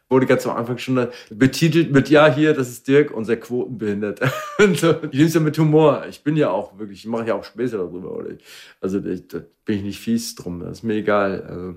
wurde 0.08 0.26
ganz 0.26 0.46
am 0.46 0.56
Anfang 0.56 0.78
schon 0.78 1.08
betitelt 1.30 1.92
mit, 1.92 2.08
ja, 2.08 2.32
hier, 2.32 2.54
das 2.54 2.68
ist 2.68 2.86
Dirk, 2.86 3.10
unser 3.10 3.36
Quotenbehindert. 3.36 4.20
so, 4.74 4.96
ich 5.02 5.12
nehme 5.12 5.26
es 5.26 5.34
ja 5.34 5.40
mit 5.40 5.58
Humor. 5.58 6.04
Ich 6.08 6.22
bin 6.22 6.36
ja 6.36 6.50
auch 6.50 6.78
wirklich, 6.78 7.00
ich 7.00 7.06
mache 7.06 7.26
ja 7.26 7.34
auch 7.34 7.44
Späße 7.44 7.76
darüber. 7.76 8.12
Oder 8.12 8.30
ich, 8.30 8.44
also 8.80 9.00
da 9.00 9.40
bin 9.64 9.78
ich 9.78 9.82
nicht 9.82 10.00
fies 10.00 10.34
drum, 10.34 10.60
das 10.60 10.78
ist 10.78 10.82
mir 10.84 10.94
egal. 10.94 11.42
Also, 11.42 11.74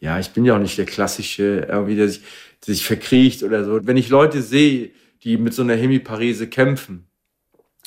ja, 0.00 0.18
ich 0.18 0.30
bin 0.30 0.44
ja 0.44 0.54
auch 0.54 0.60
nicht 0.60 0.78
der 0.78 0.86
klassische, 0.86 1.66
irgendwie, 1.68 1.96
der 1.96 2.08
sich, 2.08 2.22
der 2.66 2.74
sich 2.74 2.86
verkriecht 2.86 3.42
oder 3.42 3.64
so. 3.64 3.80
Wenn 3.84 3.96
ich 3.96 4.08
Leute 4.08 4.42
sehe, 4.42 4.90
die 5.22 5.36
mit 5.38 5.54
so 5.54 5.62
einer 5.62 5.74
Hemiparese 5.74 6.48
kämpfen, 6.48 7.06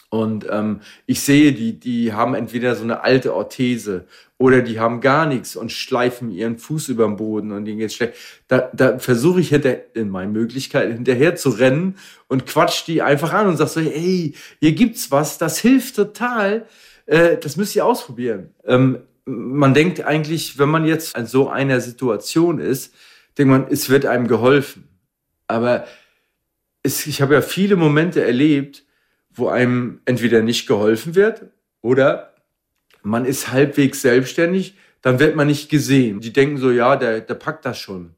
und 0.10 0.48
ähm, 0.50 0.80
ich 1.06 1.20
sehe, 1.20 1.52
die, 1.52 1.80
die 1.80 2.14
haben 2.14 2.34
entweder 2.34 2.76
so 2.76 2.84
eine 2.84 3.04
alte 3.04 3.36
Orthese 3.36 4.06
oder 4.38 4.62
die 4.62 4.80
haben 4.80 5.02
gar 5.02 5.26
nichts 5.26 5.58
und 5.58 5.72
schleifen 5.72 6.32
ihren 6.32 6.58
Fuß 6.58 6.88
über 6.88 7.06
den 7.06 7.18
Boden 7.18 7.52
und 7.52 7.66
denen 7.66 7.80
geht's 7.80 7.96
schlecht. 7.96 8.14
Da, 8.48 8.70
da 8.74 9.00
versuche 9.00 9.42
ich 9.42 9.50
hinter, 9.50 9.96
in 9.96 10.10
meinen 10.10 10.32
Möglichkeiten 10.32 10.94
hinterher 10.94 11.36
zu 11.36 11.50
rennen 11.50 11.98
und 12.28 12.46
quatsch 12.46 12.86
die 12.88 13.02
einfach 13.02 13.34
an 13.34 13.48
und 13.48 13.58
sag 13.58 13.68
so, 13.68 13.82
hey, 13.82 14.34
hier 14.62 14.72
gibt's 14.72 15.12
was, 15.12 15.38
das 15.40 15.60
hilft 15.60 15.98
total, 15.98 16.68
äh, 17.06 17.36
das 17.36 17.58
müsst 17.58 17.76
ihr 17.76 17.86
ausprobieren. 17.86 18.52
Ähm, 18.66 19.00
man 19.26 19.74
denkt 19.74 20.06
eigentlich, 20.06 20.58
wenn 20.58 20.70
man 20.70 20.86
jetzt 20.86 21.18
in 21.18 21.26
so 21.26 21.50
einer 21.50 21.82
Situation 21.82 22.60
ist, 22.60 22.96
denkt 23.38 23.52
man, 23.52 23.68
es 23.70 23.90
wird 23.90 24.06
einem 24.06 24.30
geholfen. 24.30 24.88
Aber 25.48 25.86
es, 26.82 27.06
ich 27.08 27.22
habe 27.22 27.34
ja 27.34 27.42
viele 27.42 27.76
Momente 27.76 28.24
erlebt, 28.24 28.87
wo 29.38 29.48
einem 29.50 30.02
entweder 30.06 30.42
nicht 30.42 30.68
geholfen 30.68 31.16
wird 31.16 31.46
oder 31.82 32.34
man 33.04 33.26
ist 33.26 33.52
halbwegs 33.52 34.02
selbstständig, 34.02 34.76
dann 35.02 35.20
wird 35.20 35.36
man 35.36 35.48
nicht 35.48 35.70
gesehen. 35.70 36.20
Die 36.20 36.34
denken 36.34 36.58
so, 36.58 36.72
ja, 36.72 36.96
der, 36.96 37.22
der 37.22 37.36
packt 37.36 37.66
das 37.66 37.80
schon. 37.80 38.16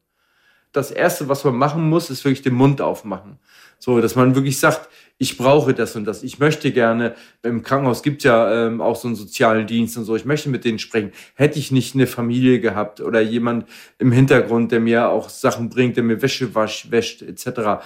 Das 0.71 0.91
Erste, 0.91 1.29
was 1.29 1.43
man 1.43 1.55
machen 1.55 1.87
muss, 1.89 2.09
ist 2.09 2.23
wirklich 2.23 2.41
den 2.41 2.53
Mund 2.53 2.81
aufmachen. 2.81 3.39
So, 3.79 4.01
dass 4.01 4.15
man 4.15 4.35
wirklich 4.35 4.59
sagt, 4.59 4.89
ich 5.17 5.37
brauche 5.37 5.73
das 5.73 5.95
und 5.95 6.05
das. 6.05 6.23
Ich 6.23 6.39
möchte 6.39 6.71
gerne, 6.71 7.15
im 7.43 7.61
Krankenhaus 7.61 8.03
gibt 8.03 8.23
ja 8.23 8.67
ähm, 8.67 8.79
auch 8.79 8.95
so 8.95 9.07
einen 9.07 9.15
sozialen 9.15 9.67
Dienst 9.67 9.97
und 9.97 10.05
so, 10.05 10.15
ich 10.15 10.25
möchte 10.25 10.49
mit 10.49 10.63
denen 10.63 10.79
sprechen. 10.79 11.11
Hätte 11.35 11.59
ich 11.59 11.71
nicht 11.71 11.95
eine 11.95 12.07
Familie 12.07 12.59
gehabt 12.59 13.01
oder 13.01 13.19
jemand 13.19 13.65
im 13.97 14.11
Hintergrund, 14.11 14.71
der 14.71 14.79
mir 14.79 15.09
auch 15.09 15.29
Sachen 15.29 15.69
bringt, 15.69 15.97
der 15.97 16.03
mir 16.03 16.21
Wäsche 16.21 16.55
wasch, 16.55 16.89
wäscht, 16.91 17.21
etc. 17.21 17.83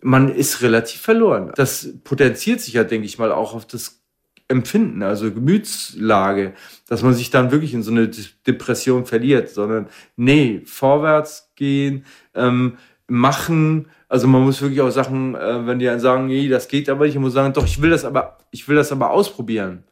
Man 0.00 0.28
ist 0.28 0.62
relativ 0.62 1.00
verloren. 1.00 1.52
Das 1.56 1.94
potenziert 2.04 2.60
sich 2.60 2.74
ja, 2.74 2.84
denke 2.84 3.06
ich 3.06 3.18
mal, 3.18 3.32
auch 3.32 3.54
auf 3.54 3.66
das 3.66 4.02
Empfinden, 4.48 5.02
also 5.02 5.32
Gemütslage, 5.32 6.54
dass 6.88 7.02
man 7.02 7.14
sich 7.14 7.30
dann 7.30 7.50
wirklich 7.50 7.74
in 7.74 7.82
so 7.82 7.90
eine 7.90 8.08
Depression 8.46 9.04
verliert, 9.04 9.48
sondern 9.50 9.88
nee, 10.14 10.62
vorwärts 10.64 11.50
gehen, 11.56 12.04
ähm, 12.34 12.76
machen, 13.08 13.88
also 14.08 14.28
man 14.28 14.42
muss 14.42 14.62
wirklich 14.62 14.80
auch 14.80 14.90
Sachen, 14.90 15.34
äh, 15.34 15.66
wenn 15.66 15.78
die 15.78 15.86
dann 15.86 16.00
sagen, 16.00 16.26
nee, 16.26 16.48
das 16.48 16.68
geht 16.68 16.88
aber 16.88 17.06
nicht, 17.06 17.14
man 17.14 17.24
muss 17.24 17.32
sagen, 17.32 17.52
doch, 17.52 17.64
ich 17.64 17.82
will 17.82 17.90
das 17.90 18.04
aber, 18.04 18.38
ich 18.52 18.68
will 18.68 18.76
das 18.76 18.92
aber 18.92 19.10
ausprobieren. 19.10 19.84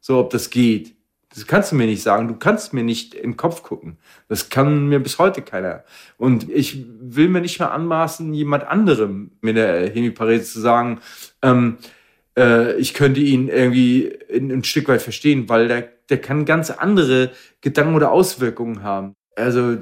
So, 0.00 0.18
ob 0.18 0.30
das 0.30 0.50
geht. 0.50 0.95
Das 1.36 1.46
kannst 1.46 1.70
du 1.70 1.76
mir 1.76 1.86
nicht 1.86 2.02
sagen. 2.02 2.28
Du 2.28 2.34
kannst 2.34 2.72
mir 2.72 2.82
nicht 2.82 3.14
in 3.14 3.32
den 3.32 3.36
Kopf 3.36 3.62
gucken. 3.62 3.98
Das 4.26 4.48
kann 4.48 4.88
mir 4.88 5.00
bis 5.00 5.18
heute 5.18 5.42
keiner. 5.42 5.84
Und 6.16 6.48
ich 6.48 6.86
will 6.98 7.28
mir 7.28 7.42
nicht 7.42 7.58
mehr 7.58 7.72
anmaßen, 7.72 8.32
jemand 8.32 8.64
anderem 8.64 9.32
mit 9.42 9.56
der 9.56 9.90
Hemiparese 9.90 10.44
zu 10.44 10.60
sagen, 10.60 11.00
ähm, 11.42 11.76
äh, 12.38 12.76
ich 12.76 12.94
könnte 12.94 13.20
ihn 13.20 13.48
irgendwie 13.48 14.18
ein, 14.32 14.64
Stück 14.64 14.88
weit 14.88 15.02
verstehen, 15.02 15.46
weil 15.50 15.68
der, 15.68 15.82
der 16.08 16.22
kann 16.22 16.46
ganz 16.46 16.70
andere 16.70 17.30
Gedanken 17.60 17.96
oder 17.96 18.12
Auswirkungen 18.12 18.82
haben. 18.82 19.12
Also 19.36 19.76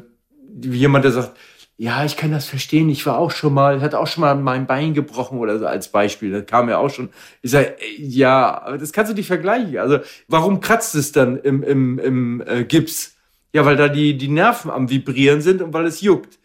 wie 0.57 0.79
jemand, 0.79 1.05
der 1.05 1.13
sagt, 1.13 1.39
ja, 1.77 2.05
ich 2.05 2.16
kann 2.16 2.31
das 2.31 2.47
verstehen, 2.47 2.89
ich 2.89 3.05
war 3.05 3.18
auch 3.18 3.33
schon 3.33 3.53
mal, 3.53 3.81
hat 3.81 3.95
auch 3.95 4.07
schon 4.07 4.20
mal 4.20 4.35
mein 4.37 4.66
Bein 4.66 4.95
gebrochen 4.95 5.39
oder 5.39 5.59
so 5.59 5.66
als 5.66 5.89
Beispiel. 5.89 6.31
Das 6.31 6.47
kam 6.47 6.68
ja 6.68 6.79
auch 6.79 6.91
schon. 6.91 7.11
Ich 7.43 7.51
sage, 7.51 7.75
ja, 7.99 8.62
aber 8.62 8.79
das 8.79 8.93
kannst 8.93 9.11
du 9.11 9.16
nicht 9.16 9.27
vergleichen. 9.27 9.77
Also, 9.79 9.99
warum 10.29 10.61
kratzt 10.61 10.95
es 10.95 11.11
dann 11.11 11.37
im, 11.39 11.62
im, 11.64 11.99
im 11.99 12.45
äh, 12.47 12.64
Gips? 12.64 13.16
Ja, 13.53 13.64
weil 13.64 13.77
da 13.77 13.89
die, 13.89 14.16
die 14.16 14.29
Nerven 14.29 14.70
am 14.70 14.89
Vibrieren 14.89 15.41
sind 15.41 15.62
und 15.62 15.72
weil 15.72 15.87
es 15.87 16.01
juckt. 16.01 16.39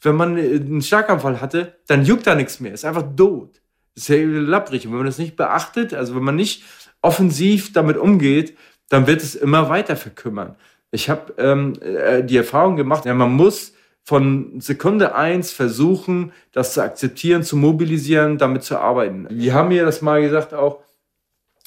Wenn 0.00 0.16
man 0.16 0.36
einen 0.36 0.82
Schlaganfall 0.82 1.40
hatte, 1.40 1.76
dann 1.86 2.04
juckt 2.04 2.26
da 2.26 2.34
nichts 2.34 2.60
mehr. 2.60 2.72
Ist 2.72 2.84
einfach 2.84 3.04
tot. 3.16 3.60
Ist 3.94 4.08
ja 4.08 4.16
lapprig. 4.16 4.86
Und 4.86 4.92
wenn 4.92 4.98
man 4.98 5.06
das 5.06 5.18
nicht 5.18 5.36
beachtet, 5.36 5.94
also 5.94 6.14
wenn 6.14 6.24
man 6.24 6.36
nicht 6.36 6.62
offensiv 7.00 7.72
damit 7.72 7.96
umgeht, 7.96 8.56
dann 8.88 9.06
wird 9.06 9.22
es 9.22 9.34
immer 9.34 9.68
weiter 9.68 9.96
verkümmern. 9.96 10.56
Ich 10.90 11.10
habe 11.10 11.34
ähm, 11.38 11.74
äh, 11.80 12.22
die 12.22 12.36
Erfahrung 12.36 12.76
gemacht, 12.76 13.04
ja, 13.04 13.14
man 13.14 13.32
muss 13.32 13.74
von 14.04 14.60
Sekunde 14.60 15.14
eins 15.14 15.50
versuchen, 15.50 16.32
das 16.52 16.74
zu 16.74 16.82
akzeptieren, 16.82 17.42
zu 17.42 17.56
mobilisieren, 17.56 18.36
damit 18.36 18.62
zu 18.62 18.78
arbeiten. 18.78 19.26
Wir 19.30 19.54
haben 19.54 19.68
mir 19.68 19.84
das 19.84 20.02
mal 20.02 20.20
gesagt 20.20 20.52
auch, 20.52 20.80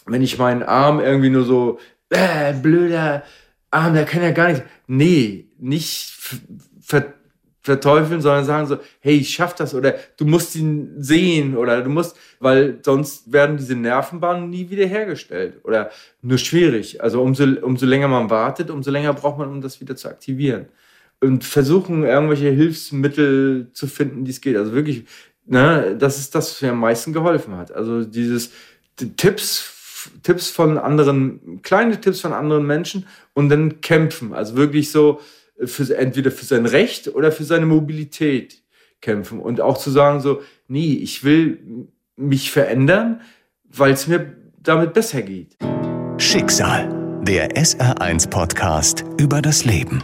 wenn 0.05 0.21
ich 0.21 0.37
meinen 0.37 0.63
Arm 0.63 0.99
irgendwie 0.99 1.31
nur 1.31 1.45
so, 1.45 1.79
äh, 2.09 2.53
blöder 2.53 3.23
Arm, 3.71 3.95
der 3.95 4.05
kann 4.05 4.21
ja 4.21 4.31
gar 4.31 4.49
nicht. 4.49 4.63
Nee, 4.85 5.49
nicht 5.57 6.11
ver 6.81 7.13
verteufeln, 7.61 8.21
sondern 8.21 8.45
sagen 8.45 8.65
so, 8.65 8.77
hey, 9.01 9.17
ich 9.17 9.33
schaff 9.33 9.53
das 9.53 9.73
oder 9.73 9.95
du 10.15 10.23
musst 10.23 10.55
ihn 10.55 10.93
sehen 10.99 11.57
oder 11.57 11.81
du 11.81 11.89
musst, 11.89 12.15
weil 12.39 12.79
sonst 12.81 13.29
werden 13.33 13.57
diese 13.57 13.75
Nervenbahnen 13.75 14.49
nie 14.49 14.69
wieder 14.69 14.85
hergestellt 14.85 15.59
oder 15.65 15.91
nur 16.21 16.37
schwierig. 16.37 17.03
Also 17.03 17.21
umso, 17.21 17.43
umso 17.43 17.85
länger 17.85 18.07
man 18.07 18.29
wartet, 18.29 18.69
umso 18.69 18.89
länger 18.89 19.11
braucht 19.13 19.37
man, 19.37 19.49
um 19.49 19.59
das 19.59 19.81
wieder 19.81 19.97
zu 19.97 20.07
aktivieren 20.07 20.67
und 21.21 21.43
versuchen, 21.43 22.03
irgendwelche 22.03 22.49
Hilfsmittel 22.49 23.71
zu 23.73 23.87
finden, 23.87 24.25
die 24.25 24.31
es 24.31 24.41
geht. 24.41 24.55
Also 24.55 24.73
wirklich, 24.73 25.05
ne, 25.45 25.95
das 25.97 26.19
ist 26.19 26.35
das, 26.35 26.51
was 26.51 26.61
mir 26.61 26.71
am 26.71 26.79
meisten 26.79 27.13
geholfen 27.13 27.55
hat. 27.55 27.71
Also 27.71 28.03
dieses 28.03 28.51
Tipps, 29.17 30.11
Tipps 30.23 30.49
von 30.49 30.77
anderen, 30.77 31.61
kleine 31.63 31.99
Tipps 31.99 32.21
von 32.21 32.33
anderen 32.33 32.65
Menschen 32.65 33.05
und 33.33 33.49
dann 33.49 33.81
kämpfen. 33.81 34.33
Also 34.33 34.55
wirklich 34.55 34.91
so, 34.91 35.19
für, 35.65 35.97
entweder 35.97 36.31
für 36.31 36.45
sein 36.45 36.65
Recht 36.65 37.07
oder 37.13 37.31
für 37.31 37.43
seine 37.43 37.65
Mobilität 37.65 38.61
kämpfen. 39.01 39.39
Und 39.39 39.61
auch 39.61 39.77
zu 39.77 39.89
sagen 39.89 40.19
so, 40.19 40.41
nee, 40.67 40.93
ich 40.93 41.23
will 41.23 41.89
mich 42.15 42.51
verändern, 42.51 43.21
weil 43.63 43.93
es 43.93 44.07
mir 44.07 44.35
damit 44.59 44.93
besser 44.93 45.21
geht. 45.21 45.55
Schicksal, 46.17 47.21
der 47.23 47.51
SR1-Podcast 47.51 49.05
über 49.19 49.41
das 49.41 49.65
Leben. 49.65 50.03